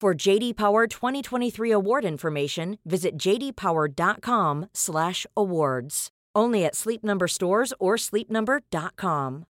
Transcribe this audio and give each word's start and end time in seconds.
For 0.00 0.14
JD 0.14 0.56
Power 0.56 0.86
2023 0.86 1.72
award 1.72 2.04
information, 2.04 2.78
visit 2.84 3.18
jdpower.com/awards. 3.18 6.08
Only 6.36 6.64
at 6.64 6.76
Sleep 6.76 7.02
Number 7.02 7.26
stores 7.26 7.74
or 7.80 7.96
sleepnumber.com. 7.96 9.46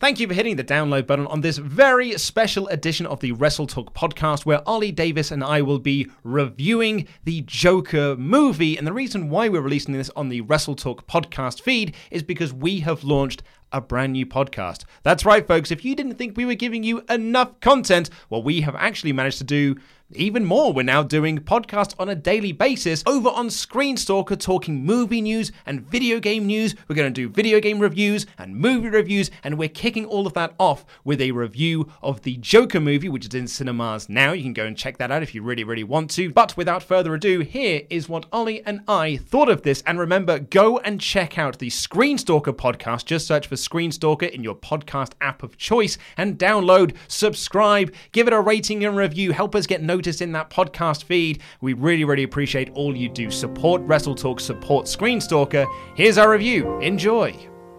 Thank 0.00 0.18
you 0.18 0.26
for 0.26 0.34
hitting 0.34 0.56
the 0.56 0.64
download 0.64 1.06
button 1.06 1.28
on 1.28 1.42
this 1.42 1.58
very 1.58 2.18
special 2.18 2.66
edition 2.66 3.06
of 3.06 3.20
the 3.20 3.30
Wrestle 3.30 3.68
Talk 3.68 3.94
podcast, 3.94 4.44
where 4.44 4.68
Ollie 4.68 4.90
Davis 4.90 5.30
and 5.30 5.44
I 5.44 5.62
will 5.62 5.78
be 5.78 6.08
reviewing 6.24 7.06
the 7.22 7.42
Joker 7.42 8.16
movie. 8.16 8.76
And 8.76 8.84
the 8.84 8.92
reason 8.92 9.30
why 9.30 9.48
we're 9.48 9.60
releasing 9.60 9.94
this 9.94 10.10
on 10.16 10.28
the 10.28 10.40
Wrestle 10.40 10.74
Talk 10.74 11.06
podcast 11.06 11.60
feed 11.60 11.94
is 12.10 12.24
because 12.24 12.52
we 12.52 12.80
have 12.80 13.04
launched 13.04 13.44
a 13.72 13.80
brand 13.80 14.12
new 14.12 14.26
podcast. 14.26 14.84
That's 15.02 15.24
right, 15.24 15.46
folks. 15.46 15.70
If 15.70 15.84
you 15.84 15.94
didn't 15.94 16.16
think 16.16 16.36
we 16.36 16.44
were 16.44 16.54
giving 16.54 16.82
you 16.82 17.02
enough 17.08 17.58
content, 17.60 18.10
well, 18.30 18.42
we 18.42 18.60
have 18.62 18.76
actually 18.76 19.12
managed 19.12 19.38
to 19.38 19.44
do 19.44 19.76
even 20.16 20.44
more, 20.44 20.72
we're 20.72 20.82
now 20.82 21.02
doing 21.02 21.38
podcasts 21.38 21.94
on 21.98 22.08
a 22.08 22.14
daily 22.14 22.52
basis 22.52 23.02
over 23.06 23.28
on 23.28 23.50
Screen 23.50 23.96
Stalker, 23.96 24.36
talking 24.36 24.84
movie 24.84 25.20
news 25.20 25.52
and 25.66 25.80
video 25.80 26.20
game 26.20 26.46
news. 26.46 26.74
We're 26.88 26.96
going 26.96 27.12
to 27.12 27.20
do 27.20 27.28
video 27.28 27.60
game 27.60 27.78
reviews 27.78 28.26
and 28.38 28.56
movie 28.56 28.88
reviews, 28.88 29.30
and 29.42 29.58
we're 29.58 29.68
kicking 29.68 30.04
all 30.04 30.26
of 30.26 30.34
that 30.34 30.54
off 30.58 30.84
with 31.04 31.20
a 31.20 31.32
review 31.32 31.90
of 32.02 32.22
the 32.22 32.36
Joker 32.36 32.80
movie, 32.80 33.08
which 33.08 33.26
is 33.26 33.34
in 33.34 33.46
cinemas 33.46 34.08
now. 34.08 34.32
You 34.32 34.42
can 34.42 34.52
go 34.52 34.66
and 34.66 34.76
check 34.76 34.98
that 34.98 35.10
out 35.10 35.22
if 35.22 35.34
you 35.34 35.42
really, 35.42 35.64
really 35.64 35.84
want 35.84 36.10
to. 36.12 36.30
But 36.30 36.56
without 36.56 36.82
further 36.82 37.14
ado, 37.14 37.40
here 37.40 37.82
is 37.88 38.08
what 38.08 38.26
Ollie 38.32 38.62
and 38.66 38.82
I 38.86 39.16
thought 39.16 39.48
of 39.48 39.62
this. 39.62 39.82
And 39.86 39.98
remember, 39.98 40.38
go 40.38 40.78
and 40.78 41.00
check 41.00 41.38
out 41.38 41.58
the 41.58 41.70
Screen 41.70 42.18
Stalker 42.18 42.52
podcast. 42.52 43.06
Just 43.06 43.26
search 43.26 43.46
for 43.46 43.56
Screen 43.56 43.92
Stalker 43.92 44.26
in 44.26 44.44
your 44.44 44.56
podcast 44.56 45.12
app 45.20 45.42
of 45.42 45.56
choice 45.56 45.98
and 46.16 46.38
download, 46.38 46.96
subscribe, 47.08 47.92
give 48.12 48.26
it 48.26 48.32
a 48.32 48.40
rating 48.40 48.84
and 48.84 48.96
review. 48.96 49.32
Help 49.32 49.54
us 49.54 49.66
get 49.66 49.82
noticed 49.82 50.01
in 50.06 50.32
that 50.32 50.50
podcast 50.50 51.04
feed. 51.04 51.40
We 51.60 51.72
really, 51.72 52.04
really 52.04 52.22
appreciate 52.22 52.70
all 52.74 52.96
you 52.96 53.08
do. 53.08 53.30
Support 53.30 53.82
Wrestle 53.82 54.14
Talk, 54.14 54.40
support 54.40 54.88
Screen 54.88 55.20
Stalker. 55.20 55.66
Here's 55.96 56.18
our 56.18 56.30
review. 56.30 56.78
Enjoy. 56.80 57.36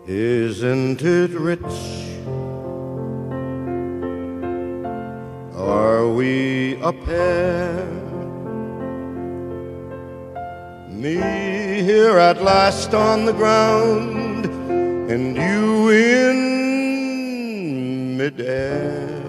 Isn't 0.07 1.01
it 1.01 1.31
rich? 1.31 1.61
Are 5.55 6.07
we 6.09 6.75
a 6.81 6.91
pair? 6.91 7.85
Me 10.89 11.15
here 11.83 12.17
at 12.17 12.41
last 12.41 12.93
on 12.93 13.25
the 13.25 13.33
ground, 13.33 14.45
and 15.11 15.35
you 15.35 15.89
in 15.89 16.33
midair. 18.17 19.22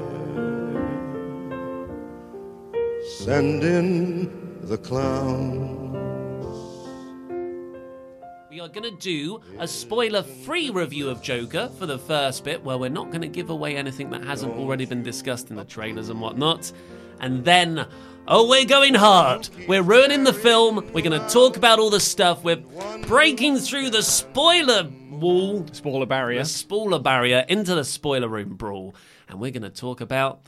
Send 3.19 3.63
in 3.63 4.59
the 4.63 4.77
clown. 4.77 5.93
We 8.51 8.61
are 8.61 8.69
going 8.69 8.83
to 8.83 8.97
do 8.99 9.41
a 9.59 9.69
spoiler 9.69 10.23
free 10.23 10.71
review 10.71 11.09
of 11.09 11.23
Joker 11.23 11.71
for 11.79 11.87
the 11.87 11.99
first 11.99 12.43
bit, 12.45 12.65
where 12.65 12.77
we're 12.77 12.91
not 12.91 13.11
going 13.11 13.21
to 13.21 13.29
give 13.29 13.51
away 13.51 13.77
anything 13.77 14.11
that 14.11 14.25
hasn't 14.25 14.53
already 14.55 14.85
been 14.85 15.03
discussed 15.05 15.51
in 15.51 15.57
the 15.57 15.65
trailers 15.65 16.09
and 16.09 16.21
whatnot. 16.21 16.73
And 17.21 17.45
then, 17.45 17.87
oh, 18.27 18.49
we're 18.49 18.65
going 18.65 18.95
hard. 18.95 19.49
We're 19.69 19.83
ruining 19.83 20.25
the 20.25 20.35
film. 20.35 20.77
We're 20.93 21.09
going 21.09 21.19
to 21.19 21.29
talk 21.29 21.57
about 21.57 21.79
all 21.79 21.91
the 21.91 22.01
stuff. 22.01 22.43
We're 22.43 22.63
breaking 23.07 23.59
through 23.59 23.91
the 23.91 24.03
spoiler 24.03 24.91
wall, 25.11 25.67
Spoiler 25.73 26.07
barrier. 26.07 26.41
the 26.41 26.47
spoiler 26.49 26.99
barrier 26.99 27.45
into 27.49 27.77
the 27.77 27.85
spoiler 27.85 28.29
room 28.29 28.57
brawl. 28.57 28.95
And 29.29 29.41
we're 29.41 29.53
going 29.53 29.63
to 29.63 29.71
talk 29.71 30.01
about 30.01 30.41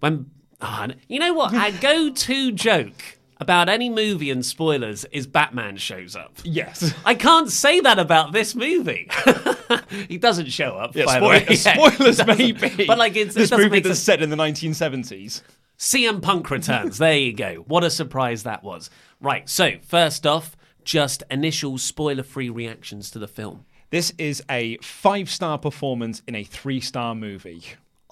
when. 0.00 0.30
Ah, 0.60 0.88
you 1.08 1.18
know 1.18 1.32
what? 1.34 1.54
Our 1.54 1.72
go 1.72 2.10
to 2.10 2.52
joke 2.52 3.18
about 3.40 3.68
any 3.70 3.88
movie 3.88 4.30
and 4.30 4.44
spoilers 4.44 5.06
is 5.06 5.26
Batman 5.26 5.78
shows 5.78 6.14
up. 6.14 6.32
Yes. 6.44 6.94
I 7.04 7.14
can't 7.14 7.50
say 7.50 7.80
that 7.80 7.98
about 7.98 8.32
this 8.32 8.54
movie. 8.54 9.08
he 10.08 10.18
doesn't 10.18 10.50
show 10.50 10.76
up. 10.76 10.94
Yeah, 10.94 11.06
by 11.06 11.16
spoil- 11.16 11.40
the 11.40 11.46
way. 11.46 11.56
Spoilers 11.56 12.26
maybe. 12.26 12.86
but 12.86 12.98
like 12.98 13.16
it's, 13.16 13.34
this 13.34 13.50
it 13.50 13.56
movie 13.58 13.80
that's 13.80 13.98
set 13.98 14.22
in 14.22 14.30
the 14.30 14.36
1970s. 14.36 15.42
CM 15.78 16.20
Punk 16.20 16.50
returns. 16.50 16.98
there 16.98 17.16
you 17.16 17.32
go. 17.32 17.64
What 17.66 17.82
a 17.82 17.90
surprise 17.90 18.42
that 18.42 18.62
was. 18.62 18.90
Right. 19.20 19.48
So 19.48 19.72
first 19.82 20.26
off, 20.26 20.54
just 20.84 21.22
initial 21.30 21.78
spoiler-free 21.78 22.50
reactions 22.50 23.10
to 23.12 23.18
the 23.18 23.28
film. 23.28 23.64
This 23.88 24.12
is 24.18 24.42
a 24.50 24.76
five-star 24.78 25.58
performance 25.58 26.22
in 26.28 26.34
a 26.34 26.44
three-star 26.44 27.14
movie. 27.14 27.64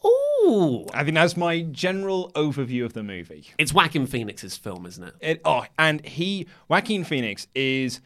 Ooh, 0.05 0.28
I 0.95 1.05
think 1.05 1.15
that's 1.15 1.37
my 1.37 1.61
general 1.63 2.31
overview 2.35 2.85
of 2.85 2.93
the 2.95 3.03
movie. 3.03 3.49
it's 3.59 3.73
Joaquin 3.75 4.07
Phoenix's 4.07 4.57
film, 4.57 4.87
isn't 4.87 5.05
it? 5.05 5.15
It, 5.21 5.41
oh, 5.45 5.65
and 5.79 6.05
he, 6.07 6.47
Joaquin 6.69 7.05
Phoenix, 7.05 7.47
is 7.55 8.01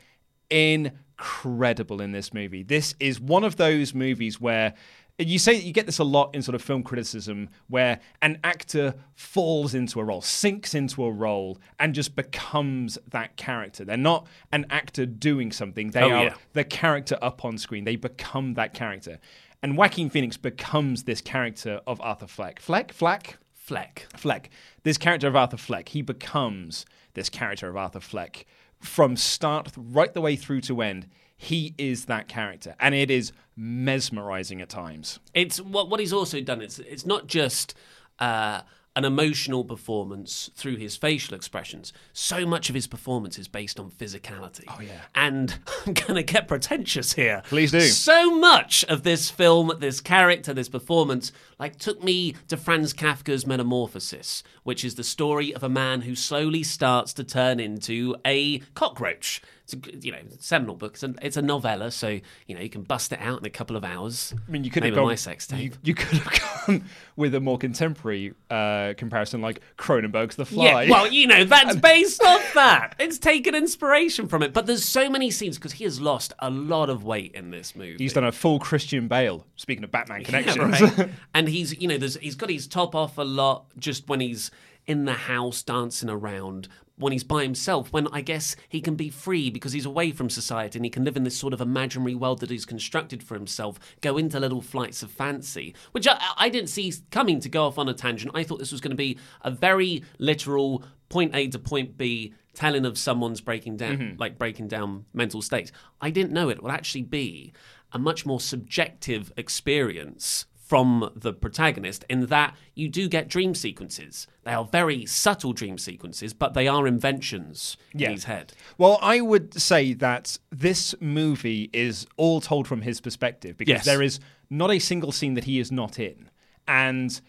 incredible 0.50 2.00
in 2.00 2.12
this 2.12 2.32
movie. 2.34 2.62
This 2.62 2.94
is 3.00 3.20
one 3.20 3.44
of 3.44 3.56
those 3.56 3.94
movies 3.94 4.40
where 4.40 4.74
you 5.18 5.38
say 5.38 5.54
you 5.54 5.72
get 5.72 5.86
this 5.86 5.98
a 5.98 6.04
lot 6.04 6.34
in 6.34 6.42
sort 6.42 6.54
of 6.54 6.62
film 6.62 6.82
criticism, 6.82 7.48
where 7.68 8.00
an 8.22 8.38
actor 8.42 8.94
falls 9.14 9.74
into 9.74 10.00
a 10.00 10.04
role, 10.04 10.22
sinks 10.22 10.74
into 10.74 11.04
a 11.04 11.10
role, 11.12 11.58
and 11.78 11.94
just 11.94 12.16
becomes 12.16 12.98
that 13.10 13.36
character. 13.36 13.84
They're 13.84 13.96
not 13.98 14.26
an 14.52 14.66
actor 14.70 15.04
doing 15.06 15.52
something; 15.52 15.90
they 15.90 16.00
Oh, 16.02 16.10
are 16.10 16.24
yeah. 16.24 16.34
the 16.54 16.64
character 16.64 17.18
up 17.22 17.44
on 17.44 17.58
screen. 17.58 17.84
They 17.84 17.96
become 17.96 18.54
that 18.54 18.72
character, 18.74 19.20
and 19.62 19.76
Joaquin 19.76 20.10
Phoenix 20.10 20.36
becomes 20.36 21.04
this 21.04 21.20
character 21.20 21.80
of 21.86 22.00
Arthur 22.00 22.26
Fleck. 22.26 22.60
Fleck, 22.60 22.92
Fleck. 22.92 23.38
Fleck. 23.54 24.06
Fleck, 24.16 24.50
this 24.82 24.98
character 24.98 25.28
of 25.28 25.36
Arthur 25.36 25.56
Fleck, 25.56 25.90
he 25.90 26.02
becomes 26.02 26.84
this 27.14 27.28
character 27.28 27.68
of 27.68 27.76
Arthur 27.76 28.00
Fleck 28.00 28.44
from 28.80 29.16
start 29.16 29.70
right 29.76 30.12
the 30.12 30.20
way 30.20 30.34
through 30.34 30.60
to 30.62 30.82
end. 30.82 31.06
He 31.36 31.74
is 31.78 32.06
that 32.06 32.28
character, 32.28 32.74
and 32.80 32.94
it 32.94 33.10
is 33.10 33.32
mesmerizing 33.56 34.60
at 34.60 34.68
times. 34.68 35.20
It's 35.34 35.60
what 35.60 35.88
what 35.88 36.00
he's 36.00 36.12
also 36.12 36.40
done. 36.40 36.60
It's 36.60 36.78
it's 36.80 37.06
not 37.06 37.26
just 37.26 37.74
uh, 38.18 38.62
an 38.94 39.04
emotional 39.04 39.64
performance 39.64 40.50
through 40.54 40.76
his 40.76 40.96
facial 40.96 41.34
expressions. 41.34 41.92
So 42.12 42.44
much 42.44 42.68
of 42.68 42.74
his 42.74 42.86
performance 42.86 43.38
is 43.38 43.48
based 43.48 43.80
on 43.80 43.90
physicality. 43.90 44.64
Oh 44.68 44.80
yeah. 44.80 45.00
And 45.14 45.58
I'm 45.86 45.94
gonna 45.94 46.22
get 46.22 46.46
pretentious 46.48 47.14
here. 47.14 47.42
Please 47.46 47.72
do. 47.72 47.80
So 47.80 48.38
much 48.38 48.84
of 48.84 49.02
this 49.02 49.30
film, 49.30 49.72
this 49.78 50.00
character, 50.00 50.52
this 50.52 50.68
performance, 50.68 51.32
like 51.58 51.76
took 51.76 52.02
me 52.02 52.34
to 52.48 52.56
Franz 52.56 52.92
Kafka's 52.92 53.46
Metamorphosis, 53.46 54.42
which 54.62 54.84
is 54.84 54.96
the 54.96 55.04
story 55.04 55.54
of 55.54 55.62
a 55.62 55.68
man 55.68 56.02
who 56.02 56.14
slowly 56.14 56.62
starts 56.62 57.12
to 57.14 57.24
turn 57.24 57.60
into 57.60 58.14
a 58.26 58.58
cockroach. 58.74 59.40
It's 59.72 60.04
you 60.04 60.12
know, 60.12 60.18
seminal 60.38 60.76
book. 60.76 60.94
It's 60.94 61.02
a, 61.02 61.14
it's 61.22 61.36
a 61.36 61.42
novella, 61.42 61.90
so 61.90 62.08
you 62.46 62.54
know 62.54 62.60
you 62.60 62.68
can 62.70 62.82
bust 62.82 63.12
it 63.12 63.20
out 63.20 63.40
in 63.40 63.46
a 63.46 63.50
couple 63.50 63.76
of 63.76 63.84
hours. 63.84 64.34
I 64.46 64.50
mean, 64.50 64.64
you 64.64 64.70
could 64.70 64.84
have 64.84 64.94
gone. 64.94 65.06
my 65.06 65.14
sex 65.14 65.46
tape. 65.46 65.74
You, 65.82 65.90
you 65.90 65.94
could 65.94 66.18
have 66.18 66.66
gone 66.66 66.84
with 67.16 67.34
a 67.34 67.40
more 67.40 67.58
contemporary 67.58 68.34
uh, 68.50 68.94
comparison, 68.96 69.40
like 69.40 69.60
Cronenberg's 69.78 70.36
The 70.36 70.46
Fly. 70.46 70.82
Yeah, 70.84 70.90
well, 70.90 71.06
you 71.06 71.26
know, 71.26 71.44
that's 71.44 71.76
based 71.80 72.22
off 72.22 72.54
that. 72.54 72.94
It's 72.98 73.18
taken 73.18 73.54
inspiration 73.54 74.28
from 74.28 74.42
it. 74.42 74.52
But 74.52 74.66
there's 74.66 74.84
so 74.84 75.08
many 75.08 75.30
scenes 75.30 75.56
because 75.58 75.72
he 75.72 75.84
has 75.84 76.00
lost 76.00 76.32
a 76.38 76.50
lot 76.50 76.90
of 76.90 77.04
weight 77.04 77.34
in 77.34 77.50
this 77.50 77.74
movie. 77.74 77.96
He's 77.98 78.12
done 78.12 78.24
a 78.24 78.32
full 78.32 78.58
Christian 78.58 79.08
Bale. 79.08 79.46
Speaking 79.56 79.84
of 79.84 79.90
Batman 79.90 80.20
Yeah, 80.20 80.26
connections, 80.26 80.80
right. 80.80 81.10
and 81.34 81.48
he's, 81.48 81.80
you 81.80 81.88
know, 81.88 81.98
there's, 81.98 82.16
he's 82.16 82.34
got 82.34 82.50
his 82.50 82.66
top 82.66 82.94
off 82.94 83.18
a 83.18 83.22
lot 83.22 83.66
just 83.78 84.08
when 84.08 84.20
he's 84.20 84.50
in 84.86 85.04
the 85.04 85.12
house 85.14 85.62
dancing 85.62 86.10
around. 86.10 86.68
When 87.02 87.12
he's 87.12 87.24
by 87.24 87.42
himself, 87.42 87.92
when 87.92 88.08
I 88.08 88.20
guess 88.20 88.56
he 88.68 88.80
can 88.80 88.94
be 88.94 89.10
free 89.10 89.50
because 89.50 89.72
he's 89.72 89.86
away 89.86 90.12
from 90.12 90.30
society 90.30 90.78
and 90.78 90.84
he 90.84 90.90
can 90.90 91.04
live 91.04 91.16
in 91.16 91.24
this 91.24 91.36
sort 91.36 91.52
of 91.52 91.60
imaginary 91.60 92.14
world 92.14 92.40
that 92.40 92.50
he's 92.50 92.64
constructed 92.64 93.22
for 93.22 93.34
himself, 93.34 93.78
go 94.00 94.16
into 94.16 94.40
little 94.40 94.62
flights 94.62 95.02
of 95.02 95.10
fancy, 95.10 95.74
which 95.92 96.06
I, 96.08 96.18
I 96.36 96.48
didn't 96.48 96.70
see 96.70 96.92
coming 97.10 97.40
to 97.40 97.48
go 97.48 97.66
off 97.66 97.78
on 97.78 97.88
a 97.88 97.94
tangent. 97.94 98.32
I 98.34 98.44
thought 98.44 98.58
this 98.58 98.72
was 98.72 98.80
going 98.80 98.92
to 98.92 98.96
be 98.96 99.18
a 99.42 99.50
very 99.50 100.04
literal 100.18 100.84
point 101.08 101.34
A 101.34 101.48
to 101.48 101.58
point 101.58 101.98
B 101.98 102.34
telling 102.54 102.84
of 102.84 102.98
someone's 102.98 103.40
breaking 103.40 103.76
down, 103.76 103.98
mm-hmm. 103.98 104.20
like 104.20 104.38
breaking 104.38 104.68
down 104.68 105.04
mental 105.12 105.42
states. 105.42 105.72
I 106.00 106.10
didn't 106.10 106.32
know 106.32 106.48
it 106.48 106.62
would 106.62 106.72
actually 106.72 107.02
be 107.02 107.52
a 107.92 107.98
much 107.98 108.24
more 108.24 108.40
subjective 108.40 109.32
experience 109.36 110.46
from 110.72 111.10
the 111.14 111.34
protagonist 111.34 112.02
in 112.08 112.24
that 112.28 112.56
you 112.74 112.88
do 112.88 113.06
get 113.06 113.28
dream 113.28 113.54
sequences. 113.54 114.26
They 114.44 114.52
are 114.54 114.64
very 114.64 115.04
subtle 115.04 115.52
dream 115.52 115.76
sequences, 115.76 116.32
but 116.32 116.54
they 116.54 116.66
are 116.66 116.86
inventions 116.86 117.76
Yeah. 117.92 118.06
in 118.06 118.12
his 118.14 118.24
head. 118.24 118.54
Well, 118.78 118.98
I 119.02 119.20
would 119.20 119.52
say 119.60 119.92
that 119.92 120.38
this 120.50 120.94
movie 120.98 121.68
is 121.74 122.06
all 122.16 122.40
told 122.40 122.66
from 122.66 122.80
his 122.80 123.02
perspective 123.02 123.58
because 123.58 123.72
Yes. 123.80 123.84
there 123.84 124.00
is 124.00 124.18
not 124.48 124.70
a 124.70 124.78
single 124.78 125.12
scene 125.12 125.34
that 125.34 125.44
he 125.44 125.58
is 125.58 125.70
not 125.70 125.98
in. 125.98 126.30
And 126.66 127.20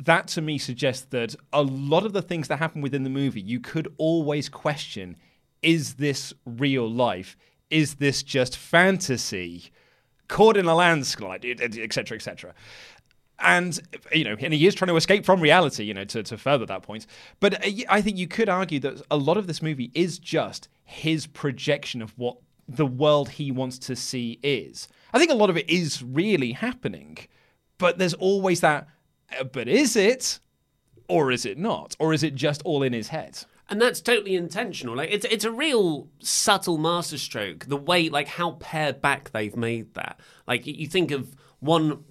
that 0.00 0.26
to 0.34 0.40
me 0.42 0.58
suggests 0.58 1.06
that 1.10 1.36
a 1.52 1.62
lot 1.62 2.04
of 2.04 2.12
the 2.12 2.22
things 2.22 2.48
that 2.48 2.58
happen 2.58 2.80
within 2.82 3.04
the 3.04 3.10
movie, 3.10 3.40
you 3.40 3.60
could 3.60 3.86
always 3.96 4.48
question 4.48 5.14
is 5.62 5.94
this 5.94 6.32
real 6.44 6.90
life? 6.90 7.36
Is 7.70 7.94
this 7.96 8.24
just 8.24 8.56
fantasy? 8.56 9.70
Caught 10.28 10.56
in 10.56 10.66
a 10.66 10.74
landslide, 10.74 11.44
etc., 11.44 12.16
etc 12.16 12.54
and 13.40 13.80
you 14.12 14.24
know, 14.24 14.36
and 14.40 14.52
he 14.52 14.66
is 14.66 14.74
trying 14.74 14.88
to 14.88 14.96
escape 14.96 15.24
from 15.24 15.40
reality, 15.40 15.84
you 15.84 15.94
know, 15.94 16.04
to, 16.04 16.22
to 16.22 16.36
further 16.36 16.66
that 16.66 16.82
point. 16.82 17.06
But 17.40 17.64
uh, 17.64 17.70
I 17.88 18.00
think 18.00 18.16
you 18.16 18.26
could 18.26 18.48
argue 18.48 18.80
that 18.80 19.02
a 19.10 19.16
lot 19.16 19.36
of 19.36 19.46
this 19.46 19.62
movie 19.62 19.90
is 19.94 20.18
just 20.18 20.68
his 20.84 21.26
projection 21.26 22.02
of 22.02 22.12
what 22.18 22.38
the 22.68 22.86
world 22.86 23.30
he 23.30 23.50
wants 23.50 23.78
to 23.78 23.96
see 23.96 24.38
is. 24.42 24.88
I 25.12 25.18
think 25.18 25.30
a 25.30 25.34
lot 25.36 25.50
of 25.50 25.56
it 25.56 25.68
is 25.70 26.02
really 26.02 26.52
happening, 26.52 27.18
but 27.78 27.98
there's 27.98 28.14
always 28.14 28.60
that. 28.60 28.88
uh, 29.38 29.44
But 29.44 29.68
is 29.68 29.96
it, 29.96 30.40
or 31.08 31.30
is 31.30 31.46
it 31.46 31.58
not, 31.58 31.94
or 31.98 32.12
is 32.12 32.22
it 32.22 32.34
just 32.34 32.60
all 32.62 32.82
in 32.82 32.92
his 32.92 33.08
head? 33.08 33.38
And 33.68 33.80
that's 33.80 34.00
totally 34.00 34.34
intentional. 34.34 34.96
Like 34.96 35.10
it's 35.10 35.26
it's 35.26 35.44
a 35.44 35.52
real 35.52 36.08
subtle 36.20 36.78
masterstroke. 36.78 37.66
The 37.66 37.76
way 37.76 38.08
like 38.08 38.28
how 38.28 38.52
pared 38.52 39.02
back 39.02 39.30
they've 39.30 39.56
made 39.56 39.94
that. 39.94 40.18
Like 40.46 40.66
you- 40.66 40.86
think 40.86 41.10
of 41.10 41.36
one 41.60 42.04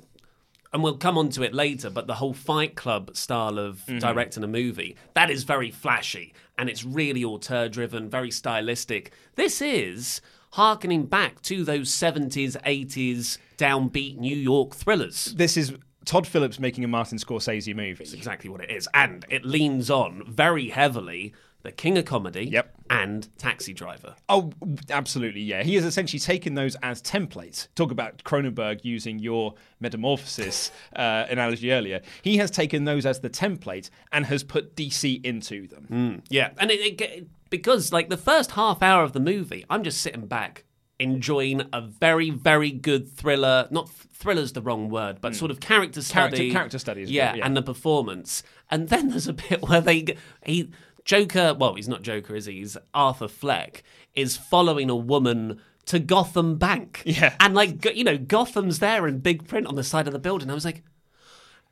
and 0.74 0.84
we'll 0.84 0.98
come 0.98 1.18
on 1.18 1.30
to 1.30 1.44
it 1.44 1.54
later, 1.54 1.90
but 1.90 2.08
the 2.08 2.16
whole 2.16 2.34
Fight 2.34 2.76
Club 2.76 3.16
style 3.16 3.58
of 3.58 3.78
mm-hmm. 3.86 4.00
directing 4.00 4.44
a 4.44 4.48
movie, 4.48 4.96
that 5.14 5.32
is 5.32 5.44
very 5.44 5.72
flashy 5.72 6.34
and 6.58 6.70
it's 6.70 6.84
really 6.84 7.24
auteur 7.24 7.70
driven, 7.70 8.10
very 8.10 8.32
stylistic. 8.32 9.12
This 9.36 9.62
is 9.62 10.22
harkening 10.52 11.06
back 11.06 11.42
to 11.44 11.64
those 11.64 11.90
70s, 11.90 12.62
80s 12.64 13.38
downbeat 13.58 14.18
New 14.18 14.36
York 14.36 14.76
thrillers. 14.76 15.34
This 15.36 15.58
is 15.58 15.74
Todd 16.06 16.26
Phillips 16.26 16.60
making 16.60 16.84
a 16.84 16.88
Martin 16.88 17.18
Scorsese 17.18 17.76
movie. 17.76 18.04
Exactly 18.04 18.50
what 18.50 18.62
it 18.62 18.72
is. 18.72 18.88
And 18.94 19.26
it 19.30 19.46
leans 19.46 19.90
on 19.90 20.24
very 20.28 20.70
heavily 20.70 21.34
the 21.68 21.72
King 21.74 21.98
of 21.98 22.06
Comedy 22.06 22.46
Yep. 22.46 22.74
and 22.90 23.28
Taxi 23.38 23.74
Driver. 23.74 24.16
Oh, 24.30 24.54
absolutely, 24.90 25.42
yeah. 25.42 25.64
He 25.64 25.76
has 25.76 25.84
essentially 25.84 26.20
taken 26.20 26.56
those 26.56 26.76
as 26.82 27.02
templates. 27.02 27.68
Talk 27.76 27.92
about 27.92 28.24
Cronenberg 28.24 28.86
using 28.86 29.20
your 29.20 29.54
metamorphosis 29.82 30.72
uh, 30.96 31.26
analogy 31.30 31.74
earlier. 31.74 32.02
He 32.22 32.38
has 32.38 32.50
taken 32.52 32.86
those 32.86 33.06
as 33.06 33.20
the 33.20 33.30
template 33.30 33.90
and 34.14 34.26
has 34.28 34.44
put 34.46 34.76
DC 34.78 35.24
into 35.26 35.68
them. 35.68 36.24
Yeah, 36.30 36.52
and 36.58 36.72
it, 36.72 37.02
it, 37.02 37.28
because 37.50 37.92
like 37.92 38.08
the 38.10 38.16
first 38.18 38.52
half 38.52 38.82
hour 38.82 39.04
of 39.04 39.12
the 39.12 39.20
movie, 39.20 39.66
I'm 39.70 39.84
just 39.84 40.00
sitting 40.02 40.26
back 40.28 40.64
enjoying 41.00 41.62
a 41.74 41.82
very 41.82 42.30
very 42.32 42.72
good 42.72 43.08
thriller. 43.08 43.68
Not 43.70 43.90
thriller's 43.90 44.54
the 44.54 44.62
wrong 44.62 44.90
word, 44.90 45.20
but 45.22 45.36
sort 45.36 45.52
of 45.52 45.60
character 45.60 46.02
Character- 46.02 46.38
study. 46.38 46.52
character 46.52 46.80
study 46.80 47.04
yeah, 47.04 47.34
good, 47.34 47.38
yeah. 47.40 47.46
and 47.46 47.56
the 47.58 47.62
performance. 47.62 48.42
And 48.72 48.90
then 48.90 49.10
there's 49.10 49.28
a 49.28 49.34
bit 49.34 49.62
where 49.68 49.82
they 49.82 50.06
he 50.44 50.72
Joker. 51.08 51.56
Well, 51.58 51.74
he's 51.74 51.88
not 51.88 52.04
Joker, 52.04 52.36
is 52.36 52.46
he? 52.46 52.60
He's 52.60 52.78
Arthur 52.94 53.28
Fleck 53.28 53.82
is 54.14 54.38
following 54.38 54.92
a 54.92 54.96
woman. 54.96 55.60
To 55.88 56.00
Gotham 56.00 56.58
Bank, 56.58 57.02
Yeah. 57.06 57.34
and 57.40 57.56
like 57.56 57.86
you 57.96 58.04
know, 58.04 58.18
Gotham's 58.18 58.80
there 58.80 59.08
in 59.08 59.20
big 59.20 59.48
print 59.48 59.68
on 59.68 59.76
the 59.76 59.86
side 59.86 60.06
of 60.06 60.12
the 60.12 60.20
building. 60.20 60.52
I 60.52 60.54
was 60.54 60.66
like, 60.66 60.84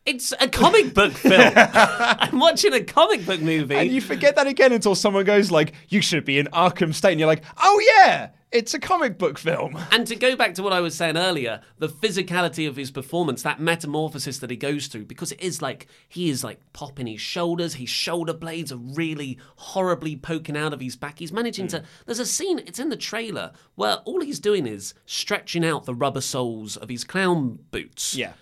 it's 0.06 0.32
a 0.40 0.48
comic 0.48 0.94
book 0.94 1.12
film. 1.18 1.52
I'm 1.54 2.40
watching 2.40 2.72
a 2.74 2.82
comic 2.82 3.26
book 3.26 3.42
movie. 3.42 3.76
And 3.76 3.92
you 3.92 4.00
forget 4.00 4.38
that 4.38 4.48
again 4.48 4.72
until 4.72 4.96
someone 4.96 5.26
goes 5.26 5.52
like, 5.52 5.74
"You 5.90 6.00
should 6.00 6.24
be 6.24 6.40
in 6.40 6.46
Arkham 6.54 6.94
State," 6.94 7.12
and 7.12 7.20
you're 7.20 7.28
like, 7.28 7.44
"Oh 7.58 7.82
yeah, 7.98 8.30
it's 8.52 8.74
a 8.74 8.80
comic 8.80 9.18
book 9.18 9.38
film." 9.38 9.78
And 9.92 10.06
to 10.08 10.16
go 10.16 10.36
back 10.36 10.54
to 10.56 10.64
what 10.64 10.74
I 10.74 10.82
was 10.82 10.96
saying 10.96 11.18
earlier, 11.18 11.62
the 11.78 11.90
physicality 11.90 12.68
of 12.68 12.76
his 12.76 12.92
performance, 12.92 13.44
that 13.44 13.60
metamorphosis 13.60 14.40
that 14.40 14.50
he 14.50 14.56
goes 14.56 14.88
through, 14.88 15.06
because 15.06 15.32
it 15.32 15.42
is 15.42 15.62
like 15.62 15.88
he 16.08 16.30
is 16.30 16.44
like 16.44 16.60
popping 16.74 17.08
his 17.08 17.22
shoulders, 17.22 17.76
his 17.76 17.90
shoulder 17.90 18.34
blades 18.34 18.72
are 18.72 18.78
really 18.78 19.38
horribly 19.56 20.16
poking 20.16 20.58
out 20.58 20.74
of 20.74 20.80
his 20.80 20.96
back. 20.96 21.20
He's 21.20 21.34
managing 21.34 21.68
to. 21.68 21.80
Hmm. 21.80 21.86
There's 22.06 22.20
a 22.20 22.26
scene, 22.26 22.60
it's 22.60 22.80
in 22.80 22.90
the 22.90 22.98
trailer, 22.98 23.52
where 23.76 23.98
all 24.06 24.22
he's 24.22 24.40
doing 24.40 24.68
is 24.68 24.94
stretching 25.06 25.66
out 25.66 25.86
the 25.86 25.96
rubber 25.96 26.22
soles 26.22 26.78
of 26.78 26.90
his 26.90 27.04
clown 27.04 27.60
boots. 27.72 28.16
Yeah. 28.16 28.34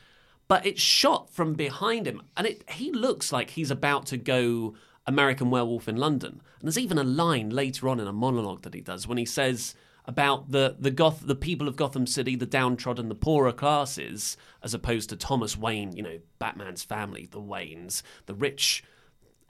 But 0.47 0.65
it's 0.65 0.81
shot 0.81 1.29
from 1.31 1.53
behind 1.53 2.05
him, 2.05 2.21
and 2.35 2.45
it 2.45 2.69
he 2.69 2.91
looks 2.91 3.31
like 3.31 3.51
he's 3.51 3.71
about 3.71 4.05
to 4.07 4.17
go 4.17 4.75
American 5.07 5.49
Werewolf 5.49 5.87
in 5.87 5.97
London. 5.97 6.41
And 6.59 6.67
there's 6.67 6.77
even 6.77 6.97
a 6.97 7.03
line 7.03 7.49
later 7.49 7.89
on 7.89 7.99
in 7.99 8.07
a 8.07 8.13
monologue 8.13 8.61
that 8.63 8.73
he 8.73 8.81
does 8.81 9.07
when 9.07 9.17
he 9.17 9.25
says 9.25 9.75
about 10.05 10.51
the 10.51 10.75
the 10.79 10.91
Goth 10.91 11.21
the 11.25 11.35
people 11.35 11.67
of 11.67 11.75
Gotham 11.75 12.05
City, 12.05 12.35
the 12.35 12.45
downtrodden, 12.45 13.09
the 13.09 13.15
poorer 13.15 13.51
classes, 13.53 14.37
as 14.61 14.73
opposed 14.73 15.09
to 15.09 15.15
Thomas 15.15 15.57
Wayne, 15.57 15.95
you 15.95 16.03
know, 16.03 16.19
Batman's 16.39 16.83
family, 16.83 17.27
the 17.31 17.41
Waynes, 17.41 18.01
the 18.25 18.33
rich 18.33 18.83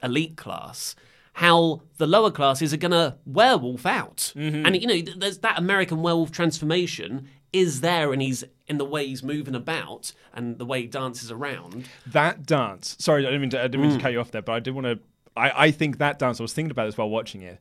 elite 0.02 0.38
class. 0.38 0.96
How 1.38 1.82
the 1.98 2.06
lower 2.06 2.30
classes 2.30 2.74
are 2.76 2.78
gonna 2.78 3.18
werewolf 3.26 3.88
out, 3.88 4.32
and 4.36 4.80
you 4.80 4.86
know, 4.88 5.14
there's 5.18 5.40
that 5.40 5.58
American 5.58 6.04
werewolf 6.04 6.32
transformation 6.32 7.28
is 7.52 7.82
there, 7.82 8.14
and 8.14 8.22
he's 8.22 8.44
in 8.68 8.78
the 8.78 8.86
way 8.86 9.08
he's 9.08 9.24
moving 9.24 9.56
about 9.56 10.12
and 10.34 10.58
the 10.60 10.66
way 10.66 10.82
he 10.82 10.88
dances 10.88 11.32
around. 11.32 11.88
That 12.06 12.46
dance. 12.46 12.96
Sorry, 13.00 13.24
I 13.26 13.30
didn't 13.30 13.42
mean 13.42 13.50
to, 13.52 13.60
I 13.60 13.64
didn't 13.64 13.82
mean 13.82 13.92
Mm. 13.92 13.98
to 13.98 14.02
cut 14.02 14.12
you 14.12 14.20
off 14.20 14.32
there, 14.32 14.42
but 14.44 14.54
I 14.54 14.60
did 14.60 14.76
want 14.76 14.86
to. 14.86 15.00
I, 15.36 15.66
I 15.66 15.72
think 15.72 15.98
that 15.98 16.20
dance. 16.20 16.40
I 16.40 16.44
was 16.44 16.54
thinking 16.54 16.70
about 16.72 16.86
this 16.86 16.98
while 16.98 17.10
watching 17.10 17.42
it. 17.42 17.60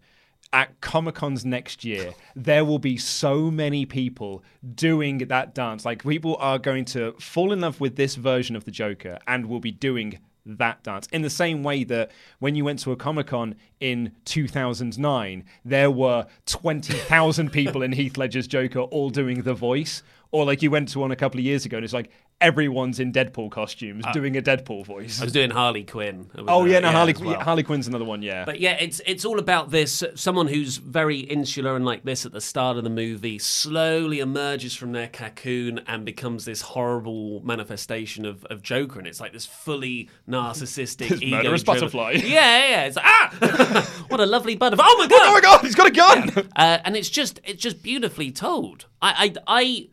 At 0.54 0.80
Comic 0.82 1.14
Cons 1.14 1.47
next 1.47 1.82
year, 1.82 2.12
there 2.37 2.64
will 2.64 2.78
be 2.78 2.99
so 2.99 3.50
many 3.50 3.87
people 3.87 4.44
doing 4.75 5.18
that 5.18 5.54
dance. 5.54 5.85
Like 5.85 6.02
people 6.02 6.37
are 6.40 6.59
going 6.59 6.85
to 6.87 7.12
fall 7.12 7.52
in 7.52 7.61
love 7.61 7.80
with 7.80 7.97
this 7.97 8.16
version 8.16 8.54
of 8.54 8.64
the 8.64 8.71
Joker 8.71 9.18
and 9.26 9.47
will 9.47 9.61
be 9.61 9.71
doing 9.71 10.18
that 10.44 10.82
dance 10.82 11.06
in 11.12 11.23
the 11.23 11.30
same 11.30 11.62
way 11.62 11.85
that 11.85 12.11
when 12.40 12.54
you 12.54 12.64
went 12.64 12.80
to 12.80 12.92
a 12.92 12.97
Comic 12.97 13.28
Con 13.28 13.54
in 13.80 14.12
2009, 14.25 15.44
there 15.64 15.90
were 15.90 16.26
20,000 16.47 17.50
people 17.50 17.82
in 17.82 17.92
Heath 17.92 18.16
Ledger's 18.16 18.47
Joker 18.47 18.80
all 18.80 19.11
doing 19.11 19.42
the 19.42 19.54
voice. 19.54 20.02
Or 20.32 20.44
like 20.46 20.62
you 20.62 20.70
went 20.70 20.88
to 20.88 20.98
one 20.98 21.12
a 21.12 21.16
couple 21.16 21.38
of 21.38 21.44
years 21.44 21.66
ago 21.66 21.76
and 21.76 21.84
it's 21.84 21.92
like 21.92 22.10
everyone's 22.42 22.98
in 22.98 23.12
Deadpool 23.12 23.50
costumes 23.50 24.04
doing 24.12 24.36
a 24.36 24.42
Deadpool 24.42 24.84
voice. 24.84 25.20
I 25.20 25.24
was 25.24 25.32
doing 25.32 25.50
Harley 25.50 25.84
Quinn. 25.84 26.28
Oh 26.36 26.62
uh, 26.62 26.64
yeah, 26.64 26.80
no, 26.80 26.90
Harley, 26.90 27.14
as 27.14 27.20
well. 27.20 27.38
Harley 27.38 27.62
Quinn's 27.62 27.86
another 27.86 28.04
one. 28.04 28.20
Yeah, 28.20 28.44
But 28.44 28.58
yeah, 28.58 28.72
it's 28.72 29.00
it's 29.06 29.24
all 29.24 29.38
about 29.38 29.70
this. 29.70 30.02
Someone 30.14 30.48
who's 30.48 30.78
very 30.78 31.20
insular 31.20 31.76
and 31.76 31.84
like 31.84 32.02
this 32.04 32.26
at 32.26 32.32
the 32.32 32.40
start 32.40 32.76
of 32.76 32.84
the 32.84 32.90
movie 32.90 33.38
slowly 33.38 34.18
emerges 34.18 34.74
from 34.74 34.92
their 34.92 35.06
cocoon 35.08 35.80
and 35.86 36.04
becomes 36.04 36.44
this 36.44 36.62
horrible 36.62 37.40
manifestation 37.44 38.26
of, 38.26 38.44
of 38.46 38.62
Joker, 38.62 38.98
and 38.98 39.06
it's 39.06 39.20
like 39.20 39.32
this 39.32 39.46
fully 39.46 40.10
narcissistic, 40.28 41.08
This 41.12 41.22
ego 41.22 41.36
murderous 41.36 41.62
butterfly. 41.62 42.12
Yeah, 42.22 42.68
yeah. 42.68 42.84
It's 42.84 42.96
like, 42.96 43.04
ah, 43.06 44.04
what 44.08 44.20
a 44.20 44.26
lovely 44.26 44.56
butterfly! 44.56 44.84
Oh 44.86 44.96
my 44.98 45.06
god! 45.06 45.20
oh 45.22 45.32
my 45.34 45.40
god, 45.40 45.60
he's 45.60 45.74
got 45.74 45.86
a 45.86 45.90
gun! 45.90 46.48
uh, 46.56 46.78
and 46.84 46.96
it's 46.96 47.10
just 47.10 47.40
it's 47.44 47.62
just 47.62 47.82
beautifully 47.82 48.30
told. 48.30 48.86
I 49.00 49.34
I 49.46 49.58
I, 49.60 49.88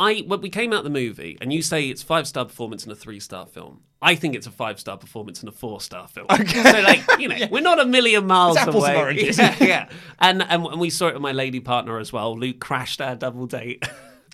I 0.00 0.20
when 0.26 0.40
we 0.40 0.48
came 0.50 0.72
out 0.72 0.82
the 0.82 0.90
movie, 0.90 1.38
and 1.40 1.52
you 1.52 1.62
say 1.62 1.88
it's 1.88 2.02
five 2.02 2.26
star 2.26 2.44
performance 2.46 2.84
in 2.86 2.90
a 2.90 2.96
three 2.96 3.20
star 3.20 3.46
film. 3.46 3.82
I 4.02 4.14
think 4.14 4.34
it's 4.34 4.46
a 4.46 4.50
five 4.50 4.80
star 4.80 4.96
performance 4.96 5.42
in 5.42 5.48
a 5.48 5.52
four 5.52 5.80
star 5.80 6.08
film. 6.08 6.26
Okay. 6.32 6.62
So 6.62 6.80
like 6.80 7.02
you 7.20 7.28
know, 7.28 7.36
we're 7.50 7.60
not 7.62 7.78
a 7.78 7.84
million 7.84 8.26
miles 8.26 8.56
It's 8.56 8.66
apples 8.66 8.84
and 8.84 8.94
away. 8.96 9.02
oranges. 9.02 9.38
Yeah, 9.38 9.56
yeah. 9.60 9.88
And, 10.18 10.42
and 10.42 10.64
and 10.66 10.80
we 10.80 10.88
saw 10.90 11.08
it 11.08 11.12
with 11.14 11.22
my 11.22 11.32
lady 11.32 11.60
partner 11.60 11.98
as 11.98 12.12
well. 12.12 12.36
Luke 12.36 12.58
crashed 12.60 13.00
our 13.00 13.14
double 13.14 13.46
date. 13.46 13.86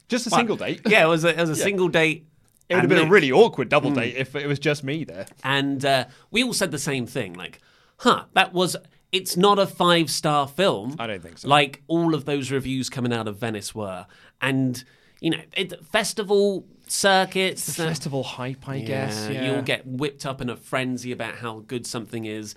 Just 0.08 0.26
a 0.28 0.30
single 0.30 0.56
date. 0.56 0.82
yeah, 0.86 1.04
it 1.04 1.08
was 1.08 1.24
a, 1.24 1.30
it 1.30 1.36
was 1.40 1.50
a 1.50 1.56
single 1.56 1.88
date. 1.88 2.28
It 2.68 2.74
would 2.76 2.82
have 2.82 2.90
And 2.92 2.98
been 3.00 3.08
a 3.08 3.10
really 3.10 3.32
awkward 3.32 3.68
double 3.68 3.90
date 3.90 4.14
if 4.16 4.36
it 4.36 4.46
was 4.46 4.58
just 4.60 4.84
me 4.84 5.02
there. 5.04 5.26
and 5.44 5.84
uh, 5.84 6.04
we 6.30 6.42
all 6.44 6.52
said 6.52 6.70
the 6.70 6.78
same 6.78 7.06
thing 7.06 7.32
like 7.34 7.60
huh 7.98 8.24
that 8.34 8.52
was 8.52 8.76
it's 9.12 9.36
not 9.36 9.58
a 9.58 9.66
five 9.66 10.10
star 10.10 10.46
film 10.48 10.94
I 10.98 11.06
don't 11.06 11.22
think 11.22 11.38
so. 11.38 11.48
like 11.48 11.82
all 11.88 12.12
of 12.14 12.24
those 12.24 12.50
reviews 12.50 12.88
coming 12.90 13.12
out 13.12 13.26
of 13.28 13.36
venice 13.38 13.72
were 13.74 14.06
and 14.40 14.82
you 15.20 15.30
know 15.30 15.40
it, 15.56 15.84
festival 15.86 16.66
circuits 16.86 17.80
uh, 17.80 17.84
Festival 17.84 18.22
hype, 18.22 18.68
I 18.68 18.80
guess. 18.80 19.28
Yeah. 19.28 19.44
you'll 19.44 19.62
get 19.62 19.86
whipped 19.86 20.24
up 20.24 20.40
in 20.40 20.48
a 20.48 20.56
frenzy 20.56 21.10
about 21.10 21.36
how 21.36 21.60
good 21.60 21.86
something 21.86 22.24
is 22.24 22.54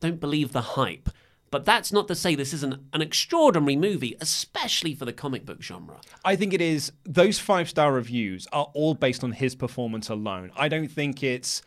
don't 0.00 0.20
believe 0.20 0.52
the 0.52 0.62
hype 0.62 1.10
but 1.50 1.64
that's 1.64 1.92
not 1.92 2.08
to 2.08 2.14
say 2.14 2.34
this 2.34 2.52
isn't 2.52 2.82
an 2.92 3.00
extraordinary 3.00 3.76
movie, 3.76 4.16
especially 4.20 4.94
for 4.94 5.04
the 5.04 5.12
comic 5.12 5.46
book 5.46 5.62
genre. 5.62 6.00
I 6.24 6.36
think 6.36 6.52
it 6.52 6.60
is. 6.60 6.92
Those 7.04 7.38
five 7.38 7.68
star 7.68 7.92
reviews 7.92 8.48
are 8.52 8.70
all 8.74 8.94
based 8.94 9.22
on 9.22 9.32
his 9.32 9.54
performance 9.54 10.08
alone. 10.08 10.50
I 10.56 10.68
don't 10.68 10.88
think 10.88 11.22
it's. 11.22 11.62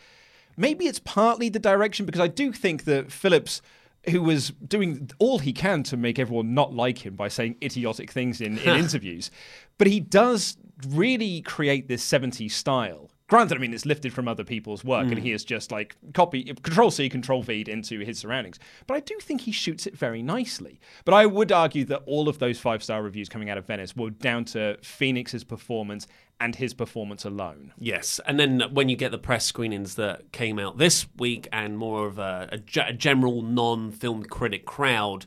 Maybe 0.57 0.87
it's 0.87 0.99
partly 0.99 1.47
the 1.47 1.59
direction 1.59 2.05
because 2.05 2.19
I 2.19 2.27
do 2.27 2.51
think 2.51 2.83
that 2.83 3.11
Phillips, 3.11 3.61
who 4.09 4.21
was 4.21 4.51
doing 4.51 5.09
all 5.17 5.39
he 5.39 5.53
can 5.53 5.83
to 5.83 5.95
make 5.95 6.19
everyone 6.19 6.53
not 6.53 6.73
like 6.73 7.05
him 7.05 7.15
by 7.15 7.29
saying 7.29 7.55
idiotic 7.63 8.11
things 8.11 8.41
in, 8.41 8.57
in 8.57 8.75
interviews, 8.83 9.31
but 9.79 9.87
he 9.87 9.99
does 9.99 10.57
really 10.87 11.41
create 11.41 11.87
this 11.87 12.07
70s 12.07 12.51
style. 12.51 13.09
Granted, 13.27 13.57
I 13.57 13.59
mean, 13.59 13.75
it's 13.75 13.85
lifted 13.85 14.11
from 14.11 14.27
other 14.27 14.43
people's 14.43 14.83
work 14.83 15.05
and 15.05 15.19
he 15.19 15.31
is 15.31 15.43
just 15.43 15.71
like 15.71 15.95
copy, 16.15 16.45
control 16.45 16.89
C, 16.89 17.09
control 17.09 17.43
V 17.43 17.63
into 17.67 17.99
his 17.99 18.17
surroundings. 18.17 18.57
But 18.87 18.95
I 18.95 19.01
do 19.01 19.15
think 19.21 19.41
he 19.41 19.51
shoots 19.51 19.85
it 19.85 19.95
very 19.95 20.23
nicely. 20.23 20.79
But 21.05 21.13
I 21.13 21.27
would 21.27 21.51
argue 21.51 21.85
that 21.85 22.01
all 22.07 22.27
of 22.27 22.39
those 22.39 22.59
five 22.59 22.83
star 22.83 23.03
reviews 23.03 23.29
coming 23.29 23.51
out 23.51 23.59
of 23.59 23.67
Venice 23.67 23.95
were 23.95 24.09
down 24.09 24.45
to 24.45 24.79
Phoenix's 24.81 25.43
performance 25.43 26.07
and 26.39 26.55
his 26.55 26.73
performance 26.73 27.23
alone. 27.23 27.71
Yes, 27.77 28.19
and 28.25 28.39
then 28.39 28.63
when 28.71 28.89
you 28.89 28.95
get 28.95 29.11
the 29.11 29.17
press 29.19 29.45
screenings 29.45 29.95
that 29.95 30.31
came 30.31 30.57
out 30.57 30.77
this 30.77 31.05
week, 31.17 31.47
and 31.51 31.77
more 31.77 32.07
of 32.07 32.17
a, 32.17 32.49
a, 32.51 32.93
general 32.93 33.41
non-film 33.41 34.23
critic 34.23 34.65
crowd, 34.65 35.25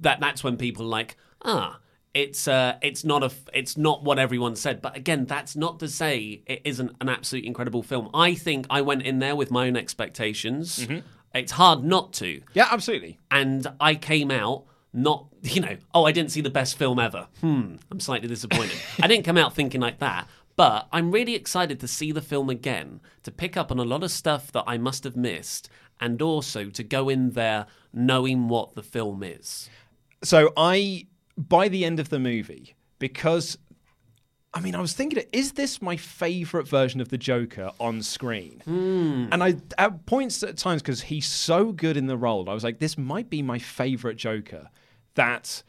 that 0.00 0.20
that's 0.20 0.42
when 0.42 0.56
people 0.56 0.86
are 0.86 0.88
like, 0.88 1.16
ah, 1.42 1.78
it's 2.14 2.46
uh, 2.48 2.76
it's 2.80 3.04
not 3.04 3.22
a, 3.22 3.30
it's 3.52 3.76
not 3.76 4.04
what 4.04 4.18
everyone 4.18 4.54
said. 4.56 4.80
But 4.80 4.96
again, 4.96 5.26
that's 5.26 5.56
not 5.56 5.80
to 5.80 5.88
say 5.88 6.42
it 6.46 6.62
isn't 6.64 6.92
an 7.00 7.08
absolutely 7.08 7.48
incredible 7.48 7.82
film. 7.82 8.08
I 8.14 8.34
think 8.34 8.66
I 8.70 8.80
went 8.82 9.02
in 9.02 9.18
there 9.18 9.36
with 9.36 9.50
my 9.50 9.66
own 9.66 9.76
expectations. 9.76 10.86
It's 11.34 11.52
hard 11.52 11.82
not 11.82 12.12
to, 12.14 12.40
Yeah, 12.54 12.68
absolutely. 12.70 13.18
and 13.30 13.66
I 13.80 13.96
came 13.96 14.30
out 14.30 14.66
not, 14.92 15.26
you 15.42 15.60
know, 15.60 15.76
oh, 15.92 16.04
I 16.04 16.12
didn't 16.12 16.30
see 16.30 16.40
the 16.40 16.50
best 16.50 16.78
film 16.78 17.00
ever. 17.00 17.26
Hmm, 17.40 17.74
I'm 17.90 17.98
slightly 17.98 18.28
disappointed. 18.28 18.78
I 19.02 19.08
didn't 19.08 19.24
come 19.24 19.36
out 19.36 19.52
thinking 19.52 19.80
like 19.80 19.98
that, 19.98 20.28
but 20.54 20.86
I'm 20.92 21.10
really 21.10 21.34
excited 21.34 21.80
to 21.80 21.88
see 21.88 22.12
the 22.12 22.22
film 22.22 22.48
again, 22.48 23.00
to 23.24 23.32
pick 23.32 23.56
up 23.56 23.72
on 23.72 23.80
a 23.80 23.84
lot 23.84 24.04
of 24.04 24.12
stuff 24.12 24.52
that 24.52 24.62
I 24.68 24.78
must 24.78 25.02
have 25.02 25.16
missed, 25.16 25.68
and 25.98 26.22
also 26.22 26.70
to 26.70 26.84
go 26.84 27.08
in 27.08 27.30
there 27.30 27.66
knowing 27.92 28.46
what 28.46 28.76
the 28.76 28.82
film 28.84 29.24
is. 29.24 29.68
So 30.22 30.52
I, 30.56 31.08
by 31.36 31.68
the 31.68 31.84
end 31.84 32.00
of 32.00 32.08
the 32.08 32.18
movie, 32.18 32.74
because 32.98 33.58
I 34.52 34.60
mean, 34.60 34.76
I 34.76 34.80
was 34.80 34.92
thinking, 34.92 35.24
is 35.32 35.52
this 35.52 35.82
my 35.82 35.96
favorite 35.96 36.68
version 36.68 37.00
of 37.00 37.08
the 37.08 37.18
Joker 37.18 37.72
on 37.80 38.02
screen? 38.02 38.62
Hmm. 38.64 39.26
And 39.32 39.42
I, 39.42 39.56
at 39.78 40.06
points 40.06 40.44
at 40.44 40.56
times, 40.56 40.80
because 40.80 41.02
he's 41.02 41.26
so 41.26 41.72
good 41.72 41.96
in 41.96 42.06
the 42.06 42.16
role, 42.16 42.48
I 42.48 42.54
was 42.54 42.62
like, 42.62 42.78
this 42.78 42.96
might 42.96 43.28
be 43.28 43.42
my 43.42 43.58
favorite 43.58 44.16
Joker. 44.16 44.68
That 45.16 45.62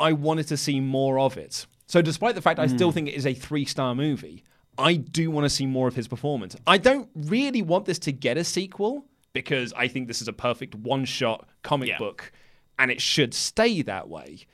I 0.00 0.12
wanted 0.12 0.48
to 0.48 0.56
see 0.56 0.80
more 0.80 1.18
of 1.20 1.36
it. 1.36 1.66
So, 1.86 2.02
despite 2.02 2.34
the 2.34 2.42
fact 2.42 2.58
I 2.58 2.66
still 2.66 2.90
hmm. 2.90 2.94
think 2.94 3.08
it 3.08 3.14
is 3.14 3.26
a 3.26 3.34
three 3.34 3.64
star 3.64 3.94
movie, 3.94 4.42
I 4.76 4.94
do 4.94 5.30
want 5.30 5.44
to 5.44 5.50
see 5.50 5.66
more 5.66 5.88
of 5.88 5.94
his 5.94 6.08
performance. 6.08 6.56
I 6.66 6.78
don't 6.78 7.08
really 7.14 7.62
want 7.62 7.84
this 7.84 7.98
to 8.00 8.12
get 8.12 8.36
a 8.36 8.44
sequel 8.44 9.04
because 9.32 9.72
I 9.74 9.88
think 9.88 10.06
this 10.08 10.22
is 10.22 10.28
a 10.28 10.32
perfect 10.32 10.74
one 10.74 11.04
shot 11.04 11.48
comic 11.62 11.88
Yeah. 11.88 11.98
book 11.98 12.32
and 12.78 12.90
it 12.90 13.00
should 13.00 13.34
stay 13.34 13.82
that 13.82 14.08
way. 14.08 14.46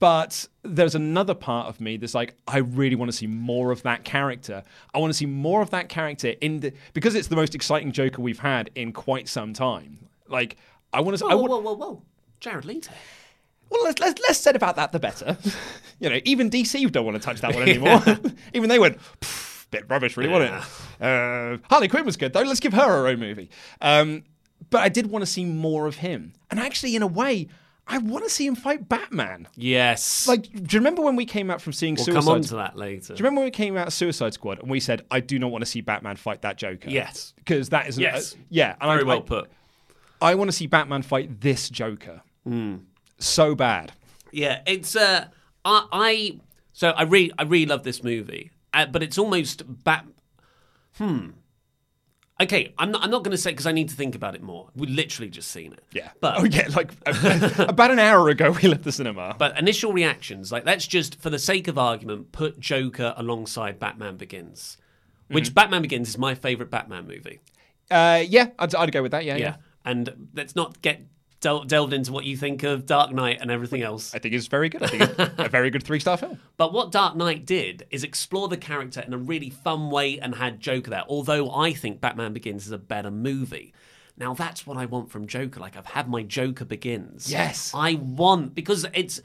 But 0.00 0.46
there's 0.62 0.94
another 0.94 1.34
part 1.34 1.68
of 1.68 1.80
me 1.80 1.96
that's 1.96 2.14
like, 2.14 2.34
I 2.46 2.58
really 2.58 2.94
want 2.94 3.10
to 3.10 3.16
see 3.16 3.26
more 3.26 3.72
of 3.72 3.82
that 3.82 4.04
character. 4.04 4.62
I 4.94 4.98
want 4.98 5.12
to 5.12 5.16
see 5.16 5.26
more 5.26 5.60
of 5.60 5.70
that 5.70 5.88
character 5.88 6.34
in 6.40 6.60
the 6.60 6.72
because 6.94 7.14
it's 7.14 7.28
the 7.28 7.36
most 7.36 7.54
exciting 7.54 7.90
Joker 7.92 8.22
we've 8.22 8.38
had 8.38 8.70
in 8.74 8.92
quite 8.92 9.28
some 9.28 9.52
time. 9.52 9.98
Like, 10.28 10.56
I 10.92 11.00
want 11.00 11.18
to. 11.18 11.26
I 11.26 11.34
Whoa, 11.34 11.42
want, 11.42 11.64
whoa, 11.64 11.74
whoa, 11.74 11.74
whoa. 11.74 12.02
Jared 12.40 12.64
Leto. 12.64 12.92
well, 13.70 13.82
let's, 13.82 14.00
let's, 14.00 14.20
less 14.22 14.40
said 14.40 14.54
about 14.54 14.76
that, 14.76 14.92
the 14.92 15.00
better. 15.00 15.36
you 16.00 16.08
know, 16.08 16.20
even 16.24 16.50
DC 16.50 16.90
don't 16.92 17.04
want 17.04 17.16
to 17.16 17.22
touch 17.22 17.40
that 17.40 17.54
one 17.54 17.64
anymore. 17.64 18.02
even 18.54 18.68
they 18.68 18.78
went, 18.78 18.98
bit 19.70 19.84
rubbish, 19.88 20.16
really, 20.16 20.30
wasn't 20.30 20.54
it? 20.54 21.04
Uh, 21.04 21.58
Harley 21.68 21.88
Quinn 21.88 22.04
was 22.04 22.16
good, 22.16 22.32
though. 22.32 22.42
Let's 22.42 22.60
give 22.60 22.72
her 22.72 22.84
her 22.84 23.08
own 23.08 23.18
movie. 23.18 23.50
Um, 23.80 24.22
but 24.70 24.82
I 24.82 24.88
did 24.88 25.08
want 25.10 25.22
to 25.22 25.26
see 25.26 25.44
more 25.44 25.86
of 25.86 25.96
him. 25.96 26.34
And 26.50 26.60
actually, 26.60 26.94
in 26.94 27.02
a 27.02 27.06
way, 27.06 27.48
I 27.90 27.98
want 27.98 28.24
to 28.24 28.30
see 28.30 28.46
him 28.46 28.54
fight 28.54 28.86
Batman. 28.88 29.48
Yes. 29.56 30.28
Like, 30.28 30.42
do 30.42 30.58
you 30.58 30.78
remember 30.78 31.00
when 31.00 31.16
we 31.16 31.24
came 31.24 31.50
out 31.50 31.62
from 31.62 31.72
seeing 31.72 31.94
we'll 31.94 32.04
Suicide 32.04 32.20
come 32.20 32.28
on 32.28 32.42
to 32.42 32.56
that 32.56 32.76
later. 32.76 33.14
do 33.14 33.18
you 33.18 33.24
remember 33.24 33.40
when 33.40 33.46
we 33.46 33.50
came 33.50 33.78
out 33.78 33.86
of 33.86 33.92
Suicide 33.94 34.34
Squad 34.34 34.60
and 34.60 34.70
we 34.70 34.78
said, 34.78 35.06
I 35.10 35.20
do 35.20 35.38
not 35.38 35.50
want 35.50 35.62
to 35.62 35.66
see 35.66 35.80
Batman 35.80 36.16
fight 36.16 36.42
that 36.42 36.58
Joker? 36.58 36.90
Yes. 36.90 37.32
Because 37.36 37.70
that 37.70 37.88
isn't. 37.88 38.02
Yes. 38.02 38.34
uh, 38.34 38.38
yeah. 38.50 38.76
And 38.80 38.90
Very 38.90 39.00
I, 39.00 39.04
well 39.04 39.18
I, 39.18 39.22
put. 39.22 39.50
I 40.20 40.34
want 40.34 40.48
to 40.48 40.56
see 40.56 40.66
Batman 40.66 41.02
fight 41.02 41.40
this 41.40 41.70
Joker. 41.70 42.20
Hmm. 42.44 42.76
So 43.18 43.54
bad. 43.54 43.92
Yeah, 44.32 44.60
it's 44.66 44.94
uh, 44.94 45.26
I, 45.64 45.86
I 45.92 46.40
so 46.72 46.90
I 46.90 47.02
really 47.02 47.32
I 47.38 47.44
really 47.44 47.66
love 47.66 47.82
this 47.82 48.02
movie, 48.02 48.50
uh, 48.74 48.86
but 48.86 49.02
it's 49.02 49.18
almost 49.18 49.62
bat. 49.84 50.06
Hmm. 50.96 51.30
Okay, 52.40 52.72
I'm 52.78 52.92
not. 52.92 53.02
I'm 53.02 53.10
not 53.10 53.24
going 53.24 53.32
to 53.32 53.38
say 53.38 53.50
because 53.50 53.66
I 53.66 53.72
need 53.72 53.88
to 53.88 53.96
think 53.96 54.14
about 54.14 54.36
it 54.36 54.42
more. 54.42 54.68
We 54.76 54.86
literally 54.86 55.28
just 55.28 55.50
seen 55.50 55.72
it. 55.72 55.82
Yeah. 55.92 56.10
but 56.20 56.38
oh 56.38 56.44
yeah, 56.44 56.68
like 56.76 56.92
about 57.58 57.90
an 57.90 57.98
hour 57.98 58.28
ago 58.28 58.52
we 58.62 58.68
left 58.68 58.84
the 58.84 58.92
cinema. 58.92 59.34
but 59.38 59.58
initial 59.58 59.92
reactions, 59.92 60.52
like 60.52 60.64
let's 60.64 60.86
just 60.86 61.20
for 61.20 61.30
the 61.30 61.38
sake 61.40 61.66
of 61.66 61.76
argument, 61.78 62.30
put 62.30 62.60
Joker 62.60 63.12
alongside 63.16 63.80
Batman 63.80 64.16
Begins, 64.16 64.76
which 65.28 65.46
Mm-hmm. 65.46 65.54
Batman 65.54 65.82
Begins 65.82 66.10
is 66.10 66.18
my 66.18 66.34
favorite 66.36 66.70
Batman 66.70 67.08
movie. 67.08 67.40
uh, 67.90 68.22
yeah, 68.26 68.50
I'd, 68.58 68.72
I'd 68.74 68.92
go 68.92 69.02
with 69.02 69.10
that. 69.12 69.24
Yeah, 69.24 69.34
yeah, 69.34 69.44
Yeah, 69.44 69.56
and 69.84 70.28
let's 70.34 70.54
not 70.54 70.80
get 70.80 71.00
del- 71.40 71.64
delved 71.64 71.92
into 71.92 72.12
what 72.12 72.24
you 72.24 72.36
think 72.36 72.62
of 72.62 72.86
Dark 72.86 73.12
Knight 73.12 73.38
and 73.40 73.50
everything 73.50 73.82
else. 73.82 74.14
I 74.14 74.18
think 74.18 74.34
it's 74.34 74.46
very 74.46 74.68
good. 74.68 74.82
I 74.82 74.86
think 74.88 75.02
it's 75.02 75.32
a 75.38 75.48
very 75.48 75.70
good 75.70 75.82
three 75.82 76.00
star 76.00 76.16
film. 76.16 76.38
But 76.56 76.72
what 76.72 76.90
Dark 76.90 77.14
Knight 77.16 77.46
did 77.46 77.86
is 77.90 78.02
explore 78.02 78.48
the 78.48 78.56
character 78.56 79.00
in 79.00 79.14
a 79.14 79.18
really 79.18 79.50
fun 79.50 79.90
way 79.90 80.18
and 80.18 80.34
had 80.34 80.58
Joker 80.60 80.90
there. 80.90 81.04
Although 81.08 81.50
I 81.52 81.72
think 81.72 82.00
Batman 82.00 82.32
Begins 82.32 82.66
is 82.66 82.72
a 82.72 82.78
better 82.78 83.10
movie. 83.10 83.72
Now 84.16 84.34
that's 84.34 84.66
what 84.66 84.76
I 84.76 84.86
want 84.86 85.10
from 85.10 85.28
Joker. 85.28 85.60
Like 85.60 85.76
I've 85.76 85.86
had 85.86 86.08
my 86.08 86.22
Joker 86.22 86.64
Begins. 86.64 87.30
Yes. 87.30 87.72
I 87.74 87.94
want 87.94 88.54
because 88.54 88.84
it's 88.92 89.20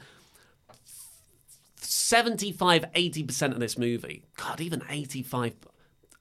75 1.76 2.84
80% 2.94 3.52
of 3.52 3.60
this 3.60 3.76
movie. 3.76 4.22
God, 4.36 4.60
even 4.60 4.82
85 4.88 5.54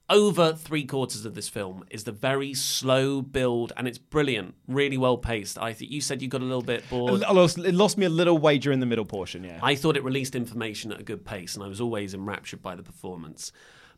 over 0.09 0.53
three 0.53 0.83
quarters 0.85 1.25
of 1.25 1.33
this 1.33 1.47
film 1.47 1.85
is 1.89 2.03
the 2.03 2.11
very 2.11 2.53
slow 2.53 3.21
build 3.21 3.71
and 3.77 3.87
it's 3.87 3.97
brilliant, 3.97 4.53
really 4.67 4.97
well 4.97 5.17
paced. 5.17 5.57
I 5.57 5.73
think 5.73 5.91
you 5.91 6.01
said 6.01 6.21
you 6.21 6.27
got 6.27 6.41
a 6.41 6.45
little 6.45 6.61
bit 6.61 6.83
bored. 6.89 7.23
I 7.23 7.31
lost, 7.31 7.57
it 7.57 7.73
lost 7.73 7.97
me 7.97 8.05
a 8.05 8.09
little 8.09 8.37
way 8.37 8.57
during 8.57 8.79
the 8.79 8.85
middle 8.85 9.05
portion. 9.05 9.43
Yeah. 9.43 9.59
I 9.61 9.75
thought 9.75 9.95
it 9.95 10.03
released 10.03 10.35
information 10.35 10.91
at 10.91 10.99
a 10.99 11.03
good 11.03 11.25
pace, 11.25 11.55
and 11.55 11.63
I 11.63 11.67
was 11.67 11.79
always 11.79 12.13
enraptured 12.13 12.61
by 12.61 12.75
the 12.75 12.83
performance. 12.83 13.51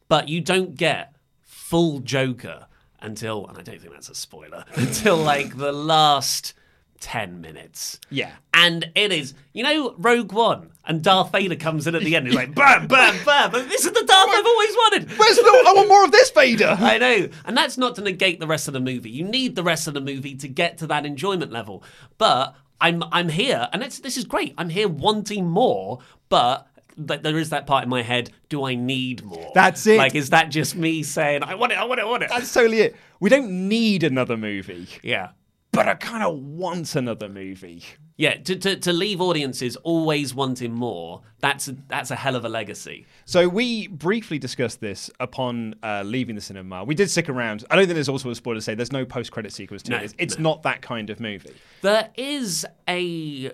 But 0.07 0.29
you 0.29 0.41
don't 0.41 0.75
get 0.75 1.15
full 1.41 1.99
Joker 1.99 2.67
until, 3.01 3.47
and 3.47 3.57
I 3.57 3.61
don't 3.61 3.81
think 3.81 3.93
that's 3.93 4.09
a 4.09 4.15
spoiler, 4.15 4.63
until 4.75 5.17
like 5.17 5.57
the 5.57 5.71
last 5.71 6.53
10 7.01 7.41
minutes. 7.41 7.99
Yeah. 8.09 8.31
And 8.53 8.89
it 8.95 9.11
is, 9.11 9.33
you 9.53 9.63
know, 9.63 9.93
Rogue 9.97 10.31
One, 10.31 10.71
and 10.85 11.03
Darth 11.03 11.31
Vader 11.31 11.55
comes 11.55 11.87
in 11.87 11.95
at 11.95 12.03
the 12.03 12.15
end. 12.15 12.27
He's 12.27 12.35
like, 12.35 12.55
bam, 12.55 12.87
bam, 12.87 13.23
bam. 13.25 13.51
This 13.51 13.85
is 13.85 13.91
the 13.91 14.03
Darth 14.05 14.29
I've 14.29 14.45
always 14.45 14.71
wanted. 14.75 15.09
Where's 15.17 15.35
the? 15.35 15.63
I 15.67 15.73
want 15.75 15.87
more 15.87 16.03
of 16.03 16.11
this 16.11 16.29
Vader. 16.31 16.75
I 16.79 16.97
know. 16.97 17.29
And 17.45 17.57
that's 17.57 17.77
not 17.77 17.95
to 17.95 18.01
negate 18.01 18.39
the 18.39 18.47
rest 18.47 18.67
of 18.67 18.73
the 18.73 18.79
movie. 18.79 19.09
You 19.09 19.23
need 19.23 19.55
the 19.55 19.63
rest 19.63 19.87
of 19.87 19.93
the 19.93 20.01
movie 20.01 20.35
to 20.35 20.47
get 20.47 20.77
to 20.79 20.87
that 20.87 21.05
enjoyment 21.05 21.51
level. 21.51 21.83
But 22.17 22.55
I'm 22.81 23.03
I'm 23.11 23.29
here 23.29 23.67
and 23.73 23.83
it's 23.83 23.99
this 23.99 24.17
is 24.17 24.25
great. 24.25 24.53
I'm 24.57 24.69
here 24.69 24.87
wanting 24.87 25.45
more, 25.47 25.99
but 26.29 26.67
th- 27.07 27.21
there 27.21 27.37
is 27.37 27.49
that 27.49 27.67
part 27.67 27.83
in 27.83 27.89
my 27.89 28.01
head, 28.01 28.31
do 28.49 28.65
I 28.65 28.75
need 28.75 29.23
more? 29.23 29.51
That's 29.53 29.85
it. 29.87 29.97
Like 29.97 30.15
is 30.15 30.29
that 30.31 30.49
just 30.49 30.75
me 30.75 31.03
saying 31.03 31.43
I 31.43 31.55
want 31.55 31.71
it, 31.71 31.77
I 31.77 31.85
want 31.85 31.99
it, 31.99 32.03
I 32.03 32.05
want 32.05 32.23
it? 32.23 32.29
That's 32.29 32.53
totally 32.53 32.81
it. 32.81 32.95
We 33.19 33.29
don't 33.29 33.49
need 33.69 34.03
another 34.03 34.37
movie, 34.37 34.87
yeah. 35.01 35.29
But 35.75 35.87
I 35.87 35.93
kind 35.95 36.23
of 36.23 36.37
want 36.37 36.95
another 36.95 37.29
movie. 37.29 37.83
Yeah, 38.17 38.35
to, 38.35 38.55
to, 38.55 38.77
to 38.77 38.93
leave 38.93 39.19
audiences 39.19 39.75
always 39.77 40.33
wanting 40.33 40.73
more, 40.73 41.21
that's 41.39 41.67
a, 41.67 41.75
that's 41.89 42.11
a 42.11 42.15
hell 42.15 42.35
of 42.37 42.45
a 42.45 42.49
legacy. 42.49 43.05
So 43.25 43.49
we 43.49 43.87
briefly 43.87 44.39
discussed 44.39 44.79
this 44.79 45.11
upon 45.19 45.75
uh, 45.83 46.03
leaving 46.05 46.35
the 46.35 46.41
cinema. 46.41 46.85
We 46.85 46.95
did 46.95 47.09
stick 47.09 47.27
around. 47.27 47.65
I 47.69 47.75
don't 47.75 47.85
think 47.85 47.95
there's 47.95 48.07
also 48.09 48.29
a 48.29 48.35
spoiler 48.35 48.55
to 48.55 48.61
say 48.61 48.73
there's 48.73 48.93
no 48.93 49.05
post-credit 49.05 49.51
sequence 49.51 49.83
to 49.83 49.91
No, 49.91 49.97
it. 49.97 50.13
It's, 50.17 50.37
no. 50.37 50.43
not 50.51 50.63
that 50.63 50.81
kind 50.81 51.09
of 51.09 51.19
movie. 51.19 51.53
There 51.81 52.09
is 52.15 52.65
a 52.87 53.51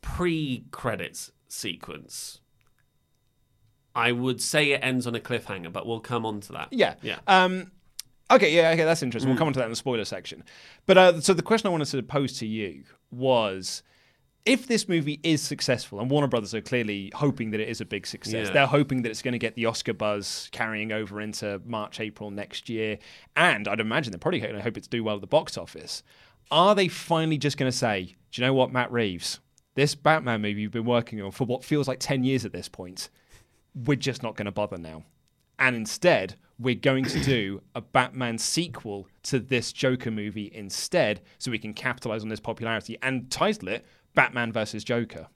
pre 0.00 0.64
credits 0.70 1.32
sequence. 1.48 2.40
I 3.96 4.12
would 4.12 4.40
say 4.40 4.72
it 4.72 4.80
ends 4.82 5.06
on 5.06 5.14
a 5.14 5.20
cliffhanger, 5.20 5.72
but 5.72 5.86
we'll 5.86 6.00
come 6.00 6.24
on 6.26 6.40
to 6.42 6.52
that. 6.52 6.68
Yeah. 6.72 6.94
Yeah. 7.02 7.18
Um, 7.26 7.70
okay. 8.30 8.54
Yeah. 8.54 8.70
Okay. 8.70 8.84
That's 8.84 9.02
interesting. 9.02 9.28
Mm. 9.28 9.32
We'll 9.32 9.38
come 9.38 9.46
on 9.48 9.52
to 9.54 9.58
that 9.60 9.66
in 9.66 9.70
the 9.72 9.76
spoiler 9.76 10.04
section. 10.04 10.44
But 10.86 10.98
uh, 10.98 11.20
so 11.20 11.34
the 11.34 11.42
question 11.42 11.66
I 11.68 11.70
wanted 11.70 11.86
to 11.88 12.02
pose 12.02 12.38
to 12.38 12.46
you 12.46 12.84
was. 13.10 13.82
If 14.46 14.66
this 14.66 14.90
movie 14.90 15.20
is 15.22 15.40
successful, 15.40 16.00
and 16.00 16.10
Warner 16.10 16.26
Brothers 16.26 16.54
are 16.54 16.60
clearly 16.60 17.10
hoping 17.14 17.50
that 17.52 17.60
it 17.60 17.68
is 17.70 17.80
a 17.80 17.86
big 17.86 18.06
success, 18.06 18.48
Yeah. 18.48 18.52
they're 18.52 18.66
hoping 18.66 19.00
that 19.00 19.08
it's 19.08 19.22
going 19.22 19.32
to 19.32 19.38
get 19.38 19.54
the 19.54 19.64
Oscar 19.64 19.94
buzz 19.94 20.50
carrying 20.52 20.92
over 20.92 21.18
into 21.18 21.62
March, 21.64 21.98
April 21.98 22.30
next 22.30 22.68
year, 22.68 22.98
and 23.36 23.66
I'd 23.66 23.80
imagine 23.80 24.10
they're 24.12 24.18
probably 24.18 24.40
going 24.40 24.54
to 24.54 24.60
hope 24.60 24.76
it's 24.76 24.86
do 24.86 25.02
well 25.02 25.14
at 25.14 25.22
the 25.22 25.26
box 25.26 25.56
office. 25.56 26.02
Are 26.50 26.74
they 26.74 26.88
finally 26.88 27.38
just 27.38 27.56
going 27.56 27.72
to 27.72 27.76
say, 27.76 28.16
"Do 28.32 28.42
you 28.42 28.46
know 28.46 28.52
what, 28.52 28.70
Matt 28.70 28.92
Reeves? 28.92 29.40
This 29.76 29.94
Batman 29.94 30.42
movie 30.42 30.60
you've 30.60 30.72
been 30.72 30.84
working 30.84 31.22
on 31.22 31.30
for 31.30 31.44
what 31.44 31.64
feels 31.64 31.88
like 31.88 31.98
ten 31.98 32.22
years 32.22 32.44
at 32.44 32.52
this 32.52 32.68
point, 32.68 33.08
we're 33.74 33.96
just 33.96 34.22
not 34.22 34.36
going 34.36 34.44
to 34.44 34.52
bother 34.52 34.76
now. 34.76 35.04
And 35.58 35.76
instead, 35.76 36.36
we're 36.58 36.74
going 36.74 37.04
to 37.04 37.20
do 37.20 37.62
a 37.74 37.80
Batman 37.80 38.38
sequel 38.38 39.08
to 39.24 39.38
this 39.40 39.72
Joker 39.72 40.10
movie 40.10 40.50
instead, 40.54 41.20
so 41.38 41.50
we 41.50 41.58
can 41.58 41.74
capitalize 41.74 42.22
on 42.22 42.28
this 42.28 42.40
popularity 42.40 42.96
and 43.02 43.30
title 43.30 43.68
it 43.68 43.84
Batman 44.14 44.52
versus 44.52 44.84
Joker. 44.84 45.28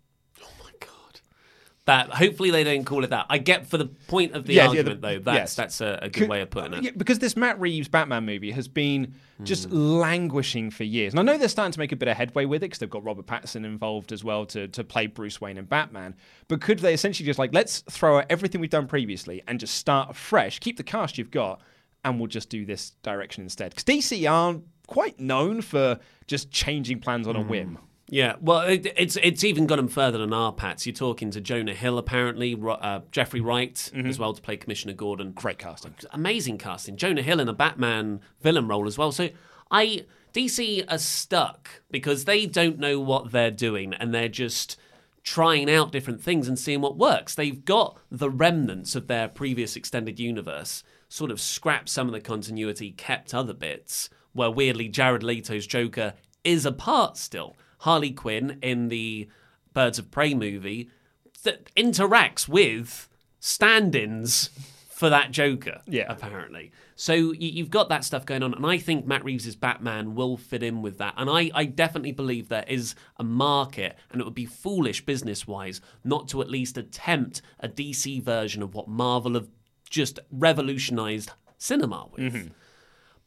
That 1.88 2.10
hopefully 2.10 2.50
they 2.50 2.64
don't 2.64 2.84
call 2.84 3.02
it 3.02 3.10
that. 3.10 3.24
I 3.30 3.38
get 3.38 3.66
for 3.66 3.78
the 3.78 3.86
point 3.86 4.34
of 4.34 4.44
the 4.46 4.52
Yeah, 4.52 4.64
yeah, 4.64 4.68
argument 4.68 5.00
the- 5.00 5.08
though. 5.08 5.18
That's 5.20 5.36
yes. 5.36 5.54
that's 5.54 5.80
a, 5.80 5.98
a 6.02 6.08
good 6.10 6.12
Could- 6.20 6.28
way 6.28 6.40
of 6.42 6.50
putting 6.50 6.74
it. 6.74 6.82
Yeah, 6.84 6.90
because 6.96 7.18
this 7.18 7.34
Matt 7.36 7.58
Reeves 7.58 7.88
Batman 7.88 8.26
movie 8.26 8.50
has 8.52 8.68
been 8.68 9.14
just 9.42 9.68
Hmm. 9.70 9.76
languishing 10.00 10.70
for 10.70 10.84
years. 10.84 11.12
And 11.14 11.20
I 11.20 11.22
know 11.22 11.38
they're 11.38 11.48
starting 11.48 11.72
to 11.72 11.78
make 11.78 11.92
a 11.92 11.96
bit 11.96 12.08
of 12.08 12.16
headway 12.16 12.44
with 12.44 12.62
it 12.62 12.66
because 12.66 12.78
they've 12.80 12.90
got 12.90 13.04
Robert 13.04 13.26
Pattinson 13.26 13.64
involved 13.64 14.12
as 14.12 14.22
well 14.22 14.44
to, 14.46 14.68
to 14.68 14.84
play 14.84 15.06
Bruce 15.06 15.40
Wayne 15.40 15.56
and 15.58 15.68
Batman. 15.68 16.14
But 16.48 16.60
could 16.60 16.80
they 16.80 16.92
essentially 16.92 17.24
just 17.26 17.38
like, 17.38 17.54
let's 17.54 17.80
throw 17.90 18.18
out 18.18 18.26
everything 18.30 18.60
we've 18.60 18.70
done 18.70 18.86
previously 18.86 19.42
and 19.48 19.58
just 19.58 19.74
start 19.74 20.14
fresh, 20.14 20.58
keep 20.58 20.76
the 20.76 20.82
cast 20.82 21.16
you've 21.18 21.30
got, 21.30 21.60
and 22.04 22.18
we'll 22.18 22.28
just 22.28 22.50
do 22.50 22.66
this 22.66 22.90
direction 23.02 23.44
instead? 23.44 23.70
Because 23.74 23.84
DC 23.84 24.30
aren't 24.30 24.64
quite 24.86 25.18
known 25.18 25.62
for 25.62 25.98
just 26.26 26.50
changing 26.50 27.00
plans 27.00 27.26
on 27.26 27.34
a 27.36 27.42
Hmm. 27.42 27.48
whim. 27.48 27.78
Yeah, 28.10 28.36
well, 28.40 28.60
it, 28.62 28.86
it's 28.96 29.16
it's 29.22 29.44
even 29.44 29.66
got 29.66 29.78
him 29.78 29.88
further 29.88 30.18
than 30.18 30.32
R-Patz. 30.32 30.86
You're 30.86 30.94
talking 30.94 31.30
to 31.30 31.40
Jonah 31.42 31.74
Hill, 31.74 31.98
apparently, 31.98 32.58
uh, 32.66 33.00
Jeffrey 33.10 33.40
Wright 33.40 33.74
Mm-hmm. 33.74 34.08
as 34.08 34.18
well 34.18 34.32
to 34.32 34.40
play 34.40 34.56
Commissioner 34.56 34.94
Gordon. 34.94 35.32
Great 35.32 35.58
casting. 35.58 35.94
amazing 36.12 36.58
casting. 36.58 36.96
Jonah 36.96 37.22
Hill 37.22 37.38
in 37.40 37.48
a 37.48 37.52
Batman 37.52 38.20
villain 38.40 38.66
role 38.66 38.86
as 38.86 38.96
well. 38.96 39.12
So 39.12 39.28
I 39.70 40.06
DC 40.32 40.84
are 40.90 40.98
stuck 40.98 41.82
because 41.90 42.24
they 42.24 42.46
don't 42.46 42.78
know 42.78 42.98
what 42.98 43.30
they're 43.32 43.50
doing 43.50 43.92
and 43.94 44.14
they're 44.14 44.28
just 44.28 44.76
trying 45.22 45.70
out 45.70 45.92
different 45.92 46.22
things 46.22 46.48
and 46.48 46.58
seeing 46.58 46.80
what 46.80 46.96
works. 46.96 47.34
They've 47.34 47.62
got 47.64 47.98
the 48.10 48.30
remnants 48.30 48.94
of 48.94 49.06
their 49.08 49.28
previous 49.28 49.76
extended 49.76 50.18
universe, 50.18 50.82
sort 51.10 51.30
of 51.30 51.40
scrapped 51.40 51.90
some 51.90 52.06
of 52.06 52.14
the 52.14 52.20
continuity, 52.20 52.92
kept 52.92 53.34
other 53.34 53.52
bits, 53.52 54.08
where 54.32 54.50
weirdly 54.50 54.88
Jared 54.88 55.22
Leto's 55.22 55.66
Joker 55.66 56.14
is 56.44 56.64
a 56.64 56.72
part 56.72 57.18
still. 57.18 57.56
Harley 57.78 58.12
Quinn 58.12 58.58
in 58.62 58.88
the 58.88 59.28
Birds 59.72 59.98
of 59.98 60.10
Prey 60.10 60.34
movie 60.34 60.90
that 61.44 61.72
interacts 61.74 62.48
with 62.48 63.08
stand-ins 63.40 64.50
for 64.98 65.08
that 65.08 65.30
Joker. 65.30 65.80
Yeah. 65.86 66.06
apparently. 66.08 66.72
So 66.96 67.14
you, 67.14 67.36
you've 67.38 67.70
got 67.70 67.88
that 67.90 68.04
stuff 68.04 68.26
going 68.26 68.42
on, 68.42 68.52
and 68.52 68.66
I 68.66 68.78
think 68.78 69.06
Matt 69.06 69.24
Reeves' 69.24 69.54
Batman 69.54 70.16
will 70.16 70.36
fit 70.36 70.64
in 70.64 70.82
with 70.82 70.98
that. 70.98 71.14
And 71.16 71.30
I, 71.30 71.52
I 71.54 71.66
definitely 71.66 72.10
believe 72.10 72.48
there 72.48 72.64
is 72.66 72.96
a 73.16 73.22
market, 73.22 73.96
and 74.10 74.20
it 74.20 74.24
would 74.24 74.34
be 74.34 74.46
foolish 74.46 75.06
business-wise 75.06 75.80
not 76.02 76.26
to 76.28 76.42
at 76.42 76.50
least 76.50 76.76
attempt 76.76 77.40
a 77.60 77.68
DC 77.68 78.20
version 78.20 78.60
of 78.60 78.74
what 78.74 78.88
Marvel 78.88 79.34
have 79.34 79.48
just 79.88 80.18
revolutionized 80.32 81.30
cinema 81.56 82.08
with. 82.10 82.34
Mm-hmm. 82.34 82.48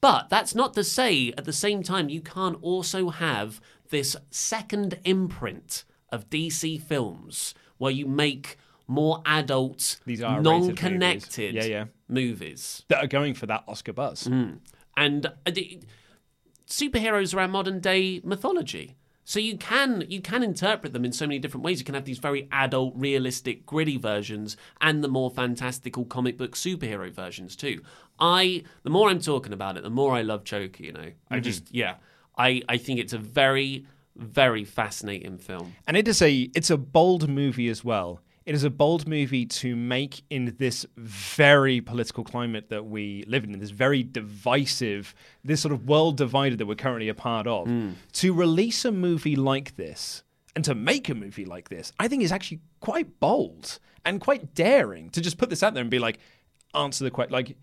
But 0.02 0.30
that's 0.30 0.56
not 0.56 0.74
to 0.74 0.84
say 0.84 1.32
at 1.38 1.46
the 1.46 1.54
same 1.54 1.84
time 1.84 2.10
you 2.10 2.22
can't 2.22 2.58
also 2.62 3.10
have 3.10 3.62
this 3.90 4.16
second 4.32 5.00
imprint 5.04 5.84
of 6.10 6.30
DC 6.30 6.82
films 6.82 7.54
where 7.78 7.92
you 7.92 8.08
make 8.08 8.58
more 8.88 9.22
adult, 9.26 10.00
These 10.06 10.22
are 10.22 10.42
non-connected 10.42 11.54
movies. 11.54 11.68
Yeah, 11.70 11.78
yeah. 11.78 11.86
movies. 12.10 12.84
That 12.90 13.04
are 13.04 13.08
going 13.08 13.36
for 13.36 13.46
that 13.46 13.64
Oscar 13.68 13.94
buzz. 13.94 14.28
And 14.28 15.26
uh, 15.26 15.30
the- 15.52 15.82
superheroes 16.68 17.34
are 17.36 17.40
our 17.40 17.48
modern 17.48 17.80
day 17.80 18.22
mythology. 18.24 18.98
So 19.32 19.40
you 19.40 19.56
can 19.56 20.04
you 20.10 20.20
can 20.20 20.44
interpret 20.44 20.92
them 20.92 21.06
in 21.06 21.14
so 21.14 21.26
many 21.26 21.40
different 21.40 21.64
ways. 21.64 21.80
You 21.80 21.86
can 21.86 21.96
have 21.96 22.04
these 22.04 22.18
very 22.18 22.50
adult, 22.52 22.92
realistic, 22.98 23.66
gritty 23.66 23.96
versions, 23.96 24.58
and 24.82 25.02
the 25.02 25.08
more 25.08 25.32
fantastical 25.32 26.04
comic 26.04 26.38
book 26.38 26.54
superhero 26.54 27.10
versions 27.10 27.56
too. 27.56 27.82
I 28.20 28.64
the 28.84 28.90
more 28.90 29.10
I'm 29.10 29.22
talking 29.22 29.54
about 29.54 29.78
it, 29.78 29.84
the 29.84 29.90
more 29.90 30.14
I 30.14 30.22
love 30.22 30.44
Joker. 30.44 30.84
You 30.84 30.92
know, 30.92 31.12
I 31.30 31.36
mm-hmm. 31.36 31.44
just 31.44 31.74
yeah, 31.74 31.96
I 32.38 32.62
I 32.68 32.76
think 32.76 33.00
it's 33.00 33.14
a 33.14 33.18
very 33.18 33.86
very 34.18 34.66
fascinating 34.66 35.38
film. 35.38 35.76
And 35.88 35.96
it 35.96 36.10
is 36.10 36.22
a 36.22 36.50
it's 36.54 36.70
a 36.70 36.76
bold 36.76 37.30
movie 37.30 37.70
as 37.70 37.86
well. 37.86 38.20
It 38.46 38.56
is 38.56 38.64
a 38.64 38.70
bold 38.70 39.08
movie 39.08 39.46
to 39.46 39.76
make 39.76 40.24
in 40.30 40.56
this 40.58 40.86
very 40.98 41.80
political 41.80 42.24
climate 42.24 42.70
that 42.70 42.86
we 42.86 43.24
live 43.28 43.44
in, 43.44 43.58
this 43.60 43.70
very 43.70 44.02
divisive, 44.02 45.14
this 45.44 45.62
sort 45.62 45.74
of 45.74 45.88
world 45.88 46.18
divided 46.18 46.58
that 46.60 46.66
we're 46.66 46.76
currently 46.76 47.08
a 47.08 47.14
part 47.14 47.46
of. 47.46 47.68
Hmm. 47.68 47.92
To 48.14 48.34
release 48.34 48.84
a 48.84 48.92
movie 48.92 49.36
like 49.36 49.76
this 49.76 50.24
and 50.56 50.66
to 50.66 50.74
make 50.74 51.08
a 51.08 51.16
movie 51.16 51.46
like 51.46 51.70
this, 51.70 51.94
I 52.00 52.08
think 52.08 52.24
is 52.24 52.32
actually 52.32 52.62
quite 52.80 53.20
bold 53.20 53.80
and 54.06 54.20
quite 54.20 54.56
daring 54.56 55.12
to 55.12 55.22
just 55.22 55.38
put 55.38 55.50
this 55.50 55.62
out 55.62 55.76
there 55.76 55.82
and 55.82 55.92
be 55.92 56.00
like, 56.00 56.18
answer 56.74 57.04
the 57.04 57.12
question, 57.12 57.34
like 57.34 57.58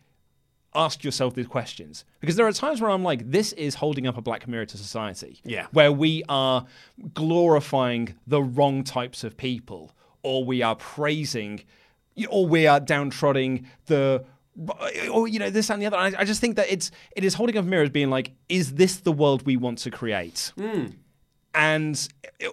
ask 0.75 1.03
yourself 1.03 1.35
these 1.35 1.47
questions 1.47 2.05
because 2.21 2.37
there 2.37 2.47
are 2.47 2.53
times 2.53 2.81
where 2.81 2.91
I'm 2.91 3.03
like, 3.03 3.31
this 3.31 3.53
is 3.55 3.75
holding 3.75 4.07
up 4.07 4.17
a 4.17 4.23
black 4.23 4.47
mirror 4.47 4.67
to 4.67 4.79
society. 4.79 5.41
Yeah. 5.45 5.67
Where 5.73 5.93
we 5.93 6.23
are 6.29 6.67
glorifying 7.15 8.15
the 8.27 8.43
wrong 8.43 8.85
types 8.85 9.25
of 9.25 9.37
people, 9.37 9.93
or 10.29 10.45
we 10.45 10.63
are 10.63 10.77
praising, 10.77 11.63
or 12.29 12.47
we 12.47 12.67
are 12.67 12.81
downtrodding 12.81 13.67
the. 13.87 14.25
Or 15.13 15.29
you 15.29 15.39
know 15.39 15.51
this 15.51 15.71
and 15.71 15.81
the 15.81 15.87
other. 15.87 15.97
I, 15.97 16.13
I 16.19 16.25
just 16.25 16.41
think 16.41 16.57
that 16.57 16.67
it's 16.69 16.91
it 17.17 17.25
is 17.25 17.35
holding 17.35 17.57
up 17.57 17.65
a 17.65 17.69
mirror 17.69 17.85
as 17.85 17.91
being 17.91 18.11
like, 18.11 18.33
is 18.49 18.75
this 18.75 18.97
the 18.97 19.13
world 19.13 19.47
we 19.47 19.57
want 19.57 19.79
to 19.79 19.91
create? 19.91 20.53
Hmm. 20.59 20.87
and 21.55 22.09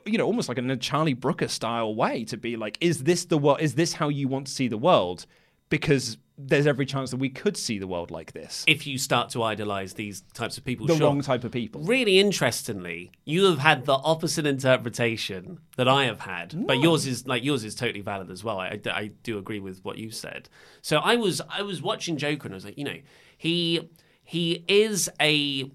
you 0.06 0.18
know 0.18 0.26
almost 0.26 0.48
like 0.48 0.58
in 0.58 0.72
a 0.72 0.78
charlie 0.78 1.14
brooker 1.14 1.50
style 1.50 1.94
way 1.94 2.24
to 2.24 2.38
be 2.38 2.56
like 2.56 2.78
is 2.80 3.04
this 3.04 3.26
the 3.26 3.38
world 3.38 3.60
is 3.60 3.76
this 3.76 3.94
how 3.94 4.08
you 4.10 4.28
want 4.28 4.48
to 4.48 4.54
see 4.54 4.68
the 4.70 4.78
world 4.78 5.26
because 5.70 6.18
there's 6.38 6.68
every 6.68 6.86
chance 6.86 7.12
that 7.12 7.18
we 7.18 7.30
could 7.30 7.56
see 7.56 7.80
the 7.80 7.88
world 7.88 8.12
like 8.12 8.34
this 8.34 8.66
If 8.68 8.86
you 8.86 8.98
start 8.98 9.30
to 9.30 9.44
idolize 9.44 9.94
these 9.94 10.22
types 10.34 10.58
of 10.58 10.66
people, 10.66 10.86
the 10.86 10.98
sure. 10.98 11.08
wrong 11.08 11.22
type 11.22 11.44
of 11.46 11.52
people 11.52 11.82
Really 11.82 12.20
interestingly, 12.20 13.12
you 13.24 13.46
have 13.46 13.60
had 13.60 13.86
the 13.86 13.94
opposite 13.94 14.46
interpretation 14.46 15.60
that 15.78 15.88
I 15.88 16.06
have 16.06 16.22
had, 16.22 16.68
but 16.68 16.80
yours 16.80 17.08
is 17.08 17.26
like 17.26 17.44
yours 17.44 17.64
is 17.64 17.76
totally 17.76 18.02
valid 18.02 18.30
as 18.30 18.44
well. 18.44 18.60
I, 18.60 18.80
I 18.88 19.12
do 19.24 19.38
agree 19.38 19.60
with 19.60 19.84
what 19.84 19.98
you 19.98 20.12
said. 20.12 20.50
So 20.82 20.98
I 20.98 21.16
was 21.16 21.42
I 21.50 21.62
was 21.62 21.82
watching 21.82 22.18
Joker 22.18 22.48
and 22.48 22.54
I 22.54 22.56
was 22.56 22.66
like, 22.66 22.78
you 22.78 22.84
know, 22.84 23.00
he 23.38 23.90
he 24.24 24.66
is 24.68 25.10
a 25.22 25.72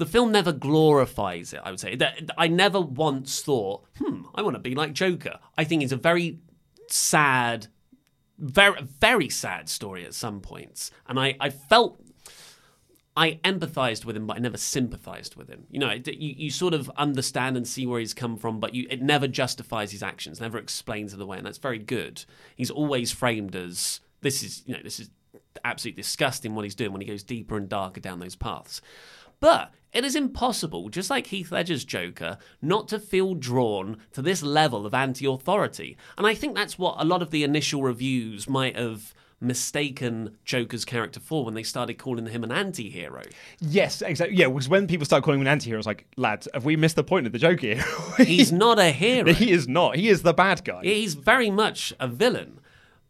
the 0.00 0.06
film 0.06 0.32
never 0.32 0.50
glorifies 0.52 1.52
it. 1.52 1.60
I 1.62 1.70
would 1.70 1.78
say 1.78 1.94
that 1.96 2.30
I 2.38 2.48
never 2.48 2.80
once 2.80 3.42
thought, 3.42 3.84
hmm, 3.98 4.22
I 4.34 4.40
want 4.40 4.54
to 4.54 4.60
be 4.60 4.74
like 4.74 4.94
Joker. 4.94 5.38
I 5.58 5.64
think 5.64 5.82
it's 5.82 5.92
a 5.92 5.96
very 5.96 6.38
sad, 6.88 7.66
very 8.40 8.82
very 9.00 9.28
sad 9.28 9.68
story 9.68 10.04
at 10.04 10.14
some 10.14 10.40
points, 10.40 10.90
and 11.06 11.18
I 11.18 11.36
I 11.38 11.50
felt 11.50 12.00
I 13.16 13.40
empathized 13.44 14.04
with 14.04 14.16
him, 14.16 14.26
but 14.26 14.36
I 14.36 14.40
never 14.40 14.56
sympathized 14.56 15.36
with 15.36 15.48
him. 15.48 15.66
You 15.70 15.80
know, 15.80 15.88
it, 15.88 16.06
you, 16.08 16.34
you 16.36 16.50
sort 16.50 16.74
of 16.74 16.90
understand 16.96 17.56
and 17.56 17.66
see 17.66 17.86
where 17.86 18.00
he's 18.00 18.14
come 18.14 18.36
from, 18.36 18.60
but 18.60 18.74
you, 18.74 18.86
it 18.88 19.02
never 19.02 19.26
justifies 19.26 19.92
his 19.92 20.02
actions, 20.02 20.40
never 20.40 20.58
explains 20.58 21.12
it 21.12 21.20
away, 21.20 21.36
and 21.36 21.44
that's 21.44 21.58
very 21.58 21.78
good. 21.78 22.24
He's 22.56 22.70
always 22.70 23.10
framed 23.10 23.56
as 23.56 24.00
this 24.20 24.42
is, 24.42 24.62
you 24.64 24.74
know, 24.74 24.80
this 24.82 25.00
is 25.00 25.10
absolutely 25.64 26.00
disgusting 26.00 26.54
what 26.54 26.64
he's 26.64 26.74
doing 26.74 26.92
when 26.92 27.00
he 27.00 27.06
goes 27.06 27.22
deeper 27.22 27.56
and 27.56 27.68
darker 27.68 28.00
down 28.00 28.20
those 28.20 28.36
paths. 28.36 28.80
But 29.40 29.72
it 29.92 30.04
is 30.04 30.14
impossible, 30.14 30.88
just 30.88 31.10
like 31.10 31.28
Heath 31.28 31.50
Ledger's 31.50 31.84
Joker, 31.84 32.38
not 32.62 32.86
to 32.88 32.98
feel 33.00 33.34
drawn 33.34 33.96
to 34.12 34.22
this 34.22 34.42
level 34.42 34.86
of 34.86 34.94
anti 34.94 35.26
authority. 35.26 35.96
And 36.16 36.26
I 36.26 36.34
think 36.34 36.54
that's 36.54 36.78
what 36.78 36.96
a 36.98 37.04
lot 37.04 37.22
of 37.22 37.30
the 37.30 37.42
initial 37.42 37.82
reviews 37.82 38.48
might 38.48 38.76
have 38.76 39.14
mistaken 39.40 40.36
Joker's 40.44 40.84
character 40.84 41.18
for 41.18 41.44
when 41.44 41.54
they 41.54 41.62
started 41.62 41.94
calling 41.94 42.26
him 42.26 42.44
an 42.44 42.52
anti-hero. 42.52 43.22
Yes, 43.58 44.02
exactly. 44.02 44.36
Yeah, 44.36 44.48
because 44.48 44.68
when 44.68 44.86
people 44.86 45.06
start 45.06 45.24
calling 45.24 45.40
him 45.40 45.46
an 45.46 45.52
anti-hero, 45.52 45.78
it's 45.78 45.86
like, 45.86 46.06
lads, 46.16 46.46
have 46.52 46.64
we 46.64 46.76
missed 46.76 46.96
the 46.96 47.04
point 47.04 47.26
of 47.26 47.32
the 47.32 47.38
Joker 47.38 47.68
here? 47.68 47.84
He's 48.18 48.52
not 48.52 48.78
a 48.78 48.90
hero. 48.90 49.32
he 49.32 49.50
is 49.50 49.66
not. 49.66 49.96
He 49.96 50.08
is 50.08 50.22
the 50.22 50.34
bad 50.34 50.62
guy. 50.64 50.82
He's 50.82 51.14
very 51.14 51.50
much 51.50 51.92
a 51.98 52.06
villain, 52.06 52.60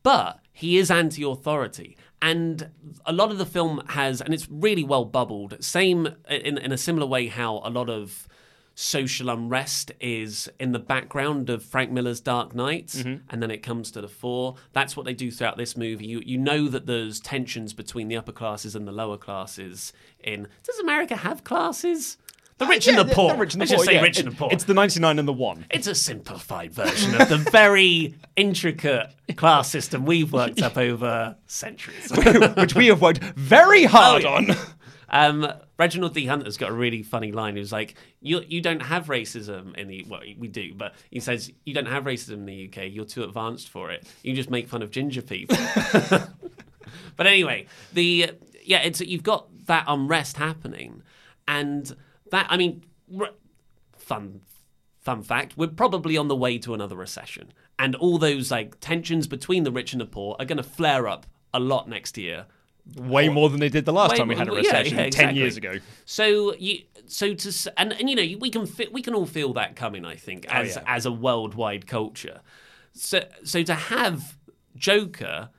but 0.02 0.38
he 0.52 0.78
is 0.78 0.90
anti 0.90 1.24
authority. 1.24 1.96
And 2.22 2.70
a 3.06 3.12
lot 3.12 3.30
of 3.30 3.38
the 3.38 3.46
film 3.46 3.82
has, 3.88 4.20
and 4.20 4.34
it's 4.34 4.46
really 4.50 4.84
well 4.84 5.04
bubbled, 5.04 5.56
same 5.64 6.06
in, 6.28 6.58
in 6.58 6.72
a 6.72 6.76
similar 6.78 7.06
way 7.06 7.28
how 7.28 7.62
a 7.64 7.70
lot 7.70 7.88
of 7.88 8.28
social 8.74 9.28
unrest 9.28 9.90
is 10.00 10.48
in 10.58 10.72
the 10.72 10.78
background 10.78 11.50
of 11.50 11.62
Frank 11.62 11.90
Miller's 11.90 12.20
Dark 12.20 12.54
Knight, 12.54 12.86
Mm-hmm. 12.88 13.24
and 13.28 13.42
then 13.42 13.50
it 13.50 13.62
comes 13.62 13.90
to 13.90 14.00
the 14.00 14.08
fore. 14.08 14.56
That's 14.72 14.96
what 14.96 15.06
they 15.06 15.12
do 15.14 15.30
throughout 15.30 15.56
this 15.56 15.76
movie. 15.76 16.06
You 16.06 16.22
you 16.24 16.38
know 16.38 16.68
that 16.68 16.86
there's 16.86 17.20
tensions 17.20 17.72
between 17.72 18.08
the 18.08 18.16
upper 18.16 18.32
classes 18.32 18.74
and 18.76 18.86
the 18.86 18.92
lower 18.92 19.16
classes. 19.18 19.92
In 20.22 20.46
does 20.62 20.78
America 20.78 21.16
have 21.16 21.44
classes? 21.44 22.16
The 22.60 22.66
rich 22.66 22.86
Uh, 22.86 22.92
Yeah, 22.92 23.00
and 23.00 23.10
the 23.10 23.14
poor. 23.14 23.32
The 23.32 23.38
rich 23.38 23.54
and 23.54 23.60
the 23.60 23.64
Let's 23.64 23.70
poor. 23.72 23.76
just 23.78 23.86
say 23.86 23.94
yeah. 23.94 24.02
rich 24.02 24.18
and 24.20 24.30
the 24.30 24.36
poor. 24.36 24.48
It's 24.52 24.64
the 24.64 24.74
99 24.74 25.18
and 25.18 25.26
the 25.26 25.32
1. 25.32 25.66
It's 25.70 25.86
a 25.88 25.94
simplified 25.94 26.72
version 26.72 27.20
of 27.20 27.28
the 27.28 27.38
very 27.38 28.14
intricate 28.36 29.10
class 29.36 29.68
system 29.68 30.04
we've 30.04 30.32
worked 30.32 30.62
up 30.62 30.76
over 30.88 31.36
centuries. 31.46 32.12
which 32.56 32.74
we 32.74 32.86
have 32.88 33.00
worked 33.00 33.18
very 33.36 33.84
hard 33.84 34.24
Oh, 34.24 34.34
on. 34.34 34.50
Um, 35.08 35.52
Reginald 35.78 36.14
D. 36.14 36.26
Hunter's 36.26 36.56
got 36.56 36.70
a 36.70 36.72
really 36.74 37.02
funny 37.02 37.32
line. 37.32 37.54
He 37.56 37.60
was 37.60 37.72
like, 37.72 37.94
"You 38.20 38.42
you 38.46 38.60
don't 38.60 38.82
have 38.82 39.06
racism 39.06 39.74
in 39.76 39.88
the 39.88 40.04
well, 40.08 40.20
we 40.38 40.46
do, 40.46 40.72
but 40.74 40.94
he 41.10 41.18
says 41.18 41.50
you 41.64 41.74
don't 41.74 41.88
have 41.88 42.04
racism 42.04 42.34
in 42.34 42.46
the 42.46 42.68
UK. 42.70 42.90
You're 42.92 43.06
too 43.06 43.24
advanced 43.24 43.70
for 43.70 43.90
it. 43.90 44.06
You 44.22 44.34
just 44.34 44.50
make 44.50 44.68
fun 44.68 44.82
of 44.82 44.90
ginger 44.92 45.22
people." 45.22 45.56
but 47.16 47.26
anyway, 47.26 47.66
the 47.92 48.30
yeah, 48.64 48.78
it's 48.82 49.00
you've 49.00 49.22
got 49.22 49.48
that 49.66 49.84
unrest 49.88 50.36
happening, 50.36 51.02
and 51.48 51.96
that 52.30 52.46
I 52.48 52.56
mean, 52.56 52.84
r- 53.18 53.30
fun 53.96 54.40
fun 55.00 55.22
fact, 55.22 55.56
we're 55.56 55.66
probably 55.68 56.16
on 56.16 56.28
the 56.28 56.36
way 56.36 56.58
to 56.58 56.74
another 56.74 56.96
recession, 56.96 57.52
and 57.78 57.94
all 57.96 58.18
those 58.18 58.50
like 58.50 58.78
tensions 58.80 59.26
between 59.26 59.64
the 59.64 59.72
rich 59.72 59.92
and 59.92 60.00
the 60.00 60.06
poor 60.06 60.36
are 60.38 60.44
going 60.44 60.58
to 60.58 60.62
flare 60.62 61.08
up 61.08 61.26
a 61.54 61.60
lot 61.60 61.88
next 61.88 62.18
year. 62.18 62.46
Way 62.96 63.28
more 63.28 63.48
than 63.50 63.60
they 63.60 63.68
did 63.68 63.84
the 63.84 63.92
last 63.92 64.16
time 64.16 64.28
we 64.28 64.34
had 64.34 64.48
a 64.48 64.50
more- 64.50 64.60
yeah, 64.60 64.78
recession, 64.78 64.98
yeah, 64.98 65.10
10 65.10 65.36
years 65.36 65.56
ago. 65.56 65.74
So 66.06 66.54
you, 66.56 66.80
so 67.06 67.34
to 67.34 67.72
and 67.76 67.92
and 67.92 68.08
you 68.10 68.16
know 68.16 68.38
we 68.40 68.50
can 68.50 68.66
we 68.92 69.02
can 69.02 69.14
all 69.14 69.26
feel 69.26 69.52
that 69.54 69.76
coming. 69.76 70.04
I 70.04 70.16
think 70.16 70.46
oh, 70.48 70.52
as 70.52 70.76
yeah. 70.76 70.82
as 70.86 71.06
a 71.06 71.12
worldwide 71.12 71.86
culture. 71.86 72.40
So 72.92 73.24
so 73.44 73.62
to 73.62 73.74
have 73.74 74.36
Joker 74.76 75.50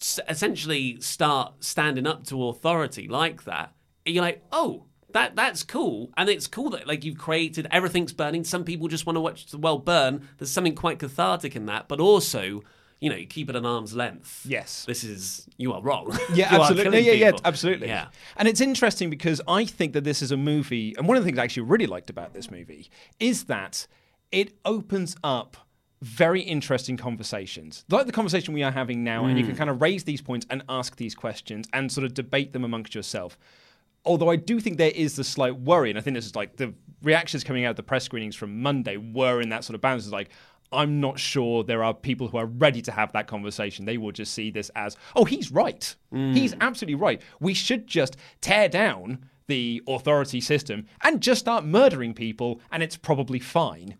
s- 0.00 0.20
essentially 0.28 1.00
start 1.00 1.62
standing 1.62 2.06
up 2.06 2.24
to 2.28 2.48
authority 2.48 3.06
like 3.08 3.44
that, 3.44 3.72
you're 4.04 4.22
like, 4.24 4.42
oh. 4.50 4.86
That 5.12 5.36
that's 5.36 5.62
cool, 5.62 6.10
and 6.16 6.28
it's 6.28 6.46
cool 6.46 6.70
that 6.70 6.86
like 6.86 7.04
you've 7.04 7.18
created 7.18 7.66
everything's 7.70 8.12
burning. 8.12 8.44
Some 8.44 8.64
people 8.64 8.88
just 8.88 9.06
want 9.06 9.16
to 9.16 9.20
watch 9.20 9.46
the 9.46 9.58
world 9.58 9.84
burn. 9.84 10.28
There's 10.38 10.50
something 10.50 10.74
quite 10.74 10.98
cathartic 10.98 11.54
in 11.56 11.66
that, 11.66 11.88
but 11.88 12.00
also, 12.00 12.62
you 13.00 13.10
know, 13.10 13.18
keep 13.28 13.50
it 13.50 13.56
at 13.56 13.64
arm's 13.64 13.94
length. 13.94 14.44
Yes. 14.48 14.84
this 14.86 15.04
is 15.04 15.46
you 15.56 15.72
are 15.72 15.82
wrong. 15.82 16.16
Yeah, 16.34 16.48
absolutely. 16.54 16.84
killing 16.84 17.04
Yeah, 17.04 17.12
yeah, 17.12 17.32
absolutely. 17.44 17.88
Yeah. 17.88 18.06
And 18.36 18.48
it's 18.48 18.60
interesting 18.60 19.10
because 19.10 19.40
I 19.46 19.64
think 19.64 19.92
that 19.92 20.04
this 20.04 20.22
is 20.22 20.30
a 20.32 20.36
movie, 20.36 20.94
and 20.96 21.06
one 21.08 21.16
of 21.16 21.22
the 21.24 21.28
things 21.28 21.38
I 21.38 21.44
actually 21.44 21.64
really 21.64 21.86
liked 21.86 22.10
about 22.10 22.32
this 22.32 22.50
movie 22.50 22.90
is 23.20 23.44
that 23.44 23.86
it 24.30 24.56
opens 24.64 25.16
up 25.22 25.56
very 26.00 26.40
interesting 26.40 26.96
conversations, 26.96 27.84
like 27.88 28.06
the 28.06 28.12
conversation 28.12 28.54
we 28.54 28.62
are 28.64 28.72
having 28.72 29.04
now, 29.04 29.24
and 29.24 29.38
you 29.38 29.44
Mm. 29.44 29.48
can 29.48 29.56
kind 29.56 29.70
of 29.70 29.80
raise 29.80 30.02
these 30.04 30.20
points 30.20 30.44
and 30.50 30.62
ask 30.68 30.96
these 30.96 31.14
questions 31.14 31.68
and 31.72 31.92
sort 31.92 32.04
of 32.04 32.12
debate 32.14 32.52
them 32.52 32.64
amongst 32.64 32.94
yourself. 32.94 33.38
Although 34.04 34.30
I 34.30 34.36
do 34.36 34.58
think 34.60 34.78
there 34.78 34.90
is 34.90 35.16
the 35.16 35.24
slight 35.24 35.56
worry, 35.56 35.90
and 35.90 35.98
I 35.98 36.02
think 36.02 36.14
this 36.14 36.26
is 36.26 36.34
like 36.34 36.56
the 36.56 36.74
reactions 37.02 37.44
coming 37.44 37.64
out 37.64 37.70
of 37.70 37.76
the 37.76 37.82
press 37.82 38.04
screenings 38.04 38.36
from 38.36 38.62
Monday 38.62 38.96
were 38.96 39.40
in 39.40 39.48
that 39.50 39.64
sort 39.64 39.74
of 39.74 39.80
balance. 39.80 40.04
It's 40.04 40.12
like, 40.12 40.30
I'm 40.72 41.00
not 41.00 41.18
sure 41.18 41.62
there 41.62 41.84
are 41.84 41.92
people 41.92 42.28
who 42.28 42.38
are 42.38 42.46
ready 42.46 42.80
to 42.82 42.92
have 42.92 43.12
that 43.12 43.26
conversation. 43.26 43.84
They 43.84 43.98
will 43.98 44.12
just 44.12 44.32
see 44.32 44.50
this 44.50 44.70
as, 44.74 44.96
oh, 45.14 45.24
he's 45.24 45.52
right. 45.52 45.94
Mm. 46.12 46.34
He's 46.34 46.54
absolutely 46.60 46.94
right. 46.94 47.20
We 47.40 47.54
should 47.54 47.86
just 47.86 48.16
tear 48.40 48.68
down 48.68 49.26
the 49.48 49.82
authority 49.86 50.40
system 50.40 50.86
and 51.02 51.20
just 51.20 51.40
start 51.40 51.64
murdering 51.64 52.14
people, 52.14 52.60
and 52.70 52.82
it's 52.82 52.96
probably 52.96 53.38
fine. 53.38 53.96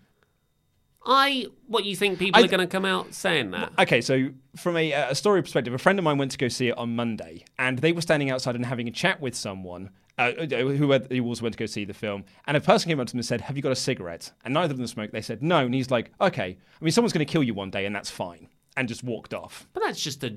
I 1.04 1.46
what 1.66 1.84
you 1.84 1.96
think 1.96 2.18
people 2.18 2.40
I- 2.40 2.44
are 2.44 2.48
going 2.48 2.60
to 2.60 2.66
come 2.66 2.84
out 2.84 3.14
saying 3.14 3.50
that? 3.52 3.72
Okay, 3.78 4.00
so 4.00 4.28
from 4.56 4.76
a, 4.76 4.92
a 4.92 5.14
story 5.14 5.42
perspective, 5.42 5.74
a 5.74 5.78
friend 5.78 5.98
of 5.98 6.04
mine 6.04 6.18
went 6.18 6.30
to 6.32 6.38
go 6.38 6.48
see 6.48 6.68
it 6.68 6.78
on 6.78 6.94
Monday, 6.94 7.44
and 7.58 7.78
they 7.78 7.92
were 7.92 8.00
standing 8.00 8.30
outside 8.30 8.54
and 8.54 8.66
having 8.66 8.88
a 8.88 8.90
chat 8.90 9.20
with 9.20 9.34
someone 9.34 9.90
uh, 10.18 10.32
who, 10.32 10.74
who 10.74 11.24
also 11.24 11.42
went 11.42 11.54
to 11.54 11.58
go 11.58 11.66
see 11.66 11.84
the 11.84 11.94
film. 11.94 12.24
And 12.46 12.56
a 12.56 12.60
person 12.60 12.88
came 12.90 13.00
up 13.00 13.06
to 13.06 13.12
them 13.12 13.18
and 13.18 13.26
said, 13.26 13.40
"Have 13.42 13.56
you 13.56 13.62
got 13.62 13.72
a 13.72 13.76
cigarette?" 13.76 14.30
And 14.44 14.54
neither 14.54 14.72
of 14.72 14.78
them 14.78 14.86
smoked. 14.86 15.12
They 15.12 15.22
said, 15.22 15.42
"No." 15.42 15.64
And 15.64 15.74
he's 15.74 15.90
like, 15.90 16.12
"Okay, 16.20 16.56
I 16.80 16.84
mean, 16.84 16.92
someone's 16.92 17.12
going 17.12 17.26
to 17.26 17.32
kill 17.32 17.42
you 17.42 17.54
one 17.54 17.70
day, 17.70 17.86
and 17.86 17.94
that's 17.96 18.10
fine," 18.10 18.48
and 18.76 18.88
just 18.88 19.02
walked 19.02 19.34
off. 19.34 19.66
But 19.72 19.82
that's 19.84 20.00
just 20.02 20.22
a. 20.24 20.36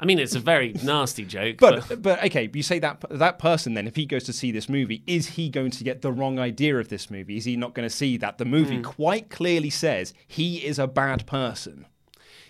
I 0.00 0.06
mean, 0.06 0.18
it's 0.18 0.34
a 0.34 0.40
very 0.40 0.74
nasty 0.82 1.24
joke. 1.24 1.58
But, 1.58 1.88
But 1.88 2.02
but 2.02 2.24
okay, 2.24 2.50
you 2.52 2.62
say 2.62 2.78
that 2.80 3.04
that 3.10 3.38
person 3.38 3.74
then, 3.74 3.86
if 3.86 3.94
he 3.96 4.06
goes 4.06 4.24
to 4.24 4.32
see 4.32 4.50
this 4.50 4.68
movie, 4.68 5.02
is 5.06 5.28
he 5.28 5.48
going 5.48 5.70
to 5.70 5.84
get 5.84 6.02
the 6.02 6.12
wrong 6.12 6.38
idea 6.38 6.78
of 6.78 6.88
this 6.88 7.10
movie? 7.10 7.36
Is 7.36 7.44
he 7.44 7.56
not 7.56 7.74
going 7.74 7.88
to 7.88 7.94
see 7.94 8.16
that 8.18 8.38
the 8.38 8.44
movie 8.44 8.76
hmm. 8.76 8.82
quite 8.82 9.30
clearly 9.30 9.70
says 9.70 10.12
he 10.26 10.64
is 10.64 10.78
a 10.78 10.86
bad 10.86 11.26
person? 11.26 11.86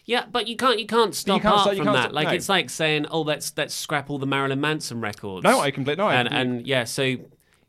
yeah, 0.07 0.27
but 0.31 0.49
you 0.49 0.57
can't 0.57 0.79
you 0.79 0.87
can't 0.87 1.15
stop 1.15 1.43
can't 1.43 1.55
art 1.55 1.63
stop- 1.63 1.73
you 1.73 1.79
from 1.79 1.87
can't 1.87 1.97
that. 1.97 2.03
stop- 2.03 2.13
like 2.13 2.29
no. 2.29 2.35
it's 2.35 2.49
like 2.49 2.71
saying, 2.71 3.07
"Oh, 3.11 3.23
let's 3.23 3.53
let's 3.57 3.75
scrap 3.75 4.11
all 4.11 4.19
the 4.19 4.27
Marilyn 4.27 4.61
Manson 4.61 5.01
records." 5.01 5.45
No, 5.45 5.61
I 5.61 5.71
completely- 5.71 6.03
no, 6.03 6.09
I 6.09 6.15
and 6.17 6.33
and 6.33 6.67
yeah, 6.67 6.85
so 6.85 7.17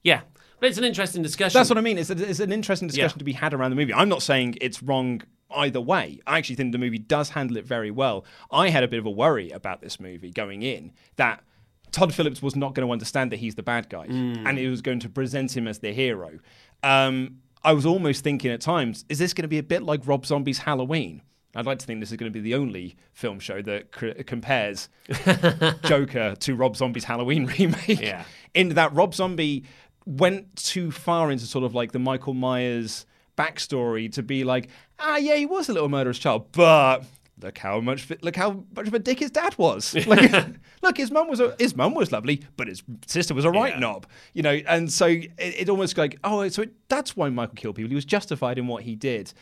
yeah, 0.04 0.22
but 0.60 0.70
it's 0.70 0.78
an 0.78 0.84
interesting 0.84 1.24
discussion. 1.24 1.58
That's 1.58 1.70
what 1.70 1.78
I 1.78 1.82
mean. 1.82 1.98
It's, 1.98 2.10
a, 2.10 2.30
it's 2.30 2.40
an 2.40 2.52
interesting 2.52 2.88
discussion 2.88 3.16
Yeah. 3.18 3.20
to 3.20 3.26
be 3.26 3.34
had 3.34 3.54
around 3.54 3.72
the 3.72 3.76
movie. 3.76 3.94
I'm 3.94 4.10
not 4.10 4.22
saying 4.22 4.58
it's 4.62 4.84
wrong 4.84 5.22
either 5.52 5.82
way. 5.82 6.20
I 6.26 6.38
actually 6.38 6.56
think 6.56 6.72
the 6.72 6.78
movie 6.78 6.98
does 6.98 7.30
handle 7.30 7.58
it 7.58 7.66
very 7.66 7.92
well. 7.92 8.26
I 8.52 8.70
had 8.70 8.84
a 8.84 8.88
bit 8.88 9.00
of 9.00 9.06
a 9.06 9.12
worry 9.12 9.52
about 9.52 9.82
this 9.82 10.00
movie 10.00 10.32
going 10.32 10.62
in 10.64 10.92
that 11.18 11.44
Todd 11.92 12.14
Phillips 12.14 12.42
was 12.42 12.56
not 12.56 12.74
going 12.74 12.86
to 12.86 12.92
understand 12.92 13.32
that 13.32 13.38
he's 13.38 13.56
the 13.56 13.64
bad 13.64 13.90
guy 13.90 14.06
and 14.06 14.60
it 14.60 14.70
was 14.70 14.82
going 14.82 15.00
to 15.00 15.10
present 15.10 15.56
him 15.56 15.68
as 15.68 15.80
the 15.80 15.94
hero. 15.94 16.40
Um, 16.84 17.38
I 17.64 17.74
was 17.74 17.86
almost 17.86 18.24
thinking 18.24 18.52
at 18.52 18.62
times, 18.62 19.06
is 19.10 19.18
this 19.18 19.34
going 19.34 19.44
to 19.44 19.48
be 19.48 19.58
a 19.60 19.64
bit 19.64 19.82
like 19.82 20.06
Rob 20.06 20.26
Zombie's 20.26 20.60
Halloween? 20.60 21.22
I'd 21.56 21.66
like 21.66 21.80
to 21.80 21.86
think 21.86 22.02
this 22.02 22.12
is 22.12 22.18
going 22.18 22.32
to 22.32 22.38
be 22.38 22.42
the 22.42 22.56
only 22.56 22.98
film 23.14 23.40
show 23.40 23.62
that 23.62 23.92
compares 24.28 24.90
Joker 25.86 26.36
to 26.38 26.56
Rob 26.56 26.76
Zombie's 26.76 27.06
Halloween 27.06 27.46
remake. 27.60 28.02
Yeah. 28.02 28.26
In 28.54 28.70
that 28.70 28.94
Rob 28.94 29.16
Zombie 29.16 29.64
went 30.06 30.56
too 30.58 30.92
far 30.92 31.32
into 31.32 31.46
sort 31.46 31.64
of 31.64 31.74
like 31.74 31.94
the 31.94 32.00
Michael 32.00 32.34
Myers 32.34 33.06
backstory 33.38 34.12
to 34.14 34.22
be 34.22 34.44
like, 34.44 34.70
ah, 35.00 35.18
yeah, 35.18 35.36
he 35.36 35.46
was 35.46 35.70
a 35.70 35.74
little 35.74 35.90
murderous 35.90 36.20
child, 36.20 36.52
but 36.52 37.04
look 37.42 37.58
how 37.58 37.82
much 37.82 38.08
look 38.22 38.36
how 38.36 38.64
much 38.76 38.88
of 38.88 38.94
a 38.94 39.00
dick 39.00 39.20
his 39.20 39.32
dad 39.32 39.58
was. 39.58 39.94
Like, 40.08 40.32
look, 40.82 40.98
his 40.98 41.12
mum 41.12 41.28
was 41.28 41.40
a, 41.40 41.56
his 41.60 41.76
mum 41.76 41.94
was 41.94 42.12
lovely, 42.12 42.44
but 42.58 42.68
his 42.68 42.84
sister 43.08 43.34
was 43.34 43.46
a 43.46 43.52
right 43.52 43.74
Yeah. 43.74 43.80
knob, 43.80 44.08
you 44.34 44.42
know. 44.42 44.60
And 44.68 44.92
so 44.92 45.06
it, 45.08 45.32
it 45.38 45.70
almost 45.70 45.98
like, 45.98 46.18
oh, 46.24 46.48
so 46.50 46.64
it, 46.64 46.74
that's 46.88 47.16
why 47.16 47.30
Michael 47.30 47.56
killed 47.56 47.76
people. 47.76 47.90
He 47.90 47.96
was 47.96 48.06
justified 48.06 48.58
in 48.58 48.68
what 48.68 48.84
he 48.84 48.96
did. 48.96 49.34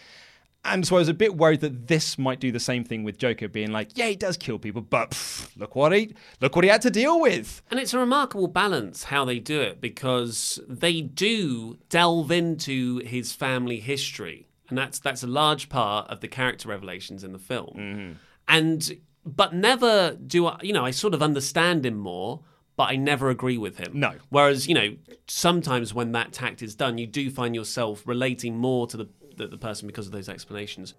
And 0.66 0.88
so 0.88 0.96
I 0.96 1.00
was 1.00 1.10
a 1.10 1.14
bit 1.14 1.36
worried 1.36 1.60
that 1.60 1.88
this 1.90 2.18
might 2.18 2.40
do 2.40 2.50
the 2.50 2.60
same 2.60 2.86
thing 2.86 3.04
with 3.04 3.18
Joker, 3.18 3.50
being 3.50 3.74
like, 3.74 3.98
yeah, 3.98 4.08
he 4.08 4.16
does 4.16 4.38
kill 4.38 4.58
people, 4.58 4.82
but 4.82 5.12
pff, 5.12 5.50
look 5.58 5.76
what 5.76 5.92
he 5.92 6.16
look 6.40 6.56
what 6.56 6.64
he 6.64 6.72
had 6.72 6.82
to 6.84 6.90
deal 6.90 7.20
with. 7.20 7.62
And 7.70 7.82
it's 7.82 7.94
a 7.94 8.00
remarkable 8.00 8.48
balance 8.48 9.04
how 9.04 9.26
they 9.26 9.40
do 9.40 9.60
it 9.60 9.82
because 9.82 10.62
they 10.70 11.02
do 11.02 11.78
delve 11.90 12.32
into 12.32 13.00
his 13.00 13.34
family 13.34 13.82
history, 13.82 14.48
and 14.74 14.78
that's 14.80 14.98
that's 14.98 15.22
a 15.22 15.28
large 15.28 15.70
part 15.70 16.10
of 16.10 16.20
the 16.22 16.28
character 16.28 16.68
revelations 16.68 17.24
in 17.24 17.32
the 17.32 17.38
film. 17.38 17.76
Mm-hmm. 17.78 18.12
And 18.48 19.00
but 19.24 19.54
never 19.54 20.18
do 20.26 20.48
I, 20.48 20.58
you 20.64 20.74
know, 20.74 20.84
I 20.84 20.90
sort 20.90 21.14
of 21.14 21.22
understand 21.22 21.86
him 21.86 21.96
more, 21.96 22.42
but 22.76 22.90
I 22.90 22.96
never 22.96 23.30
agree 23.30 23.60
with 23.60 23.78
him. 23.78 23.92
No. 24.00 24.16
Whereas 24.30 24.68
you 24.68 24.74
know, 24.74 24.96
sometimes 25.28 25.94
when 25.94 26.12
that 26.14 26.34
tact 26.34 26.64
is 26.64 26.74
done, 26.74 26.98
you 26.98 27.06
do 27.06 27.30
find 27.30 27.54
yourself 27.54 28.02
relating 28.08 28.58
more 28.58 28.88
to 28.88 28.98
the 28.98 29.08
the, 29.38 29.46
the 29.46 29.60
person 29.60 29.86
because 29.86 30.08
of 30.08 30.12
those 30.12 30.28
explanations. 30.28 30.96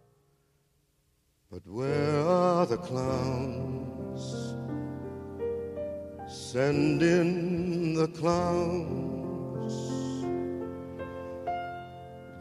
But 1.51 1.67
where 1.67 2.21
are 2.21 2.67
the 2.67 2.77
clowns? 2.77 4.55
Send 6.33 7.03
in 7.03 7.95
the 7.95 8.07
clowns. 8.07 9.14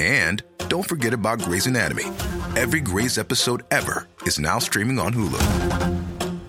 And 0.00 0.42
don't 0.68 0.88
forget 0.88 1.12
about 1.12 1.42
Grey's 1.42 1.66
Anatomy. 1.66 2.04
Every 2.56 2.80
Grey's 2.80 3.18
episode 3.18 3.64
ever 3.70 4.08
is 4.24 4.38
now 4.38 4.58
streaming 4.58 4.98
on 4.98 5.12
Hulu. 5.12 6.40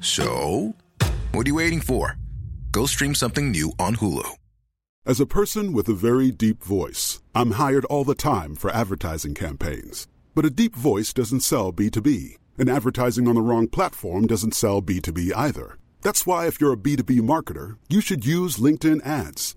So, 0.00 0.74
what 1.32 1.46
are 1.46 1.50
you 1.50 1.56
waiting 1.56 1.82
for? 1.82 2.16
Go 2.72 2.86
stream 2.86 3.14
something 3.14 3.50
new 3.50 3.72
on 3.78 3.96
Hulu. 3.96 4.26
As 5.04 5.20
a 5.20 5.26
person 5.26 5.74
with 5.74 5.86
a 5.90 5.92
very 5.92 6.30
deep 6.30 6.64
voice, 6.64 7.20
I'm 7.34 7.52
hired 7.52 7.84
all 7.86 8.04
the 8.04 8.14
time 8.14 8.56
for 8.56 8.70
advertising 8.70 9.34
campaigns. 9.34 10.08
But 10.34 10.46
a 10.46 10.50
deep 10.50 10.74
voice 10.74 11.12
doesn't 11.12 11.40
sell 11.40 11.74
B2B, 11.74 12.36
and 12.56 12.70
advertising 12.70 13.28
on 13.28 13.34
the 13.34 13.42
wrong 13.42 13.68
platform 13.68 14.26
doesn't 14.26 14.54
sell 14.54 14.80
B2B 14.80 15.32
either. 15.36 15.76
That's 16.00 16.26
why, 16.26 16.46
if 16.46 16.58
you're 16.58 16.72
a 16.72 16.76
B2B 16.78 17.20
marketer, 17.20 17.76
you 17.90 18.00
should 18.00 18.24
use 18.24 18.56
LinkedIn 18.56 19.04
ads. 19.04 19.56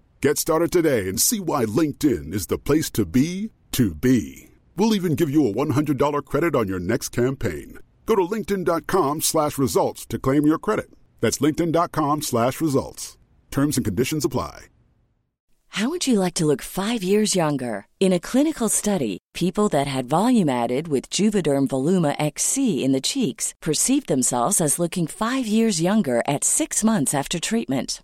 Get 0.21 0.37
started 0.37 0.71
today 0.71 1.09
and 1.09 1.19
see 1.19 1.39
why 1.39 1.65
LinkedIn 1.65 2.31
is 2.31 2.45
the 2.45 2.59
place 2.59 2.91
to 2.91 3.07
be 3.07 3.49
to 3.71 3.95
be. 3.95 4.51
We'll 4.77 4.93
even 4.93 5.15
give 5.15 5.31
you 5.31 5.47
a 5.47 5.53
$100 5.53 6.25
credit 6.25 6.55
on 6.55 6.67
your 6.67 6.79
next 6.79 7.09
campaign. 7.09 7.79
Go 8.05 8.13
to 8.15 8.21
linkedin.com 8.21 9.21
slash 9.21 9.57
results 9.57 10.05
to 10.05 10.19
claim 10.19 10.45
your 10.45 10.59
credit. 10.59 10.91
That's 11.21 11.39
linkedin.com 11.39 12.21
slash 12.21 12.61
results. 12.61 13.17
Terms 13.49 13.77
and 13.77 13.85
conditions 13.85 14.23
apply. 14.23 14.67
How 15.69 15.89
would 15.89 16.05
you 16.05 16.19
like 16.19 16.35
to 16.35 16.45
look 16.45 16.61
five 16.61 17.01
years 17.01 17.35
younger? 17.35 17.87
In 17.99 18.13
a 18.13 18.19
clinical 18.19 18.69
study, 18.69 19.17
people 19.33 19.69
that 19.69 19.87
had 19.87 20.05
volume 20.05 20.49
added 20.49 20.87
with 20.87 21.09
Juvederm 21.09 21.67
Voluma 21.67 22.15
XC 22.19 22.83
in 22.83 22.91
the 22.91 23.01
cheeks 23.01 23.55
perceived 23.59 24.07
themselves 24.07 24.61
as 24.61 24.77
looking 24.77 25.07
five 25.07 25.47
years 25.47 25.81
younger 25.81 26.21
at 26.27 26.43
six 26.43 26.83
months 26.83 27.15
after 27.15 27.39
treatment. 27.39 28.03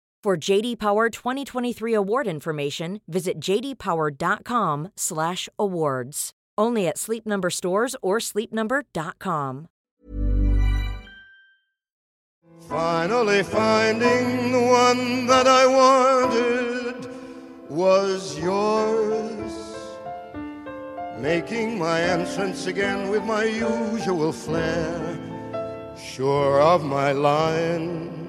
For 0.23 0.37
JD 0.37 0.77
Power 0.77 1.09
2023 1.09 1.95
award 1.95 2.27
information, 2.27 3.01
visit 3.07 3.39
jdpower.com/awards. 3.39 6.31
Only 6.59 6.87
at 6.87 6.99
Sleep 6.99 7.25
Number 7.25 7.49
stores 7.49 7.95
or 8.03 8.19
sleepnumber.com. 8.19 9.67
Finally 12.69 13.41
finding 13.41 14.51
the 14.51 14.61
one 14.61 15.25
that 15.25 15.47
I 15.47 15.65
wanted 15.65 17.09
was 17.67 18.37
yours. 18.37 19.53
Making 21.17 21.79
my 21.79 21.99
entrance 21.99 22.67
again 22.67 23.09
with 23.09 23.23
my 23.23 23.45
usual 23.45 24.31
flair, 24.31 25.17
sure 25.97 26.61
of 26.61 26.83
my 26.83 27.11
lines. 27.11 28.20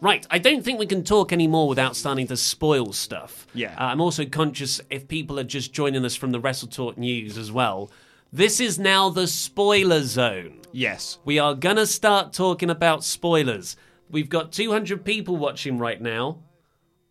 Right, 0.00 0.26
I 0.30 0.38
don't 0.38 0.62
think 0.62 0.78
we 0.78 0.86
can 0.86 1.04
talk 1.04 1.32
anymore 1.32 1.68
without 1.68 1.96
starting 1.96 2.26
to 2.26 2.36
spoil 2.36 2.92
stuff. 2.92 3.46
Yeah. 3.54 3.74
Uh, 3.78 3.84
I'm 3.84 4.00
also 4.00 4.26
conscious 4.26 4.80
if 4.90 5.08
people 5.08 5.38
are 5.40 5.44
just 5.44 5.72
joining 5.72 6.04
us 6.04 6.14
from 6.14 6.32
the 6.32 6.40
Wrestle 6.40 6.68
Talk 6.68 6.98
News 6.98 7.38
as 7.38 7.50
well. 7.50 7.90
This 8.32 8.60
is 8.60 8.78
now 8.78 9.08
the 9.08 9.26
spoiler 9.26 10.02
zone. 10.02 10.60
Yes. 10.72 11.18
We 11.24 11.38
are 11.38 11.54
going 11.54 11.76
to 11.76 11.86
start 11.86 12.34
talking 12.34 12.68
about 12.68 13.04
spoilers. 13.04 13.76
We've 14.10 14.28
got 14.28 14.52
200 14.52 15.02
people 15.04 15.36
watching 15.36 15.78
right 15.78 16.00
now. 16.00 16.40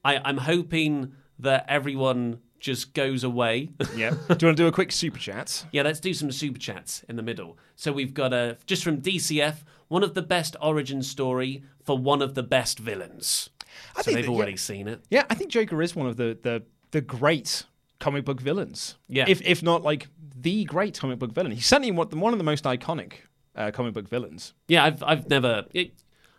I, 0.03 0.21
I'm 0.23 0.37
hoping 0.37 1.13
that 1.39 1.65
everyone 1.67 2.39
just 2.59 2.93
goes 2.93 3.23
away. 3.23 3.69
Yeah. 3.95 4.11
do 4.11 4.15
you 4.15 4.25
want 4.27 4.39
to 4.39 4.53
do 4.53 4.67
a 4.67 4.71
quick 4.71 4.91
super 4.91 5.17
chat? 5.17 5.65
Yeah, 5.71 5.81
let's 5.81 5.99
do 5.99 6.13
some 6.13 6.31
super 6.31 6.59
chats 6.59 7.03
in 7.09 7.15
the 7.15 7.23
middle. 7.23 7.57
So 7.75 7.91
we've 7.91 8.13
got 8.13 8.31
a 8.31 8.57
just 8.67 8.83
from 8.83 9.01
DCF, 9.01 9.63
one 9.87 10.03
of 10.03 10.13
the 10.13 10.21
best 10.21 10.55
origin 10.61 11.01
story 11.03 11.63
for 11.83 11.97
one 11.97 12.21
of 12.21 12.33
the 12.35 12.43
best 12.43 12.79
villains. 12.79 13.49
I 13.95 14.01
so 14.01 14.03
think 14.03 14.15
they've 14.15 14.25
that- 14.25 14.31
yeah. 14.31 14.37
already 14.37 14.57
seen 14.57 14.87
it. 14.87 15.03
Yeah, 15.09 15.23
I 15.29 15.35
think 15.35 15.51
Joker 15.51 15.81
is 15.81 15.95
one 15.95 16.07
of 16.07 16.17
the 16.17 16.37
the, 16.41 16.63
the 16.91 17.01
great 17.01 17.65
comic 17.99 18.25
book 18.25 18.41
villains. 18.41 18.95
Yeah. 19.07 19.25
If 19.27 19.41
if 19.41 19.61
not 19.63 19.83
like 19.83 20.07
the 20.35 20.63
great 20.65 20.99
comic 20.99 21.19
book 21.19 21.33
villain. 21.33 21.51
He's 21.51 21.65
certainly 21.65 21.91
one, 21.91 22.09
one 22.19 22.33
of 22.33 22.39
the 22.39 22.43
most 22.45 22.63
iconic 22.65 23.13
uh, 23.55 23.71
comic 23.71 23.93
book 23.93 24.07
villains. 24.09 24.53
Yeah, 24.67 24.83
I've 24.83 25.01
I've 25.03 25.29
never. 25.29 25.65
It, 25.73 25.93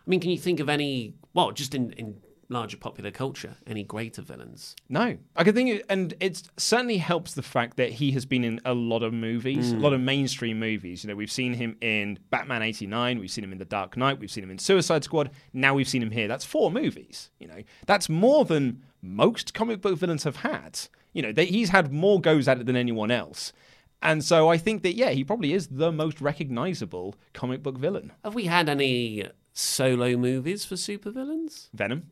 I 0.05 0.09
mean, 0.09 0.19
can 0.19 0.29
you 0.31 0.37
think 0.37 0.59
of 0.59 0.69
any? 0.69 1.13
Well, 1.33 1.51
just 1.51 1.75
in 1.75 1.91
in 1.93 2.21
larger 2.49 2.77
popular 2.77 3.11
culture, 3.11 3.55
any 3.65 3.83
greater 3.83 4.21
villains? 4.21 4.75
No, 4.89 5.17
I 5.35 5.43
can 5.43 5.53
think, 5.53 5.83
and 5.89 6.13
it 6.19 6.43
certainly 6.57 6.97
helps 6.97 7.33
the 7.33 7.41
fact 7.41 7.77
that 7.77 7.91
he 7.93 8.11
has 8.11 8.25
been 8.25 8.43
in 8.43 8.59
a 8.65 8.73
lot 8.73 9.03
of 9.03 9.13
movies, 9.13 9.71
a 9.71 9.75
lot 9.75 9.93
of 9.93 10.01
mainstream 10.01 10.59
movies. 10.59 11.03
You 11.03 11.09
know, 11.09 11.15
we've 11.15 11.31
seen 11.31 11.53
him 11.53 11.77
in 11.81 12.19
Batman 12.29 12.61
'89, 12.61 13.19
we've 13.19 13.31
seen 13.31 13.43
him 13.43 13.51
in 13.51 13.57
The 13.57 13.65
Dark 13.65 13.97
Knight, 13.97 14.19
we've 14.19 14.31
seen 14.31 14.43
him 14.43 14.51
in 14.51 14.59
Suicide 14.59 15.03
Squad. 15.03 15.31
Now 15.53 15.73
we've 15.73 15.89
seen 15.89 16.01
him 16.01 16.11
here. 16.11 16.27
That's 16.27 16.45
four 16.45 16.71
movies. 16.71 17.29
You 17.39 17.47
know, 17.47 17.63
that's 17.85 18.09
more 18.09 18.45
than 18.45 18.83
most 19.01 19.53
comic 19.53 19.81
book 19.81 19.97
villains 19.97 20.23
have 20.23 20.37
had. 20.37 20.79
You 21.13 21.21
know, 21.21 21.31
they, 21.31 21.45
he's 21.45 21.69
had 21.69 21.91
more 21.91 22.21
goes 22.21 22.47
at 22.47 22.59
it 22.59 22.65
than 22.65 22.75
anyone 22.75 23.11
else. 23.11 23.53
And 24.01 24.23
so 24.23 24.49
I 24.49 24.57
think 24.57 24.83
that 24.83 24.93
yeah, 24.93 25.09
he 25.09 25.23
probably 25.23 25.53
is 25.53 25.67
the 25.67 25.91
most 25.91 26.21
recognizable 26.21 27.15
comic 27.33 27.63
book 27.63 27.77
villain. 27.77 28.13
Have 28.23 28.35
we 28.35 28.45
had 28.45 28.69
any 28.69 29.27
solo 29.53 30.15
movies 30.17 30.65
for 30.65 30.75
supervillains? 30.75 31.69
Venom. 31.73 32.11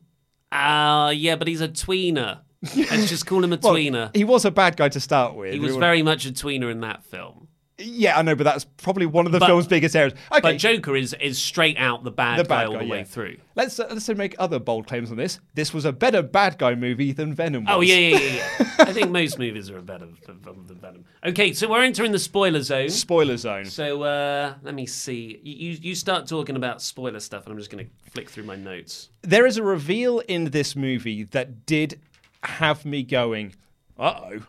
Ah, 0.52 1.10
yeah, 1.10 1.36
but 1.36 1.48
he's 1.48 1.60
a 1.60 1.68
tweener. 1.68 2.40
Let's 2.76 3.08
just 3.08 3.26
call 3.26 3.44
him 3.44 3.52
a 3.52 3.56
Well, 3.62 3.74
tweener. 3.74 4.14
he 4.16 4.24
was 4.24 4.44
a 4.44 4.50
bad 4.50 4.76
guy 4.76 4.88
to 4.88 5.00
start 5.00 5.34
with. 5.34 5.52
He 5.52 5.58
was 5.60 5.76
very 5.76 6.02
much 6.02 6.26
a 6.26 6.30
tweener 6.30 6.70
in 6.70 6.80
that 6.80 7.04
film. 7.04 7.48
Yeah, 7.78 8.18
I 8.18 8.22
know, 8.22 8.34
but 8.34 8.44
that's 8.44 8.64
probably 8.64 9.04
one 9.04 9.26
of 9.26 9.32
the 9.32 9.38
But- 9.38 9.48
film's 9.48 9.66
biggest 9.66 9.94
errors. 9.94 10.14
Okay, 10.32 10.40
But 10.40 10.56
Joker 10.56 10.96
is 10.96 11.14
is 11.20 11.38
straight 11.38 11.76
out 11.76 12.04
the 12.04 12.10
bad, 12.10 12.38
the 12.38 12.44
guy 12.44 12.48
bad 12.48 12.66
all 12.68 12.72
guy, 12.74 12.84
the 12.84 12.90
way 12.90 12.98
yeah. 12.98 13.04
through. 13.04 13.36
Let's 13.54 13.78
uh, 13.78 13.88
let's 13.90 14.08
make 14.08 14.34
other 14.38 14.58
bold 14.58 14.86
claims 14.86 15.10
on 15.10 15.18
this. 15.18 15.40
This 15.54 15.74
was 15.74 15.84
a 15.84 15.92
better 15.92 16.22
bad 16.22 16.56
guy 16.56 16.74
movie 16.74 17.12
than 17.12 17.34
Venom. 17.34 17.64
Was. 17.64 17.74
Oh 17.76 17.80
yeah, 17.82 17.96
yeah, 17.96 18.18
yeah. 18.18 18.48
yeah. 18.60 18.74
I 18.78 18.92
think 18.92 19.10
most 19.10 19.38
movies 19.38 19.70
are 19.70 19.80
better 19.82 20.06
than, 20.26 20.40
than 20.42 20.78
Venom. 20.78 21.04
Okay, 21.24 21.52
so 21.52 21.68
we're 21.68 21.82
entering 21.82 22.12
the 22.12 22.18
spoiler 22.18 22.62
zone. 22.62 22.88
Spoiler 22.88 23.36
zone. 23.36 23.66
So 23.66 24.02
uh, 24.04 24.54
let 24.62 24.74
me 24.74 24.86
see. 24.86 25.40
You, 25.42 25.54
you 25.54 25.78
you 25.82 25.94
start 25.94 26.26
talking 26.26 26.56
about 26.56 26.80
spoiler 26.80 27.20
stuff, 27.20 27.44
and 27.44 27.52
I'm 27.52 27.58
just 27.58 27.70
going 27.70 27.84
to 27.84 28.10
flick 28.10 28.30
through 28.30 28.44
my 28.44 28.56
notes. 28.56 29.10
There 29.20 29.44
is 29.44 29.58
a 29.58 29.62
reveal 29.62 30.20
in 30.20 30.50
this 30.50 30.76
movie 30.76 31.24
that 31.24 31.66
did 31.66 32.00
have 32.42 32.86
me 32.86 33.02
going, 33.02 33.54
uh 33.98 34.14
oh. 34.22 34.46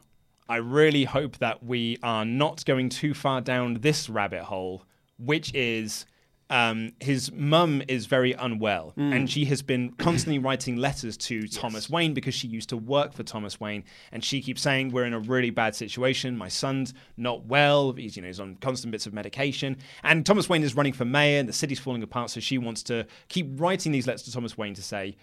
I 0.49 0.57
really 0.57 1.03
hope 1.03 1.37
that 1.39 1.63
we 1.63 1.97
are 2.03 2.25
not 2.25 2.65
going 2.65 2.89
too 2.89 3.13
far 3.13 3.41
down 3.41 3.75
this 3.81 4.09
rabbit 4.09 4.43
hole, 4.43 4.85
which 5.17 5.53
is 5.53 6.05
um, 6.49 6.93
his 7.01 7.31
mum 7.33 7.83
is 7.89 8.05
very 8.05 8.31
unwell 8.31 8.93
and 8.95 9.29
she 9.29 9.43
has 9.45 9.61
been 9.61 9.91
constantly 9.97 10.39
writing 10.39 10.77
letters 10.77 11.17
to 11.17 11.45
Thomas 11.47 11.89
Wayne 11.89 12.13
because 12.13 12.33
she 12.33 12.47
used 12.47 12.69
to 12.69 12.77
work 12.77 13.11
for 13.11 13.23
Thomas 13.23 13.59
Wayne 13.59 13.83
and 14.13 14.23
she 14.23 14.41
keeps 14.41 14.61
saying 14.61 14.91
we're 14.91 15.03
in 15.03 15.13
a 15.13 15.19
really 15.19 15.49
bad 15.49 15.75
situation. 15.75 16.37
My 16.37 16.47
son's 16.47 16.93
not 17.17 17.45
well. 17.47 17.91
He's 17.91 18.15
you 18.15 18.21
know 18.21 18.27
he's 18.27 18.39
on 18.39 18.55
constant 18.55 18.93
bits 18.93 19.05
of 19.05 19.13
medication 19.13 19.75
and 20.03 20.25
Thomas 20.25 20.47
Wayne 20.47 20.63
is 20.63 20.73
running 20.73 20.93
for 20.93 21.03
mayor 21.03 21.39
and 21.39 21.49
the 21.49 21.53
city's 21.53 21.79
falling 21.79 22.01
apart. 22.01 22.29
So 22.29 22.39
she 22.39 22.57
wants 22.57 22.81
to 22.83 23.05
keep 23.27 23.59
writing 23.59 23.91
these 23.91 24.07
letters 24.07 24.23
to 24.23 24.31
Thomas 24.31 24.57
Wayne 24.57 24.73
to 24.75 24.81
say 24.81 25.17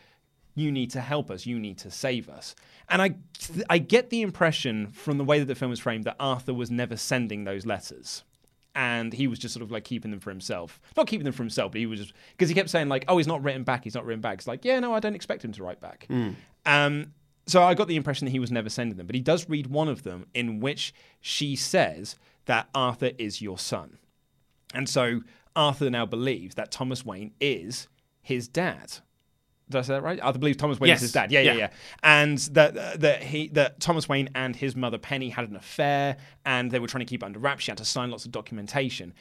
you 0.54 0.70
need 0.70 0.90
to 0.90 1.00
help 1.00 1.30
us, 1.30 1.46
you 1.46 1.58
need 1.58 1.78
to 1.78 1.90
save 1.90 2.28
us. 2.28 2.54
And 2.88 3.00
I, 3.00 3.14
I 3.70 3.78
get 3.78 4.10
the 4.10 4.22
impression 4.22 4.88
from 4.88 5.18
the 5.18 5.24
way 5.24 5.38
that 5.38 5.46
the 5.46 5.54
film 5.54 5.72
is 5.72 5.80
framed 5.80 6.04
that 6.04 6.16
Arthur 6.20 6.54
was 6.54 6.70
never 6.70 6.96
sending 6.96 7.44
those 7.44 7.64
letters. 7.66 8.24
And 8.74 9.12
he 9.12 9.26
was 9.26 9.38
just 9.38 9.54
sort 9.54 9.62
of 9.62 9.70
like 9.70 9.84
keeping 9.84 10.10
them 10.10 10.20
for 10.20 10.30
himself. 10.30 10.80
Not 10.96 11.06
keeping 11.06 11.24
them 11.24 11.32
for 11.32 11.42
himself, 11.42 11.72
but 11.72 11.78
he 11.78 11.86
was 11.86 12.00
just, 12.00 12.12
because 12.32 12.48
he 12.48 12.54
kept 12.54 12.70
saying, 12.70 12.88
like, 12.88 13.04
oh, 13.08 13.18
he's 13.18 13.26
not 13.26 13.42
written 13.42 13.62
back, 13.62 13.84
he's 13.84 13.94
not 13.94 14.04
written 14.04 14.20
back. 14.20 14.38
It's 14.38 14.46
like, 14.48 14.64
yeah, 14.64 14.80
no, 14.80 14.92
I 14.92 15.00
don't 15.00 15.14
expect 15.14 15.44
him 15.44 15.52
to 15.52 15.62
write 15.62 15.80
back. 15.80 16.06
Um, 16.66 17.12
so 17.46 17.62
I 17.62 17.74
got 17.74 17.88
the 17.88 17.96
impression 17.96 18.24
that 18.24 18.32
he 18.32 18.38
was 18.38 18.50
never 18.50 18.68
sending 18.68 18.96
them. 18.96 19.06
But 19.06 19.14
he 19.14 19.20
does 19.22 19.48
read 19.48 19.68
one 19.68 19.88
of 19.88 20.02
them 20.02 20.26
in 20.34 20.60
which 20.60 20.92
she 21.20 21.54
says 21.56 22.16
that 22.46 22.68
Arthur 22.74 23.12
is 23.18 23.40
your 23.40 23.58
son. 23.58 23.98
And 24.74 24.88
so 24.88 25.20
Arthur 25.54 25.88
now 25.88 26.04
believes 26.04 26.56
that 26.56 26.72
Thomas 26.72 27.04
Wayne 27.04 27.32
is 27.40 27.86
his 28.22 28.48
dad. 28.48 28.94
Did 29.70 29.78
I 29.78 29.82
say 29.82 29.94
that 29.94 30.02
right? 30.02 30.20
I 30.22 30.30
believe 30.32 30.56
Thomas 30.58 30.78
Wayne 30.78 30.88
Yes. 30.88 30.98
is 30.98 31.02
his 31.04 31.12
dad. 31.12 31.32
Yeah, 31.32 31.40
yeah, 31.40 31.52
Yeah. 31.52 31.58
yeah. 31.58 31.68
And 32.02 32.38
that 32.52 32.76
uh, 32.76 32.96
that 32.98 33.22
he 33.22 33.48
that 33.48 33.80
Thomas 33.80 34.08
Wayne 34.08 34.28
and 34.34 34.54
his 34.54 34.76
mother 34.76 34.98
Penny 34.98 35.30
had 35.30 35.48
an 35.48 35.56
affair, 35.56 36.16
and 36.44 36.70
they 36.70 36.78
were 36.78 36.86
trying 36.86 37.00
to 37.04 37.08
keep 37.08 37.22
it 37.22 37.26
under 37.26 37.38
wraps. 37.38 37.64
She 37.64 37.70
had 37.70 37.78
to 37.78 37.84
sign 37.84 38.10
lots 38.10 38.24
of 38.26 38.32
documentation. 38.32 39.14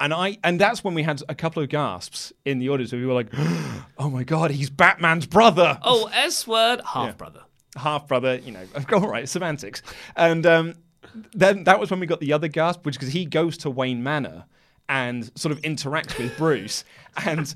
And 0.00 0.14
I 0.14 0.38
and 0.44 0.60
that's 0.60 0.84
when 0.84 0.94
we 0.94 1.02
had 1.02 1.20
a 1.28 1.34
couple 1.34 1.60
of 1.62 1.68
gasps 1.68 2.32
in 2.44 2.60
the 2.60 2.68
audience 2.68 2.92
where 2.92 3.00
we 3.00 3.06
were 3.08 3.14
like, 3.14 3.30
"Oh 3.98 4.08
my 4.08 4.22
god, 4.22 4.52
he's 4.52 4.70
Batman's 4.70 5.26
brother!" 5.26 5.78
Oh, 5.82 6.08
S 6.14 6.46
word, 6.46 6.80
half 6.84 7.18
brother. 7.18 7.40
half 7.76 8.06
brother, 8.06 8.36
you 8.36 8.52
know, 8.52 8.64
all 8.92 9.08
right, 9.08 9.28
semantics. 9.28 9.82
And 10.14 10.46
um, 10.46 10.74
then 11.34 11.64
that 11.64 11.80
was 11.80 11.90
when 11.90 11.98
we 11.98 12.06
got 12.06 12.20
the 12.20 12.32
other 12.32 12.46
gasp, 12.46 12.86
which 12.86 12.94
because 12.94 13.12
he 13.12 13.24
goes 13.24 13.58
to 13.58 13.70
Wayne 13.70 14.04
Manor 14.04 14.44
and 14.88 15.30
sort 15.36 15.50
of 15.52 15.60
interacts 15.62 16.16
with 16.16 16.36
Bruce, 16.38 16.84
and 17.26 17.52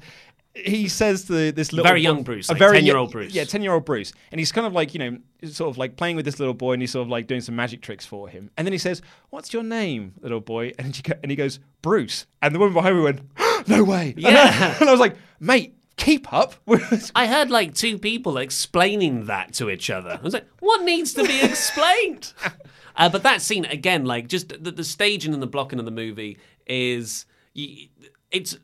he 0.54 0.88
says 0.88 1.24
to 1.24 1.52
this 1.52 1.72
little 1.72 1.84
Very 1.84 2.00
boy- 2.00 2.02
young 2.02 2.22
Bruce, 2.22 2.48
a 2.48 2.52
like 2.52 2.58
very 2.58 2.78
10-year-old 2.80 3.08
yeah, 3.10 3.12
Bruce. 3.12 3.34
yeah, 3.34 3.44
ten 3.44 3.62
year 3.62 3.72
old 3.72 3.84
Bruce, 3.84 4.12
and 4.30 4.38
he's 4.38 4.52
kind 4.52 4.66
of 4.66 4.72
like 4.72 4.92
you 4.94 4.98
know, 5.00 5.16
sort 5.48 5.70
of 5.70 5.78
like 5.78 5.96
playing 5.96 6.16
with 6.16 6.24
this 6.24 6.38
little 6.38 6.54
boy, 6.54 6.72
and 6.74 6.82
he's 6.82 6.90
sort 6.92 7.02
of 7.02 7.08
like 7.08 7.26
doing 7.26 7.40
some 7.40 7.56
magic 7.56 7.80
tricks 7.82 8.04
for 8.04 8.28
him, 8.28 8.50
and 8.56 8.66
then 8.66 8.72
he 8.72 8.78
says, 8.78 9.00
"What's 9.30 9.52
your 9.52 9.62
name, 9.62 10.12
little 10.20 10.40
boy?" 10.40 10.72
And 10.78 10.94
he 10.94 11.02
and 11.22 11.30
he 11.30 11.36
goes, 11.36 11.58
"Bruce," 11.80 12.26
and 12.42 12.54
the 12.54 12.58
woman 12.58 12.74
behind 12.74 12.96
me 12.96 13.02
went, 13.02 13.20
"No 13.68 13.82
way!" 13.84 14.14
And 14.16 14.26
I- 14.26 14.76
and 14.80 14.88
I 14.88 14.92
was 14.92 15.00
like, 15.00 15.16
"Mate." 15.40 15.74
Keep 15.98 16.32
up. 16.32 16.54
I 17.14 17.26
heard 17.28 17.50
like 17.50 17.74
two 17.74 17.96
people 17.96 18.38
explaining 18.38 19.26
that 19.26 19.52
to 19.54 19.70
each 19.70 19.88
other. 19.90 20.18
I 20.18 20.24
was 20.24 20.32
like, 20.34 20.46
what 20.58 20.82
needs 20.82 21.12
to 21.14 21.22
be 21.22 21.40
explained? 21.42 22.32
uh, 22.96 23.08
but 23.10 23.22
that 23.22 23.40
scene 23.42 23.66
again, 23.66 24.04
like 24.04 24.26
just 24.26 24.48
the, 24.48 24.72
the 24.72 24.82
staging 24.84 25.32
and 25.32 25.40
the 25.42 25.46
blocking 25.46 25.78
of 25.78 25.84
the 25.84 25.92
movie 25.92 26.38
is 26.66 27.26
it's 27.54 28.56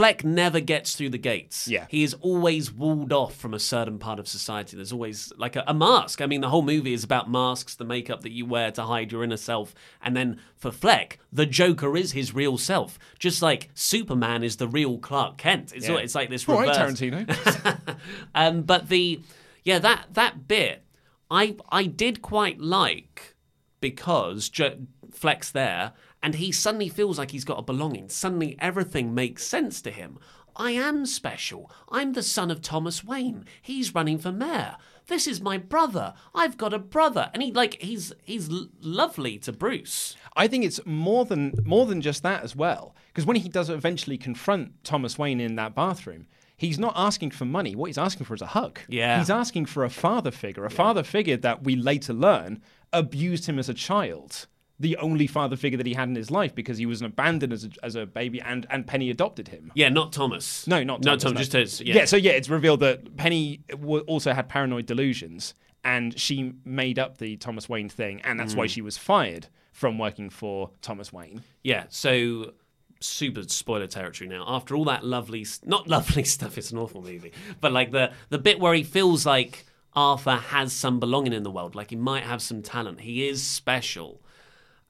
Fleck 0.00 0.24
never 0.24 0.60
gets 0.60 0.94
through 0.96 1.10
the 1.10 1.18
gates. 1.18 1.68
Yeah. 1.68 1.84
He 1.90 2.02
is 2.02 2.14
always 2.22 2.72
walled 2.72 3.12
off 3.12 3.36
from 3.36 3.52
a 3.52 3.58
certain 3.58 3.98
part 3.98 4.18
of 4.18 4.26
society. 4.26 4.74
There's 4.74 4.94
always 4.94 5.30
like 5.36 5.56
a, 5.56 5.64
a 5.66 5.74
mask. 5.74 6.22
I 6.22 6.26
mean, 6.26 6.40
the 6.40 6.48
whole 6.48 6.62
movie 6.62 6.94
is 6.94 7.04
about 7.04 7.30
masks, 7.30 7.74
the 7.74 7.84
makeup 7.84 8.22
that 8.22 8.32
you 8.32 8.46
wear 8.46 8.70
to 8.70 8.82
hide 8.84 9.12
your 9.12 9.22
inner 9.22 9.36
self. 9.36 9.74
And 10.00 10.16
then 10.16 10.40
for 10.56 10.70
Fleck, 10.70 11.18
the 11.30 11.44
Joker 11.44 11.98
is 11.98 12.12
his 12.12 12.34
real 12.34 12.56
self. 12.56 12.98
Just 13.18 13.42
like 13.42 13.68
Superman 13.74 14.42
is 14.42 14.56
the 14.56 14.68
real 14.68 14.96
Clark 14.96 15.36
Kent. 15.36 15.72
It's, 15.74 15.86
Yeah. 15.86 15.96
it's 15.98 16.14
like 16.14 16.30
this 16.30 16.48
All 16.48 16.56
right, 16.58 16.68
reverse. 16.68 16.98
Tarantino. 16.98 17.96
Um, 18.34 18.62
but 18.62 18.88
the 18.88 19.20
yeah 19.64 19.78
that 19.80 20.06
that 20.14 20.48
bit 20.48 20.82
I 21.30 21.56
I 21.70 21.84
did 21.84 22.22
quite 22.22 22.58
like 22.58 23.34
because 23.80 24.48
jo- 24.48 24.78
Fleck's 25.12 25.50
there 25.50 25.92
and 26.22 26.34
he 26.36 26.52
suddenly 26.52 26.88
feels 26.88 27.18
like 27.18 27.30
he's 27.30 27.44
got 27.44 27.58
a 27.58 27.62
belonging. 27.62 28.08
Suddenly 28.08 28.56
everything 28.60 29.14
makes 29.14 29.44
sense 29.44 29.80
to 29.82 29.90
him. 29.90 30.18
I 30.56 30.72
am 30.72 31.06
special. 31.06 31.70
I'm 31.90 32.12
the 32.12 32.22
son 32.22 32.50
of 32.50 32.60
Thomas 32.60 33.04
Wayne. 33.04 33.46
He's 33.62 33.94
running 33.94 34.18
for 34.18 34.32
mayor. 34.32 34.76
This 35.06 35.26
is 35.26 35.40
my 35.40 35.58
brother. 35.58 36.14
I've 36.34 36.56
got 36.56 36.74
a 36.74 36.78
brother, 36.78 37.30
and 37.32 37.42
he 37.42 37.52
like 37.52 37.80
he's 37.80 38.12
he's 38.22 38.48
lovely 38.80 39.38
to 39.38 39.52
Bruce. 39.52 40.16
I 40.36 40.46
think 40.46 40.64
it's 40.64 40.84
more 40.84 41.24
than 41.24 41.54
more 41.64 41.86
than 41.86 42.00
just 42.00 42.22
that 42.22 42.42
as 42.42 42.54
well. 42.54 42.94
Because 43.08 43.26
when 43.26 43.36
he 43.36 43.48
does 43.48 43.70
eventually 43.70 44.18
confront 44.18 44.84
Thomas 44.84 45.18
Wayne 45.18 45.40
in 45.40 45.56
that 45.56 45.74
bathroom, 45.74 46.26
he's 46.56 46.78
not 46.78 46.92
asking 46.94 47.32
for 47.32 47.44
money. 47.44 47.74
What 47.74 47.86
he's 47.86 47.98
asking 47.98 48.26
for 48.26 48.34
is 48.34 48.42
a 48.42 48.46
hug. 48.46 48.78
Yeah. 48.88 49.18
He's 49.18 49.30
asking 49.30 49.66
for 49.66 49.84
a 49.84 49.90
father 49.90 50.30
figure, 50.30 50.64
a 50.64 50.70
father 50.70 51.02
figure 51.02 51.36
that 51.38 51.64
we 51.64 51.74
later 51.74 52.12
learn 52.12 52.62
abused 52.92 53.46
him 53.46 53.58
as 53.58 53.68
a 53.68 53.74
child. 53.74 54.46
The 54.80 54.96
only 54.96 55.26
father 55.26 55.56
figure 55.56 55.76
that 55.76 55.86
he 55.86 55.94
had 55.94 56.08
in 56.08 56.14
his 56.16 56.30
life 56.30 56.54
because 56.54 56.78
he 56.78 56.86
was 56.86 57.00
an 57.00 57.06
abandoned 57.06 57.52
as 57.52 57.64
a, 57.64 57.70
as 57.82 57.94
a 57.96 58.06
baby 58.06 58.40
and, 58.40 58.66
and 58.70 58.86
Penny 58.86 59.10
adopted 59.10 59.46
him. 59.48 59.70
Yeah, 59.74 59.90
not 59.90 60.10
Thomas. 60.12 60.66
No, 60.66 60.82
not 60.82 61.02
Thomas. 61.02 61.22
no 61.22 61.28
Thomas. 61.30 61.34
No. 61.52 61.60
Just 61.60 61.80
as 61.80 61.80
yeah. 61.86 62.04
So 62.06 62.16
yeah, 62.16 62.32
it's 62.32 62.48
revealed 62.48 62.80
that 62.80 63.16
Penny 63.16 63.60
w- 63.68 64.02
also 64.08 64.32
had 64.32 64.48
paranoid 64.48 64.86
delusions, 64.86 65.54
and 65.84 66.18
she 66.18 66.54
made 66.64 66.98
up 66.98 67.18
the 67.18 67.36
Thomas 67.36 67.68
Wayne 67.68 67.88
thing, 67.88 68.20
and 68.24 68.40
that's 68.40 68.54
why 68.54 68.66
Mm. 68.66 68.70
she 68.70 68.80
was 68.82 68.96
fired 68.98 69.46
from 69.72 69.98
working 69.98 70.30
for 70.30 70.70
Thomas 70.82 71.12
Wayne. 71.12 71.42
Yeah, 71.62 71.84
so 71.90 72.52
super 73.00 73.42
spoiler 73.44 73.86
territory 73.86 74.28
now. 74.28 74.44
After 74.46 74.76
all 74.76 74.84
that 74.86 75.04
lovely, 75.04 75.46
not 75.64 75.88
lovely 75.96 76.24
stuff, 76.24 76.58
it's 76.58 76.70
an 76.70 76.78
awful 76.78 77.02
movie, 77.02 77.32
but 77.60 77.72
like 77.72 77.90
the 77.92 78.12
the 78.30 78.38
bit 78.38 78.58
where 78.60 78.74
he 78.74 78.82
feels 78.82 79.24
like 79.26 79.66
Arthur 79.94 80.36
has 80.36 80.72
some 80.72 81.00
belonging 81.00 81.32
in 81.32 81.42
the 81.42 81.50
world, 81.50 81.74
like 81.74 81.90
he 81.90 81.96
might 81.96 82.24
have 82.24 82.40
some 82.42 82.62
talent, 82.62 83.00
he 83.00 83.26
is 83.28 83.42
special. 83.42 84.19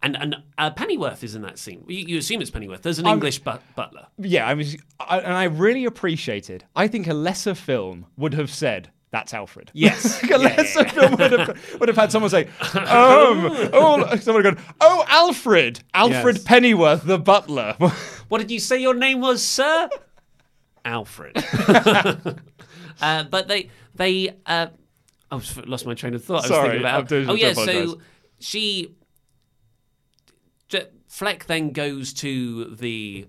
And 0.02 0.16
and 0.16 0.36
uh, 0.56 0.70
Pennyworth 0.70 1.22
is 1.22 1.34
in 1.34 1.42
that 1.42 1.58
scene. 1.58 1.84
You, 1.86 1.98
you 1.98 2.18
assume 2.18 2.40
it's 2.40 2.50
Pennyworth. 2.50 2.82
There's 2.82 2.98
an 2.98 3.06
English 3.06 3.40
but- 3.40 3.62
butler. 3.76 4.06
Yeah, 4.18 4.48
I 4.48 4.54
mean, 4.54 4.66
I, 4.98 5.18
and 5.18 5.34
I 5.34 5.44
really 5.44 5.84
appreciated. 5.84 6.64
I 6.74 6.88
think 6.88 7.06
a 7.06 7.14
lesser 7.14 7.54
film 7.54 8.06
would 8.16 8.32
have 8.34 8.50
said. 8.50 8.90
That's 9.12 9.34
Alfred. 9.34 9.72
Yes. 9.74 10.22
Like 10.30 10.30
a 10.30 10.38
lesser 10.38 10.84
film 10.88 11.16
would 11.16 11.32
have, 11.32 11.76
would 11.80 11.88
have 11.88 11.96
had 11.98 12.12
someone 12.12 12.30
say, 12.30 12.44
um, 12.44 12.48
oh, 13.74 14.16
someone 14.20 14.44
gone, 14.44 14.58
oh, 14.80 15.04
Alfred, 15.08 15.82
Alfred 15.92 16.36
Yes. 16.36 16.44
Pennyworth, 16.44 17.04
the 17.04 17.18
butler. 17.18 17.74
What 18.28 18.38
did 18.38 18.52
you 18.52 18.60
say 18.60 18.78
your 18.80 18.94
name 18.94 19.20
was, 19.20 19.42
sir? 19.42 19.90
Alfred. 20.84 21.36
uh, 23.00 23.24
but 23.24 23.48
they 23.48 23.70
they 23.96 24.36
uh, 24.46 24.68
I 25.30 25.34
was 25.34 25.56
lost 25.66 25.84
my 25.86 25.94
train 25.94 26.14
of 26.14 26.24
thought. 26.24 26.36
I 26.36 26.36
was 26.42 26.46
Sorry, 26.48 26.62
thinking 26.68 26.80
about 26.82 27.00
I'm 27.00 27.06
doing- 27.06 27.28
oh 27.28 27.34
yeah. 27.34 27.52
So 27.54 28.00
she 28.38 28.94
Fleck 31.10 31.46
then 31.46 31.72
goes 31.72 32.12
to 32.14 32.66
the 32.76 33.26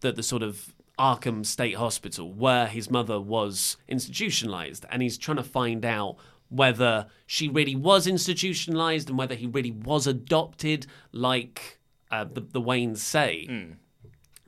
the 0.00 0.12
the 0.12 0.22
sort 0.22 0.42
of 0.42 0.74
Arkham 0.98 1.44
State 1.46 1.76
Hospital 1.76 2.30
where 2.30 2.66
his 2.66 2.90
mother 2.90 3.18
was 3.18 3.78
institutionalized, 3.88 4.84
and 4.90 5.00
he's 5.00 5.16
trying 5.16 5.38
to 5.38 5.42
find 5.42 5.84
out 5.86 6.16
whether 6.50 7.06
she 7.26 7.48
really 7.48 7.74
was 7.74 8.06
institutionalized 8.06 9.08
and 9.08 9.16
whether 9.18 9.34
he 9.34 9.46
really 9.46 9.70
was 9.70 10.06
adopted, 10.06 10.86
like 11.12 11.78
uh, 12.10 12.24
the 12.24 12.42
the 12.42 12.60
Waynes 12.60 12.98
say 12.98 13.46
Hmm. 13.46 13.70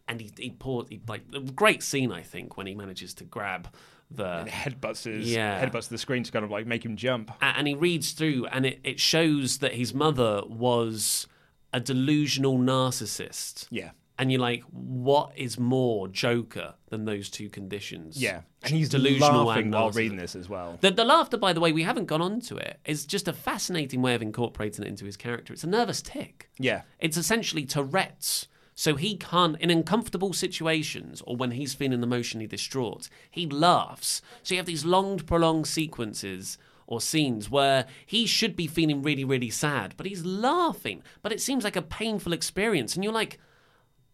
and 0.07 0.21
he 0.21 0.31
he 0.39 0.51
poured 0.51 0.89
he, 0.91 1.01
like 1.09 1.23
a 1.35 1.41
great 1.41 1.83
scene 1.83 2.13
I 2.13 2.21
think 2.21 2.59
when 2.59 2.67
he 2.67 2.75
manages 2.75 3.15
to 3.15 3.25
grab 3.25 3.75
the 4.11 4.45
headbutts 4.49 5.05
his 5.11 5.33
Yeah. 5.33 5.65
headbutts 5.65 5.89
the 5.89 5.99
screen 5.99 6.23
to 6.25 6.31
kind 6.31 6.45
of 6.45 6.51
like 6.51 6.67
make 6.67 6.85
him 6.85 6.95
jump. 6.97 7.31
a- 7.41 7.45
and 7.57 7.67
he 7.67 7.75
reads 7.75 8.13
through 8.13 8.47
and 8.53 8.67
it, 8.67 8.79
it 8.85 9.01
shows 9.01 9.59
that 9.59 9.73
his 9.73 9.93
mother 9.95 10.43
was 10.47 11.27
a 11.73 11.81
delusional 11.81 12.59
narcissist. 12.59 13.67
Yeah. 13.71 13.91
and 14.19 14.33
you're 14.33 14.41
like, 14.41 14.63
what 14.71 15.33
is 15.37 15.59
more 15.59 16.09
Joker 16.09 16.75
than 16.89 17.05
those 17.05 17.29
two 17.29 17.49
conditions? 17.51 18.21
Yeah, 18.21 18.41
and 18.63 18.73
he's 18.75 18.89
delusional 18.89 19.45
laughing 19.45 19.71
while 19.71 19.91
reading 19.91 20.17
this 20.17 20.35
as 20.35 20.49
well. 20.49 20.79
The, 20.81 20.91
the 20.91 21.05
laughter, 21.05 21.37
by 21.37 21.53
the 21.53 21.61
way, 21.61 21.73
we 21.73 21.83
haven't 21.83 22.07
gone 22.07 22.23
on 22.23 22.41
to 22.43 22.57
it, 22.57 22.81
is 22.87 23.05
just 23.05 23.29
a 23.29 23.33
fascinating 23.33 24.01
way 24.01 24.15
of 24.15 24.23
incorporating 24.23 24.85
it 24.85 24.89
into 24.89 25.05
his 25.05 25.17
character. 25.17 25.53
It's 25.53 25.65
a 25.65 25.69
nervous 25.69 26.01
tic. 26.01 26.49
Yeah. 26.59 26.83
It's 26.99 27.17
essentially 27.19 27.67
Tourette's. 27.67 28.49
So 28.79 28.95
he 28.97 29.17
can't, 29.17 29.59
in 29.59 29.71
uncomfortable 29.71 30.35
situations 30.35 31.23
or 31.27 31.35
when 31.37 31.53
he's 31.53 31.73
feeling 31.73 32.03
emotionally 32.03 32.47
distraught, 32.47 33.09
he 33.31 33.47
laughs. 33.47 34.21
So 34.43 34.55
you 34.55 34.59
have 34.59 34.67
these 34.67 34.85
long, 34.85 35.19
prolonged 35.19 35.67
sequences 35.67 36.59
or 36.87 37.01
scenes 37.01 37.51
where 37.51 37.87
he 38.05 38.27
should 38.27 38.57
be 38.57 38.67
feeling 38.67 39.03
really, 39.03 39.25
really 39.25 39.51
sad, 39.51 39.95
but 39.97 40.07
he's 40.07 40.25
laughing. 40.25 41.03
But 41.23 41.33
it 41.33 41.41
seems 41.41 41.65
like 41.65 41.77
a 41.77 41.83
painful 41.83 42.33
experience. 42.33 42.95
And 42.95 43.03
you're 43.03 43.13
like, 43.13 43.39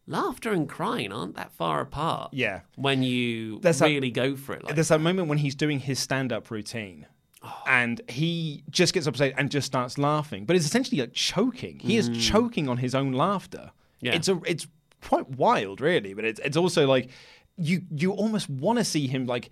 laughter 0.07 0.53
and 0.53 0.69
crying 0.69 1.13
aren't 1.13 1.37
that 1.37 1.53
far 1.53 1.81
apart. 1.81 2.33
Yeah. 2.33 2.61
When 2.77 3.03
you 3.03 3.61
There's 3.61 3.79
that- 3.79 3.87
really 3.87 4.11
go 4.11 4.37
for 4.37 4.55
it. 4.55 4.65
Like 4.65 4.75
There's 4.75 4.89
that 4.89 5.01
moment 5.01 5.29
when 5.29 5.39
he's 5.39 5.55
doing 5.55 5.81
his 5.81 5.99
stand-up 5.99 6.51
routine. 6.51 7.07
Oh. 7.45 7.63
And 7.67 8.01
he 8.09 8.63
just 8.71 8.95
gets 8.95 9.07
upset 9.07 9.35
and 9.37 9.51
just 9.51 9.67
starts 9.67 9.99
laughing, 9.99 10.45
but 10.45 10.55
it's 10.55 10.65
essentially 10.65 11.01
like 11.01 11.13
choking. 11.13 11.81
He 11.81 11.97
is 11.97 12.09
mm. 12.09 12.21
choking 12.21 12.69
on 12.69 12.77
his 12.77 12.95
own 12.95 13.13
laughter. 13.13 13.73
Yeah. 14.01 14.15
It's 14.15 14.29
a, 14.29 14.41
it's 14.47 14.69
quite 15.03 15.29
wild, 15.31 15.81
really. 15.81 16.15
But 16.15 16.25
it's 16.25 16.41
it's 16.45 16.57
also 16.57 16.87
like 16.87 17.11
you 17.57 17.83
you 17.95 18.13
almost 18.13 18.49
want 18.49 18.79
to 18.79 18.85
see 18.85 19.07
him 19.07 19.27
like 19.27 19.51